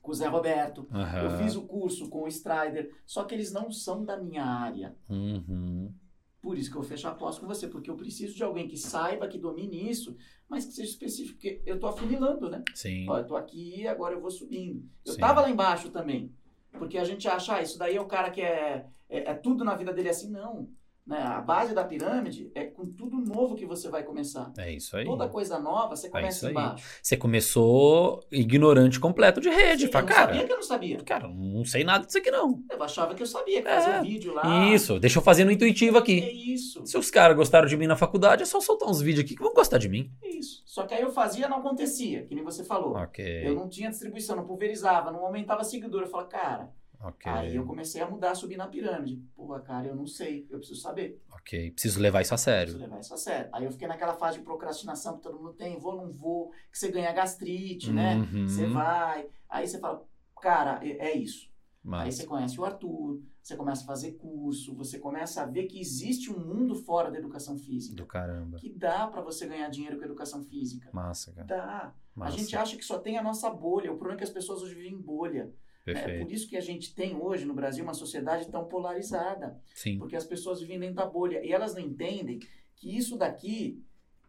com 0.00 0.10
o 0.10 0.14
Zé 0.14 0.26
Roberto, 0.26 0.86
uhum. 0.90 1.18
eu 1.18 1.38
fiz 1.38 1.56
o 1.56 1.62
curso 1.62 2.08
com 2.08 2.24
o 2.24 2.28
Strider, 2.28 2.94
só 3.06 3.24
que 3.24 3.34
eles 3.34 3.52
não 3.52 3.70
são 3.70 4.04
da 4.04 4.16
minha 4.16 4.44
área. 4.44 4.94
Uhum. 5.08 5.92
Por 6.40 6.58
isso 6.58 6.70
que 6.70 6.76
eu 6.76 6.82
fecho 6.82 7.08
a 7.08 7.14
pós 7.14 7.38
com 7.38 7.46
você, 7.46 7.66
porque 7.66 7.90
eu 7.90 7.96
preciso 7.96 8.34
de 8.34 8.42
alguém 8.42 8.68
que 8.68 8.76
saiba, 8.76 9.26
que 9.26 9.38
domine 9.38 9.88
isso, 9.88 10.14
mas 10.46 10.66
que 10.66 10.72
seja 10.72 10.90
específico, 10.90 11.38
porque 11.38 11.62
eu 11.64 11.80
tô 11.80 11.86
afunilando, 11.86 12.50
né? 12.50 12.62
Sim. 12.74 13.08
Ó, 13.08 13.18
eu 13.18 13.26
tô 13.26 13.34
aqui 13.34 13.86
agora 13.86 14.14
eu 14.14 14.20
vou 14.20 14.30
subindo. 14.30 14.86
Eu 15.06 15.14
Sim. 15.14 15.20
tava 15.20 15.40
lá 15.40 15.48
embaixo 15.48 15.88
também, 15.88 16.30
porque 16.72 16.98
a 16.98 17.04
gente 17.04 17.26
acha, 17.26 17.56
ah, 17.56 17.62
isso 17.62 17.78
daí 17.78 17.96
é 17.96 18.00
o 18.00 18.06
cara 18.06 18.30
que 18.30 18.42
é, 18.42 18.86
é, 19.08 19.30
é 19.30 19.34
tudo 19.34 19.64
na 19.64 19.74
vida 19.74 19.92
dele 19.92 20.10
assim. 20.10 20.30
Não. 20.30 20.68
Né? 21.06 21.18
A 21.22 21.40
base 21.40 21.74
da 21.74 21.84
pirâmide 21.84 22.50
é 22.54 22.64
com 22.64 22.86
tudo 22.86 23.18
novo 23.18 23.54
que 23.54 23.66
você 23.66 23.90
vai 23.90 24.02
começar. 24.02 24.50
É 24.56 24.72
isso 24.72 24.96
aí. 24.96 25.04
Toda 25.04 25.28
coisa 25.28 25.58
nova, 25.58 25.94
você 25.94 26.06
é 26.06 26.10
começa 26.10 26.46
é 26.46 26.50
embaixo. 26.50 26.84
Você 27.02 27.16
começou 27.16 28.24
ignorante 28.32 28.98
completo 28.98 29.38
de 29.38 29.50
rede. 29.50 29.84
Sim, 29.84 29.92
Fala, 29.92 30.04
eu 30.04 30.08
não 30.08 30.14
cara, 30.14 30.26
sabia 30.26 30.46
que 30.46 30.52
eu 30.52 30.56
não 30.56 30.62
sabia. 30.62 30.96
Cara, 31.04 31.28
não 31.28 31.64
sei 31.64 31.84
nada 31.84 32.06
disso 32.06 32.16
aqui 32.16 32.30
não. 32.30 32.62
Eu 32.70 32.82
achava 32.82 33.14
que 33.14 33.22
eu 33.22 33.26
sabia, 33.26 33.62
que 33.62 33.68
fazia 33.68 34.00
um 34.00 34.02
vídeo 34.02 34.32
lá. 34.32 34.66
Isso, 34.72 34.98
deixa 34.98 35.18
eu 35.18 35.22
fazer 35.22 35.44
no 35.44 35.50
intuitivo 35.50 35.98
aqui. 35.98 36.20
É 36.20 36.32
isso. 36.32 36.86
Se 36.86 36.96
os 36.96 37.10
caras 37.10 37.36
gostaram 37.36 37.68
de 37.68 37.76
mim 37.76 37.86
na 37.86 37.96
faculdade, 37.96 38.42
é 38.42 38.46
só 38.46 38.58
soltar 38.58 38.88
uns 38.88 39.02
vídeos 39.02 39.26
aqui 39.26 39.36
que 39.36 39.42
vão 39.42 39.52
gostar 39.52 39.76
de 39.76 39.90
mim. 39.90 40.10
É 40.22 40.28
isso. 40.30 40.62
Só 40.64 40.86
que 40.86 40.94
aí 40.94 41.02
eu 41.02 41.10
fazia 41.10 41.48
não 41.48 41.58
acontecia, 41.58 42.24
que 42.24 42.34
nem 42.34 42.42
você 42.42 42.64
falou. 42.64 42.96
Ok. 42.96 43.46
Eu 43.46 43.54
não 43.54 43.68
tinha 43.68 43.90
distribuição, 43.90 44.36
não 44.36 44.46
pulverizava, 44.46 45.12
não 45.12 45.24
aumentava 45.24 45.62
seguidor. 45.64 46.00
Eu 46.00 46.08
falava, 46.08 46.30
cara, 46.30 46.72
Okay. 47.08 47.30
Aí 47.30 47.56
eu 47.56 47.66
comecei 47.66 48.00
a 48.00 48.08
mudar, 48.08 48.34
subir 48.34 48.56
na 48.56 48.66
pirâmide. 48.66 49.22
Porra, 49.34 49.60
cara, 49.60 49.88
eu 49.88 49.94
não 49.94 50.06
sei, 50.06 50.46
eu 50.50 50.58
preciso 50.58 50.80
saber. 50.80 51.20
Ok, 51.32 51.70
preciso 51.72 52.00
levar 52.00 52.22
isso 52.22 52.34
a 52.34 52.38
sério. 52.38 52.72
Preciso 52.72 52.84
levar 52.84 53.00
isso 53.00 53.14
a 53.14 53.16
sério. 53.16 53.50
Aí 53.52 53.64
eu 53.64 53.70
fiquei 53.70 53.86
naquela 53.86 54.14
fase 54.14 54.38
de 54.38 54.44
procrastinação 54.44 55.16
que 55.16 55.22
todo 55.22 55.38
mundo 55.38 55.52
tem, 55.52 55.78
vou, 55.78 55.96
não 55.96 56.12
vou, 56.12 56.50
que 56.70 56.78
você 56.78 56.90
ganha 56.90 57.12
gastrite, 57.12 57.92
né? 57.92 58.16
uhum. 58.16 58.42
né? 58.42 58.48
Você 58.48 58.66
vai. 58.66 59.28
Aí 59.48 59.68
você 59.68 59.78
fala, 59.78 60.02
cara, 60.40 60.80
é, 60.82 61.08
é 61.08 61.16
isso. 61.16 61.52
Mas... 61.82 62.06
Aí 62.06 62.12
você 62.12 62.26
conhece 62.26 62.58
o 62.58 62.64
Arthur, 62.64 63.20
você 63.42 63.56
começa 63.56 63.82
a 63.82 63.86
fazer 63.86 64.12
curso, 64.12 64.74
você 64.74 64.98
começa 64.98 65.42
a 65.42 65.46
ver 65.46 65.64
que 65.64 65.78
existe 65.78 66.32
um 66.32 66.38
mundo 66.38 66.74
fora 66.74 67.10
da 67.10 67.18
educação 67.18 67.58
física. 67.58 67.94
Do 67.94 68.06
caramba. 68.06 68.56
Que 68.56 68.70
dá 68.70 69.06
para 69.06 69.20
você 69.20 69.46
ganhar 69.46 69.68
dinheiro 69.68 69.98
com 69.98 70.04
educação 70.04 70.42
física. 70.42 70.88
Massa, 70.94 71.30
cara. 71.32 71.46
Dá. 71.46 71.94
Massa. 72.14 72.34
A 72.34 72.38
gente 72.38 72.56
acha 72.56 72.76
que 72.78 72.84
só 72.84 72.98
tem 72.98 73.18
a 73.18 73.22
nossa 73.22 73.50
bolha. 73.50 73.92
O 73.92 73.96
problema 73.96 74.14
é 74.14 74.18
que 74.18 74.24
as 74.24 74.30
pessoas 74.30 74.62
hoje 74.62 74.74
vivem 74.74 74.94
em 74.94 75.00
bolha. 75.00 75.52
É 75.86 76.18
por 76.18 76.32
isso 76.32 76.48
que 76.48 76.56
a 76.56 76.60
gente 76.60 76.94
tem 76.94 77.14
hoje 77.14 77.44
no 77.44 77.52
Brasil 77.54 77.84
uma 77.84 77.94
sociedade 77.94 78.48
tão 78.48 78.64
polarizada. 78.64 79.60
Sim. 79.74 79.98
Porque 79.98 80.16
as 80.16 80.24
pessoas 80.24 80.60
vivem 80.60 80.78
dentro 80.80 80.96
da 80.96 81.06
bolha. 81.06 81.44
E 81.44 81.52
elas 81.52 81.74
não 81.74 81.82
entendem 81.82 82.40
que 82.74 82.96
isso 82.96 83.16
daqui 83.18 83.82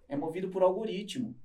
é 0.09 0.17
movido 0.17 0.49
por 0.49 0.63
algoritmo. 0.63 1.35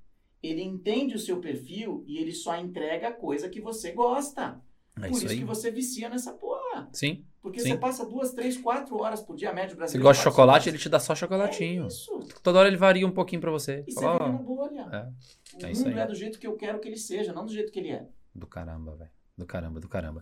Ele 0.43 0.61
entende 0.61 1.15
o 1.15 1.19
seu 1.19 1.39
perfil 1.39 2.03
e 2.07 2.17
ele 2.17 2.33
só 2.33 2.57
entrega 2.57 3.09
a 3.09 3.13
coisa 3.13 3.47
que 3.47 3.61
você 3.61 3.91
gosta. 3.91 4.61
É 4.97 5.07
por 5.07 5.11
isso, 5.11 5.25
isso 5.27 5.37
que 5.37 5.45
você 5.45 5.71
vicia 5.71 6.09
nessa 6.09 6.33
porra. 6.33 6.89
Sim. 6.91 7.23
Porque 7.41 7.59
Sim. 7.59 7.69
você 7.69 7.77
passa 7.77 8.05
duas, 8.05 8.33
três, 8.33 8.57
quatro 8.57 9.01
horas 9.01 9.21
por 9.21 9.35
dia, 9.35 9.51
médio 9.53 9.71
Você 9.71 9.77
brasileiro. 9.77 10.03
gosta 10.03 10.19
de 10.19 10.23
chocolate, 10.23 10.69
ele 10.69 10.77
te 10.77 10.89
dá 10.89 10.99
só 10.99 11.15
chocolatinho. 11.15 11.85
É 11.85 11.87
isso. 11.87 12.19
Toda 12.43 12.59
hora 12.59 12.67
ele 12.67 12.77
varia 12.77 13.07
um 13.07 13.11
pouquinho 13.11 13.41
pra 13.41 13.49
você. 13.49 13.83
E 13.87 13.91
você 13.93 13.99
vive 13.99 14.23
ó, 14.23 14.27
na 14.27 14.37
bolha. 14.37 14.87
É. 14.91 15.63
O 15.63 15.65
É 15.65 15.71
isso 15.71 15.85
mundo 15.85 15.97
é 15.99 16.05
do 16.05 16.13
jeito 16.13 16.37
que 16.37 16.45
eu 16.45 16.55
quero 16.55 16.79
que 16.79 16.87
ele 16.87 16.97
seja, 16.97 17.33
não 17.33 17.45
do 17.45 17.53
jeito 17.53 17.71
que 17.71 17.79
ele 17.79 17.89
é. 17.89 18.07
Do 18.35 18.45
caramba, 18.45 18.95
velho. 18.95 19.09
Do 19.41 19.45
caramba, 19.47 19.79
do 19.79 19.87
caramba. 19.89 20.21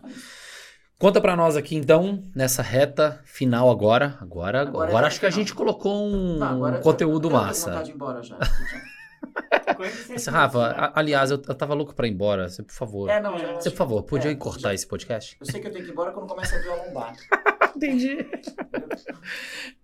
Conta 0.98 1.20
pra 1.20 1.36
nós 1.36 1.54
aqui, 1.54 1.76
então, 1.76 2.22
nessa 2.34 2.62
reta 2.62 3.20
final 3.24 3.70
agora. 3.70 4.16
Agora, 4.18 4.62
agora, 4.62 4.88
Agora 4.88 5.06
é 5.06 5.08
acho 5.08 5.20
que 5.20 5.26
a 5.26 5.30
gente 5.30 5.54
colocou 5.54 6.06
um 6.06 6.38
Tá, 6.38 6.52
eu- 6.52 6.80
conteúdo 6.80 7.28
eu 7.28 7.32
massa. 7.32 7.82
de 7.82 7.90
ir 7.90 7.94
embora 7.94 8.22
já. 8.22 8.38
Esse, 10.14 10.30
Rafa, 10.30 10.66
a- 10.70 10.92
aliás, 11.00 11.30
eu, 11.30 11.36
eu 11.46 11.54
tava 11.54 11.74
louco 11.74 11.94
pra 11.94 12.06
ir 12.06 12.10
embora. 12.12 12.48
Você, 12.48 12.62
por 12.62 12.72
favor. 12.74 13.08
É, 13.10 13.20
não, 13.20 13.38
já. 13.38 13.54
Você, 13.54 13.70
por 13.70 13.76
favor, 13.76 14.02
podia 14.04 14.30
É, 14.30 14.34
cortar 14.34 14.68
já- 14.70 14.74
esse 14.74 14.86
podcast? 14.86 15.36
Eu 15.38 15.46
sei 15.46 15.60
que 15.60 15.66
eu 15.68 15.72
tenho 15.72 15.84
que 15.84 15.90
ir 15.90 15.92
embora 15.92 16.12
quando 16.12 16.26
começa 16.26 16.56
a 16.56 16.58
doer 16.60 16.72
a 16.80 16.84
lombar. 16.86 17.14
Entendi. 17.76 18.16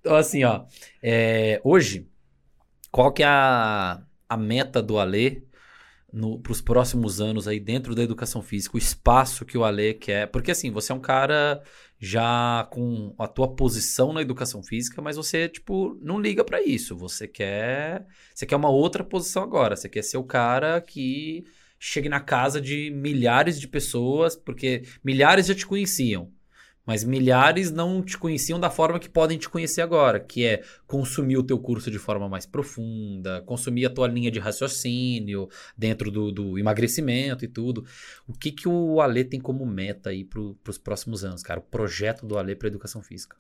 Então, 0.01 0.15
assim, 0.17 0.45
ó. 0.45 0.65
é, 1.03 1.61
hoje, 1.65 2.09
qual 2.93 3.13
que 3.13 3.23
é 3.23 3.27
a, 3.27 4.01
a 4.29 4.37
meta 4.37 4.81
do 4.83 4.99
Alê 4.99 5.43
para 6.43 6.53
os 6.53 6.61
próximos 6.61 7.21
anos 7.21 7.47
aí 7.47 7.61
dentro 7.61 7.95
da 7.95 8.03
educação 8.03 8.43
física? 8.43 8.77
O 8.77 8.79
espaço 8.79 9.45
que 9.45 9.59
o 9.59 9.65
Alê 9.65 9.95
quer. 9.95 10.27
Porque, 10.29 10.51
assim, 10.51 10.71
você 10.71 10.93
é 10.93 10.95
um 10.95 11.01
cara 11.01 11.63
já 11.99 12.67
com 12.71 13.15
a 13.19 13.27
tua 13.27 13.55
posição 13.55 14.13
na 14.13 14.23
educação 14.23 14.63
física, 14.63 15.03
mas 15.03 15.17
você, 15.17 15.49
tipo, 15.49 15.99
não 16.01 16.21
liga 16.21 16.45
para 16.45 16.63
isso. 16.63 16.97
Você 16.97 17.27
quer, 17.27 18.07
você 18.35 18.47
quer 18.47 18.57
uma 18.57 18.71
outra 18.71 19.05
posição 19.05 19.43
agora. 19.43 19.77
Você 19.77 19.89
quer 19.89 20.03
ser 20.03 20.17
o 20.17 20.25
cara 20.25 20.81
que 20.81 21.45
chegue 21.79 22.09
na 22.09 22.21
casa 22.21 22.61
de 22.61 22.91
milhares 22.91 23.61
de 23.61 23.69
pessoas, 23.69 24.35
porque 24.37 24.83
milhares 25.05 25.47
já 25.47 25.55
te 25.55 25.67
conheciam. 25.67 26.33
Mas 26.87 27.03
milhares 27.03 27.73
não 27.73 28.01
te 28.01 28.17
conheciam 28.17 28.61
da 28.61 28.71
forma 28.71 29.01
que 29.01 29.09
podem 29.09 29.37
te 29.37 29.49
conhecer 29.49 29.83
agora, 29.83 30.21
que 30.21 30.47
é 30.47 30.63
consumir 30.87 31.37
o 31.37 31.43
teu 31.43 31.59
curso 31.59 31.91
de 31.91 31.99
forma 31.99 32.29
mais 32.29 32.47
profunda, 32.47 33.43
consumir 33.43 33.87
a 33.87 33.91
tua 33.91 34.07
linha 34.07 34.31
de 34.31 34.39
raciocínio 34.39 35.49
dentro 35.77 36.13
do, 36.13 36.31
do 36.31 36.59
emagrecimento 36.59 37.45
e 37.45 37.49
tudo. 37.49 37.85
O 38.29 38.33
que, 38.33 38.53
que 38.53 38.69
o 38.69 39.01
Ale 39.01 39.25
tem 39.25 39.41
como 39.41 39.67
meta 39.67 40.11
aí 40.11 40.25
para 40.25 40.41
os 40.41 40.79
próximos 40.79 41.25
anos, 41.25 41.43
cara? 41.43 41.59
O 41.59 41.65
projeto 41.65 42.25
do 42.25 42.39
Ale 42.39 42.55
para 42.55 42.69
educação 42.69 43.03
física. 43.03 43.37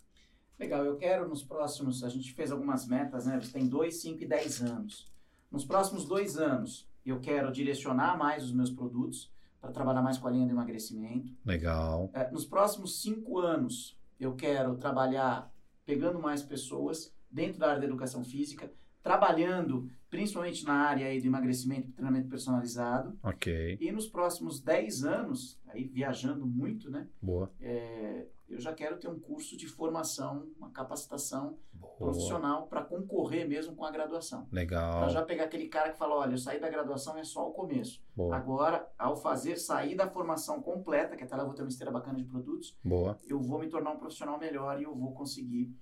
Legal, 0.58 0.84
eu 0.84 0.96
quero 0.96 1.28
nos 1.28 1.44
próximos, 1.44 2.02
a 2.02 2.08
gente 2.08 2.32
fez 2.32 2.50
algumas 2.50 2.88
metas, 2.88 3.26
né? 3.26 3.38
Tem 3.52 3.66
2, 3.66 3.94
5 3.94 4.22
e 4.24 4.26
10 4.26 4.62
anos. 4.62 5.06
Nos 5.52 5.64
próximos 5.64 6.04
dois 6.04 6.36
anos, 6.36 6.88
eu 7.04 7.20
quero 7.20 7.52
direcionar 7.52 8.18
mais 8.18 8.42
os 8.42 8.52
meus 8.52 8.70
produtos 8.70 9.30
para 9.66 9.74
trabalhar 9.74 10.02
mais 10.02 10.16
com 10.16 10.28
a 10.28 10.30
linha 10.30 10.46
do 10.46 10.52
emagrecimento. 10.52 11.32
Legal. 11.44 12.10
É, 12.14 12.30
nos 12.30 12.46
próximos 12.46 13.02
cinco 13.02 13.38
anos, 13.38 13.98
eu 14.18 14.34
quero 14.34 14.76
trabalhar 14.76 15.52
pegando 15.84 16.18
mais 16.18 16.42
pessoas 16.42 17.12
dentro 17.30 17.58
da 17.58 17.68
área 17.68 17.80
da 17.80 17.86
educação 17.86 18.24
física, 18.24 18.70
trabalhando 19.02 19.90
principalmente 20.16 20.64
na 20.64 20.72
área 20.72 21.06
aí 21.06 21.20
do 21.20 21.26
emagrecimento 21.26 21.88
e 21.88 21.92
treinamento 21.92 22.28
personalizado. 22.28 23.18
Ok. 23.22 23.76
E 23.78 23.92
nos 23.92 24.06
próximos 24.06 24.60
10 24.60 25.04
anos, 25.04 25.60
aí 25.68 25.84
viajando 25.84 26.46
muito, 26.46 26.90
né? 26.90 27.06
Boa. 27.20 27.50
É, 27.60 28.26
eu 28.48 28.58
já 28.58 28.72
quero 28.72 28.96
ter 28.96 29.08
um 29.08 29.18
curso 29.18 29.58
de 29.58 29.68
formação, 29.68 30.46
uma 30.56 30.70
capacitação 30.70 31.58
Boa. 31.74 31.96
profissional 31.96 32.66
para 32.66 32.82
concorrer 32.82 33.46
mesmo 33.46 33.76
com 33.76 33.84
a 33.84 33.90
graduação. 33.90 34.48
Legal. 34.50 35.00
Para 35.00 35.08
já 35.08 35.22
pegar 35.22 35.44
aquele 35.44 35.68
cara 35.68 35.92
que 35.92 35.98
fala, 35.98 36.14
olha, 36.14 36.32
eu 36.32 36.38
saí 36.38 36.58
da 36.58 36.70
graduação 36.70 37.18
é 37.18 37.24
só 37.24 37.46
o 37.46 37.52
começo. 37.52 38.02
Boa. 38.14 38.34
Agora, 38.34 38.88
ao 38.98 39.16
fazer 39.18 39.58
sair 39.58 39.94
da 39.94 40.08
formação 40.08 40.62
completa, 40.62 41.14
que 41.14 41.24
até 41.24 41.36
lá 41.36 41.42
eu 41.42 41.46
vou 41.46 41.54
ter 41.54 41.62
uma 41.62 41.68
esteira 41.68 41.92
bacana 41.92 42.16
de 42.16 42.24
produtos, 42.24 42.74
Boa. 42.82 43.18
eu 43.28 43.38
vou 43.38 43.58
me 43.58 43.68
tornar 43.68 43.90
um 43.90 43.98
profissional 43.98 44.38
melhor 44.38 44.80
e 44.80 44.84
eu 44.84 44.94
vou 44.94 45.12
conseguir 45.12 45.74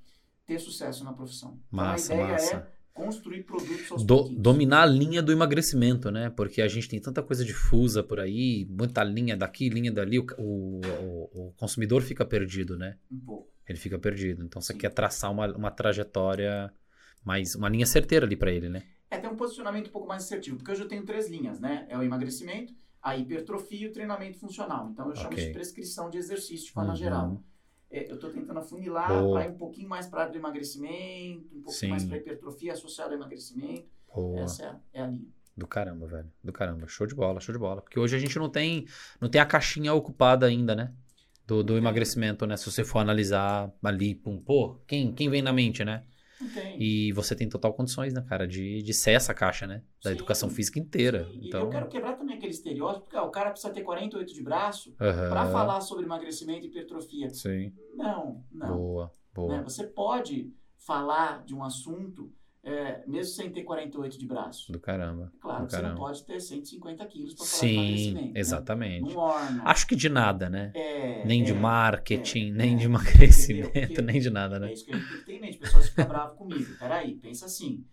ter 0.45 0.59
sucesso 0.59 1.05
na 1.05 1.13
profissão. 1.13 1.59
Massa, 1.71 2.13
então, 2.13 2.27
a 2.27 2.29
ideia 2.29 2.33
massa. 2.33 2.57
é 2.57 2.84
construir 2.95 3.43
produtos 3.43 3.91
aos 3.91 4.05
Do, 4.05 4.29
dominar 4.29 4.83
a 4.83 4.87
linha 4.87 5.21
do 5.21 5.33
emagrecimento, 5.33 6.11
né? 6.13 6.31
Porque 6.31 6.63
a 6.63 6.69
gente 6.69 6.89
tem 6.89 7.01
tanta 7.01 7.23
coisa 7.23 7.45
difusa 7.45 8.03
por 8.05 8.21
aí, 8.21 8.67
muita 8.71 9.03
linha 9.03 9.37
daqui, 9.37 9.69
linha 9.69 9.93
dali, 9.93 10.21
o, 10.21 10.25
o, 10.39 11.49
o 11.49 11.53
consumidor 11.57 12.03
fica 12.03 12.25
perdido, 12.25 12.79
né? 12.79 12.97
Um 13.11 13.19
pouco. 13.19 13.53
Ele 13.69 13.79
fica 13.79 13.99
perdido. 13.99 14.45
Então 14.45 14.63
você 14.63 14.73
Sim. 14.73 14.79
quer 14.79 14.91
traçar 14.91 15.33
uma, 15.33 15.53
uma 15.57 15.71
trajetória 15.73 16.73
mais, 17.25 17.57
uma 17.57 17.69
linha 17.69 17.85
certeira 17.85 18.25
ali 18.25 18.37
para 18.37 18.53
ele, 18.53 18.69
né? 18.69 18.85
É, 19.11 19.19
tem 19.19 19.29
um 19.29 19.37
posicionamento 19.37 19.89
um 19.89 19.93
pouco 19.93 20.07
mais 20.07 20.23
assertivo, 20.23 20.57
porque 20.57 20.71
hoje 20.71 20.83
eu 20.83 20.89
tenho 20.89 21.05
três 21.05 21.29
linhas, 21.29 21.59
né? 21.59 21.87
É 21.89 21.99
o 21.99 22.03
emagrecimento, 22.03 22.73
a 23.03 23.17
hipertrofia 23.17 23.87
e 23.87 23.89
o 23.89 23.93
treinamento 23.93 24.39
funcional. 24.39 24.89
Então 24.91 25.09
eu 25.09 25.17
chamo 25.17 25.29
okay. 25.29 25.47
de 25.47 25.53
prescrição 25.53 26.09
de 26.09 26.19
exercício 26.19 26.67
de 26.67 26.73
forma 26.73 26.91
uhum. 26.91 26.97
geral. 26.97 27.43
É, 27.95 28.11
eu 28.11 28.17
estou 28.17 28.29
tentando 28.29 28.59
afunilar 28.59 29.07
para 29.07 29.47
ir 29.47 29.51
um 29.51 29.57
pouquinho 29.57 29.89
mais 29.89 30.09
para 30.09 30.19
a 30.19 30.23
área 30.23 30.33
do 30.33 30.39
emagrecimento, 30.39 31.47
um 31.55 31.63
pouquinho 31.63 31.71
Sim. 31.71 31.89
mais 31.91 32.05
para 32.05 32.17
hipertrofia 32.17 32.73
associada 32.73 33.11
ao 33.11 33.17
emagrecimento. 33.17 33.87
Boa. 34.13 34.41
Essa 34.41 34.81
é, 34.93 34.99
é 34.99 35.03
a 35.03 35.07
linha. 35.07 35.29
Do 35.57 35.69
caramba, 35.69 36.05
velho. 36.09 36.33
Do 36.43 36.53
caramba. 36.53 36.89
Show 36.89 37.07
de 37.07 37.15
bola, 37.15 37.39
show 37.39 37.53
de 37.53 37.59
bola. 37.59 37.81
Porque 37.81 38.01
hoje 38.01 38.17
a 38.17 38.19
gente 38.19 38.37
não 38.37 38.49
tem, 38.49 38.85
não 39.21 39.29
tem 39.29 39.41
a 39.41 39.47
caixinha 39.47 39.95
ocupada 39.95 40.45
ainda, 40.45 40.75
né? 40.75 40.93
Do, 41.47 41.63
do 41.63 41.77
emagrecimento, 41.77 42.45
né? 42.47 42.57
Se 42.57 42.69
você 42.69 42.83
for 42.83 42.99
analisar 42.99 43.71
ali, 43.85 44.17
pum, 44.17 44.39
pô, 44.39 44.81
quem, 44.89 45.13
quem 45.13 45.31
vem 45.31 45.43
na 45.43 45.53
mente, 45.53 45.85
né? 45.85 46.03
E 46.79 47.13
você 47.13 47.35
tem 47.35 47.49
total 47.49 47.73
condições, 47.73 48.13
né, 48.13 48.25
cara, 48.29 48.47
de, 48.47 48.83
de 48.83 48.95
ser 48.95 49.13
essa 49.13 49.33
caixa, 49.35 49.67
né? 49.67 49.83
Da 50.03 50.11
Sim. 50.11 50.15
educação 50.15 50.51
física 50.51 50.79
inteira. 50.79 51.29
Sim. 51.33 51.41
Então... 51.43 51.63
eu 51.63 51.71
quero 51.71 51.89
quebrar 51.89 52.15
também 52.15 52.37
aquele 52.37 52.53
estereótipo, 52.53 53.05
porque 53.05 53.17
ah, 53.17 53.23
o 53.23 53.31
cara 53.31 53.51
precisa 53.51 53.73
ter 53.73 53.83
48 53.83 54.35
de 54.35 54.43
braço 54.43 54.91
uhum. 54.91 54.97
para 54.97 55.47
falar 55.47 55.81
sobre 55.81 56.05
emagrecimento 56.05 56.67
e 56.67 56.69
hipertrofia. 56.69 57.31
Sim. 57.31 57.73
Não, 57.95 58.45
não. 58.51 58.77
Boa, 58.77 59.13
boa. 59.35 59.57
Né? 59.57 59.63
Você 59.63 59.85
pode 59.85 60.53
falar 60.79 61.45
de 61.45 61.55
um 61.55 61.65
assunto 61.65 62.33
é, 62.65 63.05
mesmo 63.07 63.35
sem 63.35 63.53
ter 63.53 63.63
48 63.63 64.19
de 64.19 64.27
braço. 64.27 64.73
Do 64.73 64.81
caramba. 64.81 65.31
Claro, 65.39 65.65
do 65.65 65.71
você 65.71 65.77
caramba. 65.77 65.95
não 65.95 66.01
pode 66.01 66.25
ter 66.25 66.41
150 66.41 67.07
quilos 67.07 67.35
para 67.35 67.45
falar 67.45 67.59
Sim. 67.59 68.15
Né? 68.15 68.33
exatamente. 68.35 69.15
Né? 69.15 69.21
Orna. 69.21 69.63
Acho 69.67 69.87
que 69.87 69.95
de 69.95 70.09
nada, 70.09 70.49
né? 70.49 70.73
É, 70.75 71.25
nem 71.27 71.43
é, 71.43 71.45
de 71.45 71.53
marketing, 71.53 72.49
é, 72.49 72.53
nem 72.53 72.77
de 72.77 72.87
emagrecimento, 72.87 74.01
nem 74.01 74.19
de 74.19 74.31
nada, 74.31 74.59
né? 74.59 74.71
É 74.71 74.73
isso 74.73 74.87
que 74.87 74.93
a 74.93 74.97
gente 74.97 75.09
tem 75.09 75.19
que 75.19 75.25
ter 75.27 75.33
em 75.35 75.41
mente. 75.41 75.57
O 75.59 75.61
pessoal 75.61 75.83
fica 75.83 76.05
bravo 76.05 76.37
comigo. 76.37 76.79
Peraí, 76.79 77.15
pensa 77.17 77.45
assim. 77.45 77.85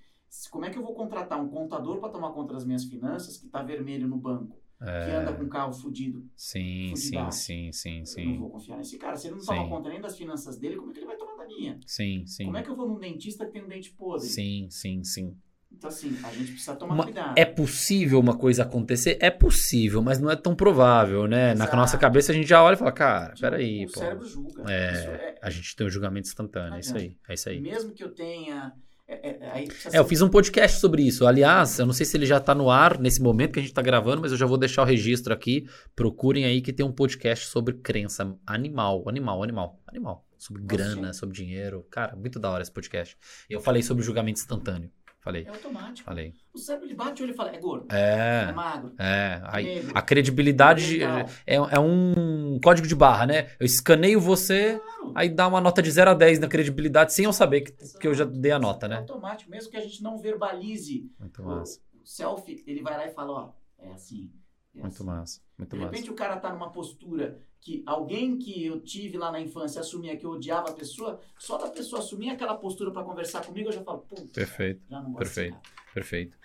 Como 0.50 0.64
é 0.64 0.70
que 0.70 0.78
eu 0.78 0.84
vou 0.84 0.96
contratar 0.96 1.42
um 1.42 1.50
contador 1.50 2.00
para 2.00 2.08
tomar 2.10 2.32
conta 2.32 2.54
das 2.54 2.66
minhas 2.66 2.86
finanças 2.86 3.38
que 3.38 3.48
está 3.48 3.62
vermelho 3.62 4.08
no 4.08 4.16
banco? 4.16 4.58
É... 4.82 5.06
Que 5.06 5.12
anda 5.12 5.34
com 5.34 5.48
carro 5.48 5.74
fudido. 5.74 6.28
Sim, 6.36 6.96
sim, 6.96 7.30
sim, 7.32 7.72
sim, 7.72 8.06
sim. 8.06 8.22
Eu 8.22 8.30
não 8.32 8.40
vou 8.40 8.50
confiar 8.50 8.78
nesse 8.78 8.98
cara. 8.98 9.16
Se 9.16 9.28
ele 9.28 9.36
não 9.36 9.46
toma 9.46 9.70
conta 9.70 9.90
nem 9.90 10.02
das 10.02 10.18
finanças 10.18 10.58
dele, 10.58 10.78
como 10.78 10.90
é 10.90 10.94
que 10.94 11.00
ele 11.00 11.06
vai 11.06 11.18
tomar 11.18 11.38
da 11.38 11.46
minha? 11.46 11.80
Sim, 11.86 12.26
sim. 12.26 12.46
Como 12.46 12.58
é 12.58 12.64
que 12.64 12.70
eu 12.70 12.76
vou 12.76 12.88
num 12.88 13.00
dentista 13.00 13.46
que 13.46 13.52
tem 13.52 13.64
um 13.64 13.68
dente 13.68 13.92
podre? 13.92 14.26
Sim, 14.26 14.68
sim, 14.72 15.04
sim. 15.04 15.38
Então, 15.72 15.88
assim, 15.88 16.18
a 16.24 16.32
gente 16.32 16.52
precisa 16.52 16.76
tomar 16.76 16.94
uma, 16.94 17.04
cuidado. 17.06 17.38
É 17.38 17.46
possível 17.46 18.20
uma 18.20 18.36
coisa 18.38 18.64
acontecer? 18.64 19.18
É 19.22 19.30
possível, 19.30 20.02
mas 20.02 20.20
não 20.20 20.30
é 20.30 20.36
tão 20.36 20.56
provável, 20.56 21.28
né? 21.28 21.54
Exato. 21.54 21.72
Na 21.72 21.78
nossa 21.78 21.98
cabeça 21.98 22.32
a 22.32 22.36
gente 22.36 22.48
já 22.48 22.62
olha 22.62 22.74
e 22.74 22.78
fala, 22.78 22.92
cara, 22.92 23.34
peraí. 23.40 23.86
O 23.86 23.92
pô. 23.92 24.00
cérebro 24.00 24.26
julga. 24.28 24.64
É, 24.68 24.74
é, 24.74 25.36
a 25.42 25.50
gente 25.50 25.76
tem 25.76 25.88
um 25.88 25.90
julgamento 25.90 26.28
instantâneo, 26.28 26.76
é 26.76 26.80
isso 26.80 26.98
aí, 26.98 27.18
é 27.28 27.34
isso 27.34 27.50
aí. 27.50 27.62
Mesmo 27.62 27.94
que 27.94 28.04
eu 28.04 28.14
tenha... 28.14 28.74
É, 29.12 29.30
é, 29.30 29.68
é, 29.94 30.00
eu 30.00 30.06
fiz 30.06 30.22
um 30.22 30.30
podcast 30.30 30.80
sobre 30.80 31.04
isso. 31.04 31.28
Aliás, 31.28 31.78
eu 31.80 31.86
não 31.86 31.94
sei 31.94 32.06
se 32.06 32.16
ele 32.16 32.26
já 32.26 32.38
está 32.38 32.56
no 32.56 32.70
ar 32.70 32.98
nesse 32.98 33.22
momento 33.22 33.54
que 33.54 33.60
a 33.60 33.62
gente 33.62 33.72
está 33.72 33.82
gravando, 33.82 34.22
mas 34.22 34.32
eu 34.32 34.38
já 34.38 34.46
vou 34.46 34.58
deixar 34.58 34.84
o 34.84 34.86
registro 34.86 35.34
aqui. 35.34 35.68
Procurem 35.96 36.46
aí 36.46 36.62
que 36.62 36.72
tem 36.72 36.86
um 36.86 36.92
podcast 36.92 37.48
sobre 37.48 37.74
crença 37.76 38.34
animal, 38.48 39.04
animal, 39.08 39.44
animal, 39.44 39.80
animal. 39.86 40.26
Sobre 40.38 40.64
grana, 40.64 41.14
sobre 41.14 41.36
dinheiro. 41.36 41.86
Cara, 41.92 42.16
muito 42.16 42.40
da 42.40 42.50
hora 42.50 42.64
esse 42.64 42.72
podcast. 42.72 43.18
Eu 43.50 43.60
falei 43.60 43.84
sobre 43.84 44.04
julgamento 44.04 44.40
instantâneo. 44.40 44.90
Falei. 45.22 45.46
É 45.48 45.50
automático. 45.50 46.04
Falei. 46.04 46.34
O 46.52 46.58
cérebro 46.58 46.88
ele 46.88 46.96
bate 46.96 47.22
o 47.22 47.26
olho 47.26 47.34
e 47.34 47.36
fala, 47.36 47.56
é 47.56 47.60
gordo. 47.60 47.86
É. 47.94 48.48
É 48.50 48.52
magro. 48.52 48.94
É. 48.98 49.04
é 49.04 49.42
Aí, 49.46 49.88
a 49.94 50.02
credibilidade 50.02 51.02
é, 51.46 51.56
é, 51.56 51.80
um 51.80 52.60
código 52.64 52.88
de 52.88 52.96
barra, 52.96 53.28
né? 53.28 53.52
Eu 53.60 53.66
escaneio 53.66 54.20
você, 54.20 54.80
claro. 54.80 55.14
aí 55.16 55.30
dá 55.30 55.48
uma 55.48 55.62
nota 55.62 55.80
de 55.80 55.92
0 55.92 56.10
a 56.10 56.14
10 56.16 56.40
na 56.40 56.48
credibilidade, 56.48 57.14
sem 57.14 57.26
eu 57.26 57.34
saber 57.34 57.62
que, 57.62 58.00
que 58.00 58.08
eu 58.08 58.16
já 58.16 58.26
dei 58.26 58.52
a 58.52 58.58
nota, 58.58 58.88
né? 58.88 58.96
É 58.96 59.00
automático, 59.00 59.52
mesmo 59.52 59.70
que 59.70 59.78
a 59.78 59.82
gente 59.82 60.02
não 60.02 60.18
verbalize. 60.18 61.08
Muito 61.20 61.44
massa. 61.44 61.80
O 62.04 62.08
selfie, 62.08 62.64
ele 62.66 62.82
vai 62.82 62.98
lá 62.98 63.06
e 63.06 63.12
fala, 63.12 63.32
ó, 63.32 63.50
é 63.78 63.92
assim. 63.92 64.32
É 64.76 64.82
muito 64.82 64.96
assim. 64.96 65.04
massa. 65.04 65.42
Muito 65.58 65.76
de 65.76 65.82
repente 65.82 66.02
massa. 66.02 66.12
o 66.12 66.16
cara 66.16 66.38
tá 66.38 66.52
numa 66.52 66.72
postura 66.72 67.40
que 67.62 67.84
alguém 67.86 68.40
que 68.40 68.66
eu 68.66 68.80
tive 68.80 69.18
lá 69.18 69.32
na 69.32 69.40
infância 69.40 69.82
assumia 69.82 70.18
que 70.18 70.26
eu 70.26 70.32
odiava 70.32 70.70
a 70.70 70.74
pessoa, 70.74 71.22
só 71.38 71.58
da 71.58 71.70
pessoa 71.70 72.02
assumir 72.02 72.32
aquela 72.32 72.56
postura 72.56 72.90
para 72.92 73.04
conversar 73.04 73.46
comigo, 73.46 73.70
eu 73.70 73.74
já 73.74 73.84
falo, 73.84 74.00
pô, 74.00 74.16
perfeito, 74.34 74.82
já 74.90 75.00
não 75.00 75.12
gosto 75.12 75.20
perfeito, 75.20 75.58
perfeito. 75.94 76.38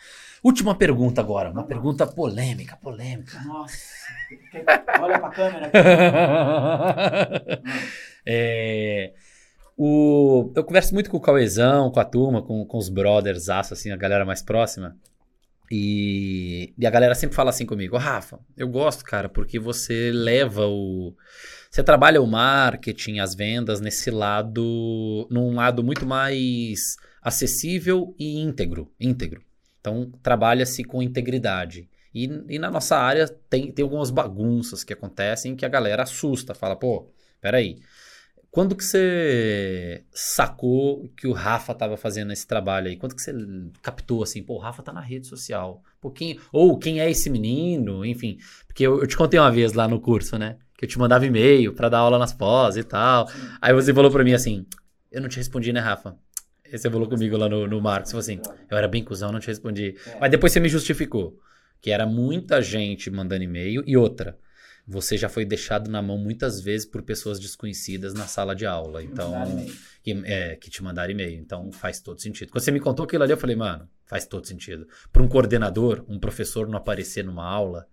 Última 0.42 0.74
pergunta 0.74 1.22
agora, 1.22 1.50
uma 1.50 1.64
pergunta 1.64 2.06
polêmica, 2.06 2.76
polêmica. 2.76 3.42
Nossa, 3.44 3.78
olha 5.00 5.18
pra 5.18 5.30
câmera. 5.30 5.70
é, 8.26 9.14
o, 9.74 10.52
eu 10.54 10.64
converso 10.64 10.92
muito 10.92 11.08
com 11.08 11.16
o 11.16 11.20
Cauezão, 11.20 11.90
com 11.90 12.00
a 12.00 12.04
turma, 12.04 12.42
com, 12.42 12.66
com 12.66 12.76
os 12.76 12.90
brothers, 12.90 13.48
assim, 13.48 13.90
a 13.90 13.96
galera 13.96 14.26
mais 14.26 14.42
próxima. 14.42 14.96
E, 15.70 16.72
e, 16.78 16.86
a 16.86 16.90
galera 16.90 17.14
sempre 17.14 17.34
fala 17.34 17.50
assim 17.50 17.66
comigo, 17.66 17.96
Rafa, 17.96 18.38
eu 18.56 18.68
gosto, 18.68 19.04
cara, 19.04 19.28
porque 19.28 19.58
você 19.58 20.12
leva 20.12 20.66
o. 20.66 21.14
Você 21.70 21.82
trabalha 21.82 22.22
o 22.22 22.26
marketing, 22.26 23.18
as 23.18 23.34
vendas 23.34 23.80
nesse 23.80 24.10
lado, 24.10 25.26
num 25.30 25.54
lado 25.54 25.82
muito 25.82 26.06
mais 26.06 26.96
acessível 27.20 28.14
e 28.18 28.38
íntegro. 28.38 28.92
íntegro. 29.00 29.42
Então, 29.80 30.10
trabalha-se 30.22 30.84
com 30.84 31.02
integridade. 31.02 31.88
E, 32.14 32.24
e, 32.48 32.58
na 32.58 32.70
nossa 32.70 32.96
área 32.96 33.28
tem, 33.28 33.70
tem 33.70 33.82
algumas 33.82 34.10
bagunças 34.10 34.82
que 34.82 34.92
acontecem 34.92 35.54
que 35.54 35.66
a 35.66 35.68
galera 35.68 36.04
assusta, 36.04 36.54
fala, 36.54 36.76
pô, 36.76 37.10
peraí. 37.40 37.78
Quando 38.50 38.74
que 38.74 38.84
você 38.84 40.02
sacou 40.12 41.08
que 41.16 41.26
o 41.26 41.32
Rafa 41.32 41.72
estava 41.72 41.96
fazendo 41.96 42.32
esse 42.32 42.46
trabalho 42.46 42.88
aí? 42.88 42.96
Quando 42.96 43.14
que 43.14 43.20
você 43.20 43.34
captou 43.82 44.22
assim, 44.22 44.42
pô, 44.42 44.54
o 44.54 44.58
Rafa 44.58 44.82
tá 44.82 44.92
na 44.92 45.00
rede 45.00 45.26
social? 45.26 45.82
Pô, 46.00 46.10
quem, 46.10 46.38
ou 46.52 46.78
quem 46.78 47.00
é 47.00 47.10
esse 47.10 47.28
menino? 47.28 48.04
Enfim, 48.04 48.38
porque 48.66 48.86
eu, 48.86 49.00
eu 49.00 49.06
te 49.06 49.16
contei 49.16 49.38
uma 49.38 49.50
vez 49.50 49.74
lá 49.74 49.86
no 49.86 50.00
curso, 50.00 50.38
né? 50.38 50.56
Que 50.76 50.86
eu 50.86 50.88
te 50.88 50.98
mandava 50.98 51.26
e-mail 51.26 51.74
para 51.74 51.88
dar 51.88 51.98
aula 51.98 52.18
nas 52.18 52.32
pós 52.32 52.76
e 52.76 52.82
tal. 52.82 53.28
Sim. 53.28 53.38
Aí 53.60 53.74
você 53.74 53.92
falou 53.92 54.10
para 54.10 54.24
mim 54.24 54.32
assim, 54.32 54.64
eu 55.10 55.20
não 55.20 55.28
te 55.28 55.36
respondi, 55.36 55.72
né, 55.72 55.80
Rafa? 55.80 56.16
Você 56.70 56.90
falou 56.90 57.08
comigo 57.08 57.36
lá 57.36 57.48
no, 57.48 57.66
no 57.66 57.80
Marcos, 57.80 58.10
falou 58.10 58.20
assim, 58.20 58.40
eu 58.70 58.76
era 58.76 58.88
bem 58.88 59.04
cuzão, 59.04 59.30
não 59.30 59.38
te 59.38 59.46
respondi. 59.48 59.94
É. 60.06 60.18
Mas 60.18 60.30
depois 60.30 60.52
você 60.52 60.60
me 60.60 60.68
justificou, 60.68 61.38
que 61.80 61.90
era 61.90 62.06
muita 62.06 62.60
gente 62.62 63.10
mandando 63.10 63.44
e-mail 63.44 63.82
e 63.86 63.96
outra 63.96 64.36
você 64.86 65.16
já 65.16 65.28
foi 65.28 65.44
deixado 65.44 65.90
na 65.90 66.00
mão 66.00 66.16
muitas 66.16 66.60
vezes 66.60 66.86
por 66.86 67.02
pessoas 67.02 67.40
desconhecidas 67.40 68.14
na 68.14 68.26
sala 68.26 68.54
de 68.54 68.64
aula. 68.64 69.02
Então, 69.02 69.34
que, 70.02 70.12
é, 70.24 70.54
que 70.54 70.70
te 70.70 70.82
mandaram 70.82 71.10
e-mail. 71.10 71.40
Então, 71.40 71.72
faz 71.72 72.00
todo 72.00 72.20
sentido. 72.20 72.52
Quando 72.52 72.62
você 72.62 72.70
me 72.70 72.78
contou 72.78 73.04
aquilo 73.04 73.24
ali, 73.24 73.32
eu 73.32 73.36
falei, 73.36 73.56
mano, 73.56 73.88
faz 74.04 74.26
todo 74.26 74.46
sentido. 74.46 74.86
Para 75.12 75.22
um 75.22 75.28
coordenador, 75.28 76.04
um 76.08 76.18
professor 76.18 76.68
não 76.68 76.78
aparecer 76.78 77.24
numa 77.24 77.44
aula, 77.44 77.88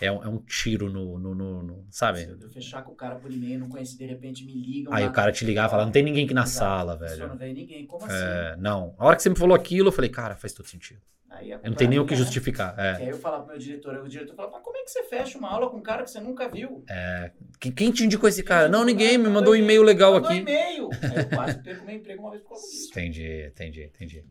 é 0.00 0.10
um, 0.10 0.22
é 0.22 0.28
um 0.28 0.38
tiro 0.38 0.90
no, 0.90 1.18
no, 1.18 1.34
no, 1.34 1.62
no, 1.62 1.86
Sabe? 1.90 2.20
Se 2.20 2.30
eu 2.30 2.50
fechar 2.50 2.82
com 2.82 2.92
o 2.92 2.96
cara 2.96 3.16
por 3.16 3.32
e-mail, 3.32 3.60
não 3.60 3.68
conhece, 3.68 3.96
de 3.96 4.06
repente 4.06 4.44
me 4.44 4.52
ligam. 4.52 4.92
Aí 4.92 5.06
o 5.06 5.12
cara 5.12 5.32
te 5.32 5.44
ligar 5.44 5.66
e 5.68 5.70
falar, 5.70 5.84
não 5.84 5.92
tem 5.92 6.02
ninguém 6.02 6.24
aqui 6.24 6.34
na 6.34 6.42
Exato. 6.42 6.58
sala, 6.58 6.96
velho. 6.96 7.16
Só 7.16 7.28
não 7.28 7.36
veio 7.36 7.54
ninguém, 7.54 7.86
como 7.86 8.10
é, 8.10 8.50
assim? 8.52 8.60
Não. 8.60 8.94
A 8.98 9.06
hora 9.06 9.16
que 9.16 9.22
você 9.22 9.30
me 9.30 9.36
falou 9.36 9.54
aquilo, 9.54 9.88
eu 9.88 9.92
falei, 9.92 10.10
cara, 10.10 10.36
faz 10.36 10.52
todo 10.52 10.66
sentido. 10.66 11.00
Eu 11.42 11.70
não 11.70 11.74
tenho 11.74 11.90
nem 11.90 11.98
o 11.98 12.06
que 12.06 12.14
justificar. 12.14 12.78
É. 12.78 12.96
Aí 12.96 13.08
eu 13.08 13.18
falava 13.18 13.42
pro 13.42 13.52
meu 13.52 13.60
diretor, 13.60 13.96
o 13.96 14.08
diretor 14.08 14.36
falava, 14.36 14.54
mas 14.54 14.62
como 14.62 14.76
é 14.76 14.82
que 14.82 14.90
você 14.90 15.02
fecha 15.02 15.36
uma 15.36 15.50
aula 15.50 15.68
com 15.68 15.78
um 15.78 15.82
cara 15.82 16.04
que 16.04 16.10
você 16.10 16.20
nunca 16.20 16.48
viu? 16.48 16.84
É. 16.88 17.32
Quem 17.58 17.90
te 17.90 18.04
indicou 18.04 18.28
esse 18.28 18.42
cara? 18.42 18.68
Não, 18.68 18.84
ninguém, 18.84 19.18
me 19.18 19.28
mandou 19.28 19.52
um 19.52 19.56
e-mail 19.56 19.82
legal 19.82 20.12
mandou 20.12 20.30
aqui. 20.30 20.40
e-mail. 20.40 20.90
Aí 21.02 21.16
eu 21.16 21.28
quase 21.28 21.58
perco 21.62 21.84
meu 21.84 21.96
emprego 21.96 22.22
uma 22.22 22.30
vez 22.30 22.42
por 22.42 22.50
causa 22.50 22.64
disso. 22.66 22.90
Entendi, 22.90 23.46
entendi, 23.46 23.82
entendi. 23.84 24.24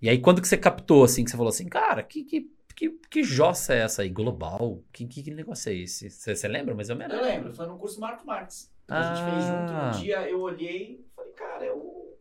E 0.00 0.08
aí, 0.08 0.18
quando 0.18 0.42
que 0.42 0.48
você 0.48 0.56
captou, 0.56 1.04
assim, 1.04 1.24
que 1.24 1.30
você 1.30 1.36
falou 1.36 1.50
assim, 1.50 1.66
cara, 1.66 2.02
que, 2.02 2.22
que, 2.22 2.50
que, 2.76 2.90
que 3.10 3.24
jossa 3.24 3.74
é 3.74 3.78
essa 3.78 4.02
aí? 4.02 4.08
Global? 4.10 4.82
Que, 4.92 5.06
que, 5.06 5.22
que 5.22 5.30
negócio 5.32 5.70
é 5.70 5.74
esse? 5.74 6.10
Você, 6.10 6.46
lembra 6.46 6.74
mais 6.74 6.90
ou 6.90 6.96
menos? 6.96 7.16
Eu 7.16 7.22
lembro, 7.24 7.52
foi 7.54 7.66
no 7.66 7.78
curso 7.78 7.98
Marco 7.98 8.26
Marx. 8.26 8.70
A 8.88 9.02
gente 9.02 9.22
Ah. 9.22 9.30
fez 9.30 9.44
junto. 9.44 9.96
Um 9.98 10.02
dia 10.02 10.28
eu 10.30 10.40
olhei 10.40 11.00
e 11.00 11.06
falei, 11.16 11.32
cara, 11.32 11.64
é 11.64 11.72
o. 11.72 12.14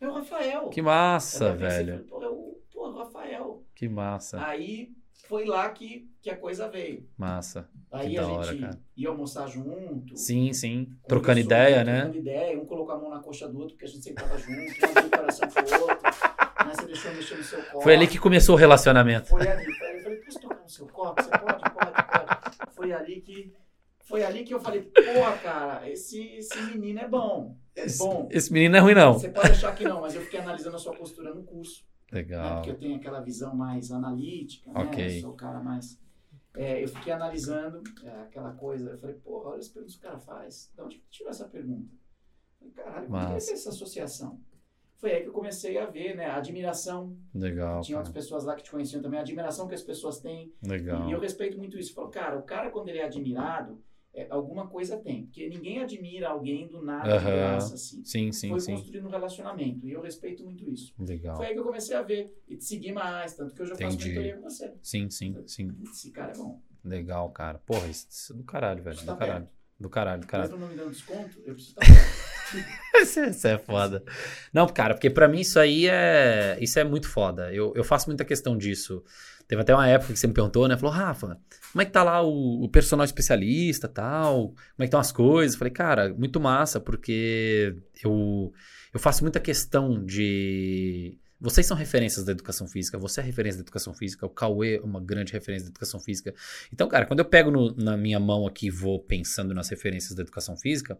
É 0.00 0.06
o 0.08 0.12
Rafael. 0.12 0.68
Que 0.68 0.82
massa, 0.82 1.44
Eu 1.46 1.52
pensei, 1.56 1.68
velho. 1.68 1.92
falei, 1.92 2.04
Pô, 2.10 2.22
é 2.22 2.28
o, 2.28 2.60
pô, 2.72 2.86
é 2.86 2.88
o 2.90 2.92
Rafael. 2.98 3.64
Que 3.74 3.88
massa. 3.88 4.44
Aí 4.46 4.92
foi 5.28 5.44
lá 5.46 5.70
que, 5.70 6.10
que 6.20 6.28
a 6.28 6.36
coisa 6.36 6.68
veio. 6.68 7.08
Massa. 7.16 7.68
Aí 7.90 8.10
que 8.10 8.18
a 8.18 8.22
da 8.22 8.28
hora, 8.28 8.52
gente 8.52 8.60
cara. 8.60 8.80
ia 8.96 9.08
almoçar 9.08 9.46
junto. 9.48 10.16
Sim, 10.16 10.52
sim. 10.52 10.90
Trocando 11.08 11.40
ideia, 11.40 11.82
trocando 11.84 12.12
né? 12.12 12.18
ideia. 12.18 12.60
Um 12.60 12.66
colocou 12.66 12.94
a 12.94 12.98
mão 12.98 13.08
na 13.10 13.20
coxa 13.20 13.48
do 13.48 13.58
outro, 13.58 13.74
porque 13.74 13.86
a 13.86 13.88
gente 13.88 14.02
sempre 14.04 14.22
tava 14.22 14.36
junto, 14.38 14.60
um 14.60 15.10
coração 15.10 15.48
pro 15.48 15.80
outro. 15.80 15.96
Né? 16.76 16.82
Você 16.82 16.86
deixou 16.86 17.12
mexer 17.14 17.36
no 17.36 17.44
seu 17.44 17.62
copo. 17.64 17.80
Foi 17.82 17.94
ali 17.94 18.06
que 18.06 18.18
começou 18.18 18.54
o 18.54 18.58
relacionamento. 18.58 19.28
Foi 19.28 19.46
ali. 19.46 19.64
Eu 19.66 20.02
falei, 20.02 20.16
posso 20.18 20.40
tocar 20.40 20.62
no 20.62 20.68
seu 20.68 20.86
copo? 20.88 21.22
Você 21.22 21.30
pode? 21.30 21.62
Pode, 21.62 21.72
pode. 21.72 22.74
Foi 22.74 22.92
ali 22.92 23.20
que... 23.20 23.54
Foi 24.04 24.22
ali 24.22 24.44
que 24.44 24.54
eu 24.54 24.60
falei, 24.60 24.82
pô, 24.82 25.42
cara, 25.42 25.88
esse, 25.90 26.22
esse 26.36 26.56
menino 26.62 27.00
é 27.00 27.08
bom. 27.08 27.56
É 27.74 27.86
Esse, 27.86 27.98
bom. 27.98 28.28
esse 28.30 28.52
menino 28.52 28.76
é 28.76 28.78
ruim, 28.78 28.94
não. 28.94 29.14
Você 29.14 29.28
pode 29.28 29.50
achar 29.50 29.74
que 29.74 29.82
não, 29.82 30.00
mas 30.00 30.14
eu 30.14 30.22
fiquei 30.22 30.38
analisando 30.38 30.76
a 30.76 30.78
sua 30.78 30.94
postura 30.94 31.34
no 31.34 31.42
curso. 31.42 31.84
né? 32.12 32.18
Legal. 32.20 32.54
Porque 32.56 32.70
eu 32.70 32.78
tenho 32.78 32.94
aquela 32.96 33.20
visão 33.20 33.52
mais 33.56 33.90
analítica, 33.90 34.72
né? 34.72 34.80
Ok. 34.80 35.16
Eu 35.16 35.20
sou 35.22 35.30
o 35.32 35.36
cara 35.36 35.58
mais. 35.60 35.98
É, 36.54 36.84
eu 36.84 36.88
fiquei 36.88 37.12
analisando 37.12 37.82
é, 38.04 38.10
aquela 38.22 38.52
coisa. 38.52 38.90
Eu 38.90 38.98
falei, 38.98 39.16
porra, 39.16 39.50
olha 39.50 39.58
as 39.58 39.68
perguntas 39.68 39.96
que 39.96 40.06
o 40.06 40.08
cara 40.08 40.18
faz. 40.20 40.70
De 40.74 40.82
onde 40.82 40.98
que 40.98 41.08
tirou 41.10 41.30
essa 41.30 41.48
pergunta? 41.48 41.88
Caralho, 42.76 43.06
como 43.06 43.18
é 43.18 43.36
essa 43.36 43.70
associação? 43.70 44.40
Foi 44.98 45.12
aí 45.12 45.22
que 45.22 45.28
eu 45.28 45.32
comecei 45.32 45.76
a 45.78 45.86
ver, 45.86 46.16
né? 46.16 46.26
A 46.26 46.36
admiração. 46.36 47.16
Legal, 47.34 47.82
Tinha 47.82 47.98
outras 47.98 48.14
pessoas 48.14 48.44
lá 48.44 48.54
que 48.54 48.62
te 48.62 48.70
conheciam 48.70 49.02
também, 49.02 49.18
a 49.18 49.22
admiração 49.22 49.68
que 49.68 49.74
as 49.74 49.82
pessoas 49.82 50.18
têm. 50.20 50.52
Legal. 50.66 51.08
E 51.08 51.12
eu 51.12 51.20
respeito 51.20 51.58
muito 51.58 51.78
isso. 51.78 51.92
Falo, 51.92 52.08
cara, 52.08 52.38
o 52.38 52.42
cara, 52.42 52.70
quando 52.70 52.88
ele 52.88 52.98
é 52.98 53.04
admirado, 53.04 53.82
é, 54.14 54.26
alguma 54.30 54.66
coisa 54.66 54.96
tem. 54.96 55.26
Porque 55.26 55.46
ninguém 55.48 55.80
admira 55.82 56.28
alguém 56.30 56.66
do 56.68 56.82
nada 56.82 57.08
de 57.08 57.14
Aham. 57.14 57.32
graça, 57.36 57.74
assim. 57.74 58.02
Sim, 58.02 58.32
sim, 58.32 58.48
Foi 58.50 58.60
sim. 58.60 58.74
construído 58.76 59.06
um 59.06 59.10
relacionamento. 59.10 59.86
E 59.86 59.92
eu 59.92 60.00
respeito 60.00 60.42
muito 60.42 60.68
isso. 60.70 60.94
Legal. 60.98 61.36
Foi 61.36 61.46
aí 61.48 61.52
que 61.52 61.58
eu 61.58 61.64
comecei 61.64 61.94
a 61.94 62.02
ver 62.02 62.34
e 62.48 62.56
te 62.56 62.64
seguir 62.64 62.92
mais, 62.92 63.34
tanto 63.34 63.54
que 63.54 63.60
hoje 63.60 63.72
eu 63.72 63.76
faço 63.76 63.94
Entendi. 63.94 64.08
mentoria 64.08 64.36
com 64.36 64.42
você. 64.48 64.72
Sim, 64.82 65.10
sim, 65.10 65.36
sim. 65.46 65.70
Esse 65.82 66.10
cara 66.10 66.32
é 66.32 66.36
bom. 66.36 66.58
Legal, 66.82 67.28
cara. 67.30 67.58
Porra, 67.58 67.86
isso, 67.88 68.06
isso 68.08 68.32
é 68.32 68.36
do 68.36 68.44
caralho, 68.44 68.82
velho. 68.82 68.96
Do 68.98 69.06
tá 69.06 69.16
caralho. 69.16 69.48
Do 69.78 69.90
caralho, 69.90 70.20
do 70.22 70.24
Mas 70.24 70.30
caralho. 70.30 70.58
não 70.58 70.68
me 70.68 70.74
dando 70.74 70.90
desconto, 70.92 71.38
eu 71.44 71.52
preciso 71.52 71.78
estar 71.78 71.84
perto. 71.84 72.35
Isso 73.02 73.20
é- 73.20 73.28
isso 73.28 73.46
é 73.46 73.58
foda. 73.58 74.02
Não, 74.52 74.66
cara, 74.66 74.94
porque 74.94 75.10
pra 75.10 75.28
mim 75.28 75.40
isso 75.40 75.58
aí 75.58 75.86
é. 75.86 76.56
Isso 76.60 76.78
é 76.78 76.84
muito 76.84 77.08
foda. 77.08 77.52
Eu, 77.52 77.72
eu 77.76 77.84
faço 77.84 78.08
muita 78.08 78.24
questão 78.24 78.56
disso. 78.56 79.02
Teve 79.46 79.62
até 79.62 79.74
uma 79.74 79.86
época 79.86 80.12
que 80.12 80.18
você 80.18 80.26
me 80.26 80.32
perguntou, 80.32 80.66
né? 80.66 80.76
Falou, 80.76 80.94
Rafa, 80.94 81.38
como 81.72 81.82
é 81.82 81.84
que 81.84 81.92
tá 81.92 82.02
lá 82.02 82.22
o, 82.22 82.64
o 82.64 82.68
personal 82.68 83.04
especialista 83.04 83.86
tal? 83.86 84.48
Como 84.48 84.56
é 84.78 84.82
que 84.82 84.84
estão 84.86 84.98
as 85.00 85.12
coisas? 85.12 85.54
Eu 85.54 85.58
Falei, 85.58 85.72
cara, 85.72 86.08
muito 86.14 86.40
massa, 86.40 86.80
porque 86.80 87.76
eu, 88.02 88.52
eu 88.94 88.98
faço 88.98 89.22
muita 89.22 89.38
questão 89.38 90.02
de. 90.04 91.18
Vocês 91.38 91.66
são 91.66 91.76
referências 91.76 92.24
da 92.24 92.32
educação 92.32 92.66
física, 92.66 92.96
você 92.98 93.20
é 93.20 93.22
referência 93.22 93.58
da 93.58 93.64
educação 93.64 93.92
física, 93.92 94.24
o 94.24 94.30
Cauê 94.30 94.76
é 94.76 94.80
uma 94.80 95.02
grande 95.02 95.34
referência 95.34 95.66
da 95.66 95.70
educação 95.70 96.00
física. 96.00 96.34
Então, 96.72 96.88
cara, 96.88 97.04
quando 97.04 97.18
eu 97.18 97.26
pego 97.26 97.50
no- 97.50 97.76
na 97.76 97.94
minha 97.94 98.18
mão 98.18 98.46
aqui 98.46 98.68
e 98.68 98.70
vou 98.70 98.98
pensando 99.00 99.52
nas 99.52 99.68
referências 99.68 100.14
da 100.14 100.22
educação 100.22 100.56
física, 100.56 100.98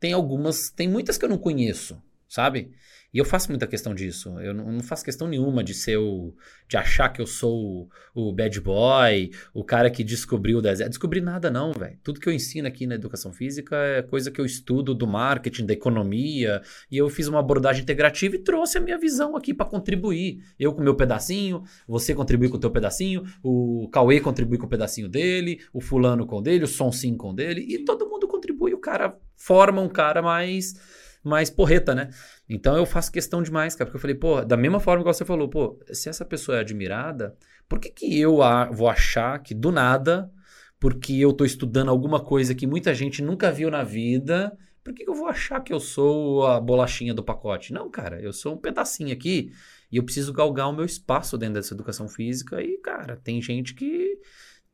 tem 0.00 0.12
algumas, 0.12 0.70
tem 0.70 0.88
muitas 0.88 1.16
que 1.16 1.24
eu 1.24 1.28
não 1.28 1.38
conheço, 1.38 2.02
sabe? 2.26 2.72
E 3.12 3.18
eu 3.18 3.24
faço 3.24 3.48
muita 3.48 3.66
questão 3.66 3.92
disso. 3.92 4.28
Eu 4.40 4.54
não, 4.54 4.70
não 4.70 4.82
faço 4.82 5.04
questão 5.04 5.26
nenhuma 5.26 5.64
de 5.64 5.74
ser 5.74 5.96
o. 5.96 6.32
de 6.68 6.76
achar 6.76 7.08
que 7.08 7.20
eu 7.20 7.26
sou 7.26 7.88
o, 8.14 8.28
o 8.28 8.32
bad 8.32 8.60
boy, 8.60 9.30
o 9.52 9.64
cara 9.64 9.90
que 9.90 10.04
descobriu 10.04 10.58
o 10.58 10.62
deserto. 10.62 10.90
Descobri 10.90 11.20
nada, 11.20 11.50
não, 11.50 11.72
velho. 11.72 11.98
Tudo 12.04 12.20
que 12.20 12.28
eu 12.28 12.32
ensino 12.32 12.68
aqui 12.68 12.86
na 12.86 12.94
educação 12.94 13.32
física 13.32 13.76
é 13.76 14.02
coisa 14.02 14.30
que 14.30 14.40
eu 14.40 14.44
estudo 14.44 14.94
do 14.94 15.08
marketing, 15.08 15.66
da 15.66 15.72
economia. 15.72 16.62
E 16.90 16.96
eu 16.96 17.08
fiz 17.10 17.26
uma 17.26 17.40
abordagem 17.40 17.82
integrativa 17.82 18.36
e 18.36 18.38
trouxe 18.38 18.78
a 18.78 18.80
minha 18.80 18.98
visão 18.98 19.36
aqui 19.36 19.52
para 19.52 19.66
contribuir. 19.66 20.44
Eu 20.58 20.72
com 20.72 20.80
o 20.80 20.84
meu 20.84 20.94
pedacinho, 20.94 21.64
você 21.88 22.14
contribui 22.14 22.48
com 22.48 22.58
o 22.58 22.60
teu 22.60 22.70
pedacinho, 22.70 23.24
o 23.42 23.88
Cauê 23.92 24.20
contribui 24.20 24.56
com 24.56 24.66
o 24.66 24.70
pedacinho 24.70 25.08
dele, 25.08 25.60
o 25.72 25.80
fulano 25.80 26.26
com 26.26 26.36
o 26.36 26.40
dele, 26.40 26.62
o 26.62 26.68
Sonsim 26.68 27.16
com 27.16 27.30
o 27.30 27.34
dele. 27.34 27.66
E 27.68 27.84
todo 27.84 28.08
mundo 28.08 28.28
contribui. 28.28 28.49
O 28.60 28.78
cara 28.78 29.16
forma 29.36 29.80
um 29.80 29.88
cara 29.88 30.22
mais 30.22 30.74
mais 31.22 31.50
porreta, 31.50 31.94
né? 31.94 32.08
Então 32.48 32.76
eu 32.76 32.86
faço 32.86 33.12
questão 33.12 33.42
demais, 33.42 33.74
cara, 33.74 33.86
porque 33.86 33.96
eu 33.96 34.00
falei, 34.00 34.16
pô, 34.16 34.42
da 34.42 34.56
mesma 34.56 34.80
forma 34.80 35.04
que 35.04 35.12
você 35.12 35.24
falou, 35.24 35.48
pô, 35.48 35.78
se 35.92 36.08
essa 36.08 36.24
pessoa 36.24 36.56
é 36.56 36.60
admirada, 36.60 37.36
por 37.68 37.78
que 37.78 37.90
que 37.90 38.18
eu 38.18 38.42
a- 38.42 38.70
vou 38.70 38.88
achar 38.88 39.38
que 39.42 39.54
do 39.54 39.70
nada, 39.70 40.30
porque 40.78 41.12
eu 41.14 41.32
tô 41.32 41.44
estudando 41.44 41.90
alguma 41.90 42.20
coisa 42.24 42.54
que 42.54 42.66
muita 42.66 42.94
gente 42.94 43.22
nunca 43.22 43.52
viu 43.52 43.70
na 43.70 43.82
vida, 43.82 44.56
por 44.82 44.94
que 44.94 45.04
que 45.04 45.10
eu 45.10 45.14
vou 45.14 45.26
achar 45.28 45.60
que 45.60 45.72
eu 45.72 45.78
sou 45.80 46.46
a 46.46 46.58
bolachinha 46.58 47.12
do 47.12 47.22
pacote? 47.22 47.72
Não, 47.72 47.90
cara, 47.90 48.20
eu 48.20 48.32
sou 48.32 48.54
um 48.54 48.56
pedacinho 48.56 49.12
aqui 49.12 49.52
e 49.92 49.98
eu 49.98 50.02
preciso 50.02 50.32
galgar 50.32 50.68
o 50.70 50.72
meu 50.72 50.84
espaço 50.86 51.36
dentro 51.36 51.54
dessa 51.56 51.74
educação 51.74 52.08
física 52.08 52.62
e, 52.62 52.78
cara, 52.78 53.16
tem 53.22 53.42
gente 53.42 53.74
que 53.74 54.09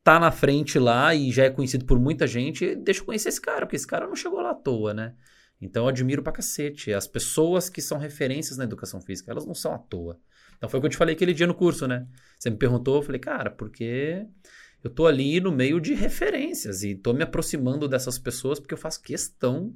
tá 0.07 0.21
na 0.21 0.31
frente 0.31 0.79
lá 0.79 1.13
e 1.13 1.33
já 1.33 1.43
é 1.43 1.49
conhecido 1.49 1.83
por 1.83 1.99
muita 1.99 2.25
gente, 2.25 2.73
deixa 2.77 3.01
eu 3.01 3.05
conhecer 3.05 3.27
esse 3.27 3.41
cara, 3.41 3.65
porque 3.65 3.75
esse 3.75 3.85
cara 3.85 4.07
não 4.07 4.15
chegou 4.15 4.39
lá 4.39 4.51
à 4.51 4.55
toa, 4.55 4.93
né? 4.93 5.13
Então 5.59 5.83
eu 5.83 5.89
admiro 5.89 6.23
pra 6.23 6.31
cacete. 6.31 6.93
As 6.93 7.05
pessoas 7.05 7.69
que 7.69 7.81
são 7.81 7.97
referências 7.97 8.57
na 8.57 8.63
educação 8.63 9.01
física, 9.01 9.29
elas 9.29 9.45
não 9.45 9.53
são 9.53 9.73
à 9.73 9.77
toa. 9.77 10.17
Então 10.55 10.69
foi 10.69 10.77
o 10.77 10.81
que 10.81 10.85
eu 10.85 10.91
te 10.91 10.95
falei 10.95 11.13
aquele 11.13 11.33
dia 11.33 11.45
no 11.45 11.53
curso, 11.53 11.85
né? 11.89 12.07
Você 12.39 12.49
me 12.49 12.55
perguntou, 12.55 12.95
eu 12.95 13.01
falei, 13.01 13.19
cara, 13.19 13.51
porque 13.51 14.25
eu 14.81 14.89
tô 14.89 15.07
ali 15.07 15.41
no 15.41 15.51
meio 15.51 15.77
de 15.81 15.93
referências 15.93 16.83
e 16.83 16.95
tô 16.95 17.11
me 17.11 17.23
aproximando 17.23 17.85
dessas 17.85 18.17
pessoas 18.17 18.61
porque 18.61 18.73
eu 18.73 18.77
faço 18.77 19.01
questão 19.01 19.75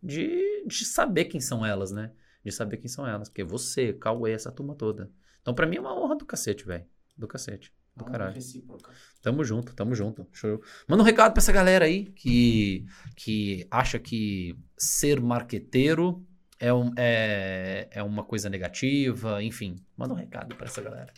de, 0.00 0.64
de 0.64 0.84
saber 0.84 1.24
quem 1.24 1.40
são 1.40 1.66
elas, 1.66 1.90
né? 1.90 2.12
De 2.44 2.52
saber 2.52 2.76
quem 2.76 2.86
são 2.86 3.04
elas. 3.04 3.28
Porque 3.28 3.42
você, 3.42 3.92
Cauê, 3.92 4.30
essa 4.30 4.52
turma 4.52 4.76
toda. 4.76 5.10
Então 5.40 5.52
pra 5.52 5.66
mim 5.66 5.78
é 5.78 5.80
uma 5.80 6.00
honra 6.00 6.14
do 6.14 6.24
cacete, 6.24 6.64
velho. 6.64 6.86
Do 7.18 7.26
cacete. 7.26 7.74
Do 7.94 8.04
Honra 8.04 8.12
caralho. 8.12 8.34
recíproca. 8.34 8.90
Tamo 9.20 9.44
junto, 9.44 9.74
tamo 9.74 9.94
junto. 9.94 10.26
Show. 10.32 10.62
Manda 10.88 11.02
um 11.02 11.06
recado 11.06 11.32
pra 11.32 11.40
essa 11.40 11.52
galera 11.52 11.84
aí 11.84 12.06
que, 12.06 12.86
que 13.14 13.66
acha 13.70 13.98
que 13.98 14.56
ser 14.76 15.20
marqueteiro 15.20 16.26
é, 16.58 16.72
um, 16.72 16.90
é, 16.96 17.88
é 17.90 18.02
uma 18.02 18.24
coisa 18.24 18.48
negativa, 18.48 19.42
enfim. 19.42 19.76
Manda 19.96 20.14
um 20.14 20.16
recado 20.16 20.56
pra 20.56 20.66
essa 20.66 20.80
galera. 20.80 21.12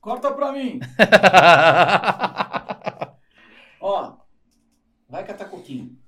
Corta 0.00 0.32
pra 0.32 0.52
mim! 0.52 0.78
Ó, 3.80 4.16
vai 5.08 5.24
catar 5.26 5.46
coquinho. 5.46 5.98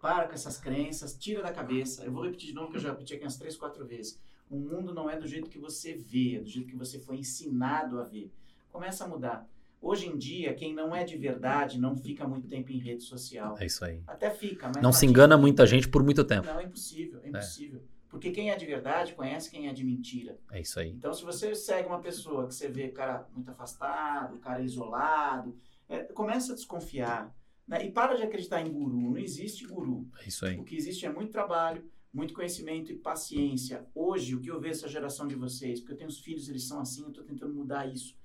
Para 0.00 0.26
com 0.26 0.34
essas 0.34 0.58
crenças, 0.58 1.14
tira 1.16 1.42
da 1.42 1.52
cabeça. 1.52 2.04
Eu 2.04 2.12
vou 2.12 2.24
repetir 2.24 2.48
de 2.48 2.54
novo, 2.54 2.70
que 2.70 2.76
eu 2.76 2.80
já 2.80 2.90
repeti 2.90 3.14
aqui 3.14 3.24
umas 3.24 3.36
três, 3.36 3.56
quatro 3.56 3.86
vezes. 3.86 4.18
O 4.48 4.56
mundo 4.56 4.94
não 4.94 5.08
é 5.08 5.16
do 5.16 5.28
jeito 5.28 5.50
que 5.50 5.58
você 5.58 5.94
vê, 5.94 6.36
é 6.36 6.40
do 6.40 6.48
jeito 6.48 6.68
que 6.68 6.76
você 6.76 6.98
foi 6.98 7.18
ensinado 7.18 8.00
a 8.00 8.04
ver. 8.04 8.32
Começa 8.70 9.04
a 9.04 9.08
mudar. 9.08 9.48
Hoje 9.82 10.06
em 10.06 10.16
dia, 10.18 10.52
quem 10.54 10.74
não 10.74 10.94
é 10.94 11.04
de 11.04 11.16
verdade 11.16 11.80
não 11.80 11.96
fica 11.96 12.28
muito 12.28 12.46
tempo 12.46 12.70
em 12.70 12.78
rede 12.78 13.02
social. 13.02 13.56
é 13.58 13.66
isso 13.66 13.84
aí. 13.84 14.02
Até 14.06 14.30
fica, 14.30 14.68
mas 14.68 14.82
Não 14.82 14.92
se 14.92 15.06
engana 15.06 15.38
muita 15.38 15.66
gente 15.66 15.88
por 15.88 16.02
muito 16.02 16.22
tempo. 16.22 16.46
Não, 16.46 16.60
é 16.60 16.64
impossível, 16.64 17.20
é 17.22 17.28
impossível. 17.28 17.82
Porque 18.10 18.30
quem 18.30 18.50
é 18.50 18.56
de 18.56 18.66
verdade 18.66 19.14
conhece 19.14 19.50
quem 19.50 19.68
é 19.68 19.72
de 19.72 19.84
mentira. 19.84 20.36
É 20.50 20.60
isso 20.60 20.78
aí. 20.80 20.90
Então, 20.90 21.14
se 21.14 21.24
você 21.24 21.54
segue 21.54 21.88
uma 21.88 22.00
pessoa 22.00 22.46
que 22.46 22.54
você 22.54 22.68
vê 22.68 22.88
cara 22.88 23.26
muito 23.32 23.50
afastado, 23.50 24.38
cara 24.38 24.60
isolado, 24.60 25.56
é, 25.88 26.02
começa 26.02 26.52
a 26.52 26.54
desconfiar. 26.56 27.34
Né? 27.66 27.86
E 27.86 27.90
para 27.90 28.16
de 28.16 28.22
acreditar 28.22 28.60
em 28.60 28.70
guru. 28.70 29.00
Não 29.00 29.16
existe 29.16 29.64
guru. 29.64 30.08
É 30.20 30.28
isso 30.28 30.44
aí. 30.44 30.58
O 30.58 30.64
que 30.64 30.76
existe 30.76 31.06
é 31.06 31.10
muito 31.10 31.30
trabalho, 31.30 31.88
muito 32.12 32.34
conhecimento 32.34 32.90
e 32.90 32.96
paciência. 32.96 33.86
Hoje, 33.94 34.34
o 34.34 34.40
que 34.40 34.50
eu 34.50 34.60
vejo 34.60 34.72
essa 34.72 34.88
geração 34.88 35.26
de 35.28 35.36
vocês, 35.36 35.78
porque 35.78 35.92
eu 35.92 35.96
tenho 35.96 36.10
os 36.10 36.18
filhos, 36.18 36.48
eles 36.48 36.66
são 36.66 36.80
assim, 36.80 37.02
eu 37.02 37.08
estou 37.10 37.24
tentando 37.24 37.54
mudar 37.54 37.86
isso. 37.86 38.18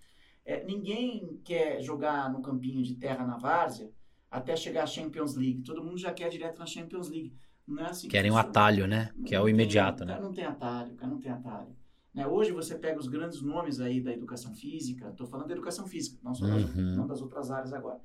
É, 0.46 0.64
ninguém 0.64 1.40
quer 1.44 1.82
jogar 1.82 2.32
no 2.32 2.42
campinho 2.42 2.84
de 2.84 2.96
terra 2.96 3.26
na 3.26 3.38
várzea 3.38 3.90
até 4.30 4.56
chegar 4.56 4.84
à 4.84 4.88
Champions 4.88 5.36
League. 5.36 5.64
Todo 5.64 5.84
mundo 5.84 5.98
já 5.98 6.14
quer 6.14 6.30
direto 6.30 6.60
na 6.60 6.66
Champions 6.66 7.10
League. 7.10 7.34
Não 7.68 7.84
é 7.84 7.90
assim 7.90 8.08
que 8.08 8.12
Querem 8.12 8.30
um 8.30 8.36
funciona. 8.36 8.50
atalho, 8.52 8.88
né? 8.88 9.10
Que 9.26 9.34
é 9.34 9.38
Não 9.38 9.44
o 9.44 9.48
tem- 9.48 9.54
imediato, 9.56 10.06
cara, 10.06 10.20
né? 10.20 10.26
não 10.26 10.32
tem 10.34 10.46
atalho, 10.46 10.94
cara, 10.96 11.12
não 11.12 11.20
tem 11.20 11.32
atalho. 11.32 11.76
Né? 12.14 12.28
Hoje 12.28 12.52
você 12.52 12.76
pega 12.76 13.00
os 13.00 13.08
grandes 13.08 13.42
nomes 13.42 13.80
aí 13.82 14.00
da 14.00 14.14
educação 14.14 14.54
física, 14.54 15.10
estou 15.10 15.26
falando 15.26 15.48
da 15.48 15.54
educação 15.54 15.88
física, 15.88 16.18
não 16.24 16.34
só 16.36 16.46
das, 16.46 16.64
Uhum. 16.76 16.96
não 16.96 17.08
das 17.08 17.22
outras 17.22 17.50
áreas 17.50 17.74
agora. 17.74 18.00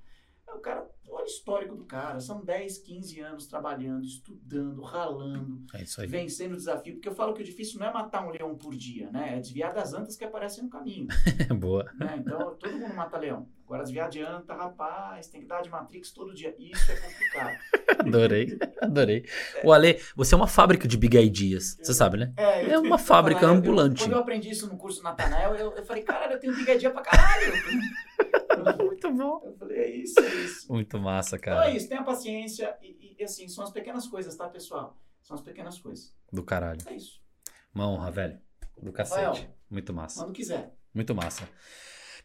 É, 0.50 0.54
o 0.54 0.58
cara, 0.60 0.86
olha 1.08 1.22
o 1.24 1.26
histórico 1.26 1.74
do 1.76 1.84
cara, 1.84 2.18
são 2.20 2.44
10, 2.44 2.78
15 2.78 3.20
anos 3.20 3.46
trabalhando, 3.46 4.04
estudando, 4.04 4.82
ralando, 4.82 5.62
É 5.74 5.82
isso 5.82 6.00
aí. 6.00 6.06
vencendo 6.06 6.52
o 6.52 6.56
desafio, 6.56 6.94
porque 6.94 7.08
eu 7.08 7.14
falo 7.14 7.32
que 7.34 7.42
o 7.42 7.44
difícil 7.44 7.78
não 7.78 7.86
é 7.86 7.92
matar 7.92 8.26
um 8.26 8.30
leão 8.30 8.56
por 8.56 8.74
dia, 8.74 9.10
né? 9.10 9.36
É 9.36 9.40
desviar 9.40 9.72
das 9.72 9.92
antas 9.94 10.16
que 10.16 10.24
aparecem 10.24 10.64
no 10.64 10.70
caminho. 10.70 11.06
Boa. 11.60 11.84
né? 11.98 12.16
Então, 12.18 12.54
todo 12.56 12.76
mundo 12.78 12.94
mata 12.94 13.18
leão. 13.18 13.48
Agora, 13.64 13.84
desviar 13.84 14.08
de 14.10 14.20
anta, 14.20 14.52
rapaz, 14.52 15.28
tem 15.28 15.42
que 15.42 15.46
dar 15.46 15.62
de 15.62 15.70
Matrix 15.70 16.10
todo 16.10 16.34
dia. 16.34 16.52
Isso 16.58 16.90
é 16.90 16.96
complicado. 16.96 17.56
Adorei. 18.00 18.58
Adorei. 18.82 19.24
O 19.62 19.72
Ale, 19.72 20.00
você 20.16 20.34
é 20.34 20.36
uma 20.36 20.48
fábrica 20.48 20.88
de 20.88 20.96
big 20.96 21.16
ideas. 21.16 21.76
Você 21.80 21.94
sabe, 21.94 22.16
né? 22.16 22.32
É, 22.36 22.64
eu- 22.64 22.70
É 22.70 22.78
uma 22.80 22.94
eu 22.96 22.98
fábrica 22.98 23.44
eu- 23.44 23.50
ambulante. 23.50 24.02
quando 24.02 24.12
eu 24.14 24.18
aprendi 24.18 24.50
isso 24.50 24.66
no 24.66 24.76
curso 24.76 25.02
Natanael, 25.04 25.54
eu, 25.54 25.70
eu 25.76 25.84
falei, 25.84 26.02
caralho, 26.02 26.32
eu 26.32 26.40
tenho 26.40 26.56
bigadia 26.56 26.90
pra 26.90 27.02
caralho. 27.02 27.52
Muito 28.84 29.12
bom. 29.12 29.40
Eu 29.44 29.52
falei, 29.56 29.78
é 29.78 29.90
isso, 29.90 30.20
é 30.20 30.34
isso. 30.44 30.72
Muito 30.72 30.98
massa, 30.98 31.36
Então 31.36 31.54
cara. 31.54 31.70
é 31.70 31.76
isso, 31.76 31.88
tenha 31.88 32.02
paciência 32.02 32.76
e, 32.82 33.16
e, 33.18 33.24
assim, 33.24 33.48
são 33.48 33.64
as 33.64 33.70
pequenas 33.70 34.06
coisas, 34.06 34.36
tá, 34.36 34.48
pessoal? 34.48 34.96
São 35.22 35.34
as 35.36 35.42
pequenas 35.42 35.78
coisas. 35.78 36.14
Do 36.32 36.42
caralho. 36.42 36.80
É 36.86 36.94
isso. 36.94 37.20
Uma 37.74 37.88
honra, 37.88 38.10
velho. 38.10 38.40
Do 38.80 38.92
cacete. 38.92 39.20
Rafael. 39.24 39.54
Muito 39.68 39.92
massa. 39.92 40.24
Quando 40.24 40.32
quiser. 40.34 40.74
Muito 40.94 41.14
massa. 41.14 41.48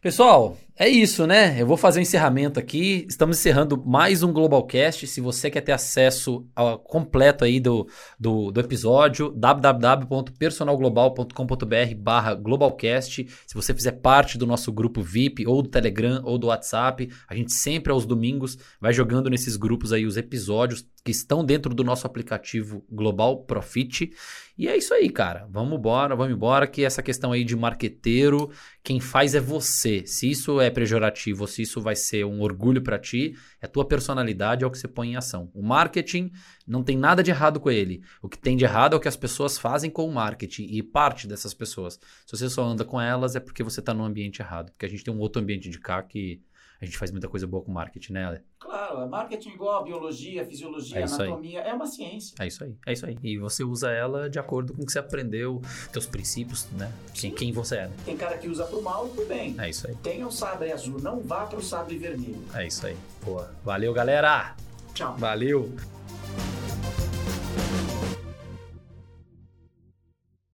Pessoal, 0.06 0.56
é 0.78 0.88
isso, 0.88 1.26
né? 1.26 1.60
Eu 1.60 1.66
vou 1.66 1.76
fazer 1.76 1.98
o 1.98 2.00
um 2.00 2.02
encerramento 2.02 2.60
aqui. 2.60 3.04
Estamos 3.08 3.40
encerrando 3.40 3.82
mais 3.84 4.22
um 4.22 4.32
Globalcast. 4.32 5.04
Se 5.04 5.20
você 5.20 5.50
quer 5.50 5.62
ter 5.62 5.72
acesso 5.72 6.46
ao 6.54 6.78
completo 6.78 7.44
aí 7.44 7.58
do, 7.58 7.88
do, 8.16 8.52
do 8.52 8.60
episódio, 8.60 9.32
www.personalglobal.com.br 9.32 11.94
barra 11.96 12.36
Globalcast. 12.36 13.26
Se 13.48 13.54
você 13.54 13.74
fizer 13.74 13.90
parte 13.92 14.38
do 14.38 14.46
nosso 14.46 14.70
grupo 14.70 15.02
VIP, 15.02 15.44
ou 15.44 15.60
do 15.60 15.68
Telegram, 15.68 16.20
ou 16.22 16.38
do 16.38 16.46
WhatsApp, 16.46 17.10
a 17.28 17.34
gente 17.34 17.52
sempre 17.52 17.90
aos 17.90 18.06
domingos 18.06 18.56
vai 18.80 18.92
jogando 18.92 19.28
nesses 19.28 19.56
grupos 19.56 19.92
aí 19.92 20.06
os 20.06 20.16
episódios 20.16 20.86
que 21.04 21.10
estão 21.10 21.44
dentro 21.44 21.74
do 21.74 21.82
nosso 21.82 22.06
aplicativo 22.06 22.84
Global 22.88 23.38
Profit. 23.38 24.12
E 24.58 24.68
é 24.68 24.76
isso 24.76 24.94
aí, 24.94 25.10
cara. 25.10 25.46
Vamos 25.50 25.78
embora, 25.78 26.16
vamos 26.16 26.32
embora, 26.34 26.66
que 26.66 26.82
essa 26.82 27.02
questão 27.02 27.30
aí 27.30 27.44
de 27.44 27.54
marqueteiro, 27.54 28.50
quem 28.82 28.98
faz 29.00 29.34
é 29.34 29.40
você. 29.40 30.06
Se 30.06 30.30
isso 30.30 30.60
é 30.60 30.70
pejorativo, 30.70 31.46
se 31.46 31.60
isso 31.60 31.78
vai 31.80 31.94
ser 31.94 32.24
um 32.24 32.40
orgulho 32.40 32.80
para 32.80 32.98
ti, 32.98 33.34
é 33.60 33.66
tua 33.66 33.84
personalidade, 33.84 34.64
é 34.64 34.66
o 34.66 34.70
que 34.70 34.78
você 34.78 34.88
põe 34.88 35.10
em 35.10 35.16
ação. 35.16 35.50
O 35.52 35.62
marketing 35.62 36.32
não 36.66 36.82
tem 36.82 36.96
nada 36.96 37.22
de 37.22 37.30
errado 37.30 37.60
com 37.60 37.70
ele. 37.70 38.02
O 38.22 38.30
que 38.30 38.38
tem 38.38 38.56
de 38.56 38.64
errado 38.64 38.94
é 38.94 38.96
o 38.96 39.00
que 39.00 39.08
as 39.08 39.16
pessoas 39.16 39.58
fazem 39.58 39.90
com 39.90 40.08
o 40.08 40.14
marketing 40.14 40.64
e 40.70 40.82
parte 40.82 41.26
dessas 41.26 41.52
pessoas. 41.52 42.00
Se 42.24 42.34
você 42.36 42.48
só 42.48 42.64
anda 42.64 42.84
com 42.84 42.98
elas, 42.98 43.36
é 43.36 43.40
porque 43.40 43.62
você 43.62 43.80
está 43.80 43.92
no 43.92 44.04
ambiente 44.04 44.40
errado. 44.40 44.70
Porque 44.72 44.86
a 44.86 44.88
gente 44.88 45.04
tem 45.04 45.12
um 45.12 45.18
outro 45.18 45.42
ambiente 45.42 45.68
de 45.68 45.78
cá 45.78 46.02
que 46.02 46.40
a 46.80 46.84
gente 46.84 46.98
faz 46.98 47.10
muita 47.10 47.28
coisa 47.28 47.46
boa 47.46 47.62
com 47.62 47.72
marketing, 47.72 48.12
né, 48.12 48.24
Ale? 48.24 48.40
Claro, 48.58 49.08
marketing 49.08 49.50
igual 49.50 49.80
a 49.80 49.82
biologia, 49.82 50.44
fisiologia, 50.44 50.98
é 50.98 51.02
anatomia, 51.04 51.62
aí. 51.62 51.70
é 51.70 51.74
uma 51.74 51.86
ciência. 51.86 52.34
É 52.38 52.46
isso 52.46 52.64
aí, 52.64 52.76
é 52.86 52.92
isso 52.92 53.06
aí. 53.06 53.18
E 53.22 53.38
você 53.38 53.64
usa 53.64 53.90
ela 53.90 54.28
de 54.28 54.38
acordo 54.38 54.74
com 54.74 54.82
o 54.82 54.86
que 54.86 54.92
você 54.92 54.98
aprendeu, 54.98 55.62
teus 55.92 56.06
princípios, 56.06 56.66
né? 56.72 56.92
Quem, 57.14 57.30
quem 57.30 57.52
você 57.52 57.76
é. 57.76 57.86
Né? 57.88 57.96
Tem 58.04 58.16
cara 58.16 58.36
que 58.36 58.48
usa 58.48 58.64
pro 58.64 58.82
mal 58.82 59.06
e 59.06 59.10
pro 59.10 59.26
bem. 59.26 59.54
É 59.58 59.70
isso 59.70 59.86
aí. 59.86 59.94
Tenha 59.96 60.26
o 60.26 60.30
sabre 60.30 60.72
azul, 60.72 61.00
não 61.00 61.20
vá 61.20 61.46
pro 61.46 61.62
sabre 61.62 61.96
vermelho. 61.96 62.44
É 62.54 62.66
isso 62.66 62.86
aí. 62.86 62.96
Boa. 63.24 63.50
Valeu, 63.64 63.92
galera! 63.92 64.54
Tchau. 64.94 65.16
Valeu! 65.16 65.72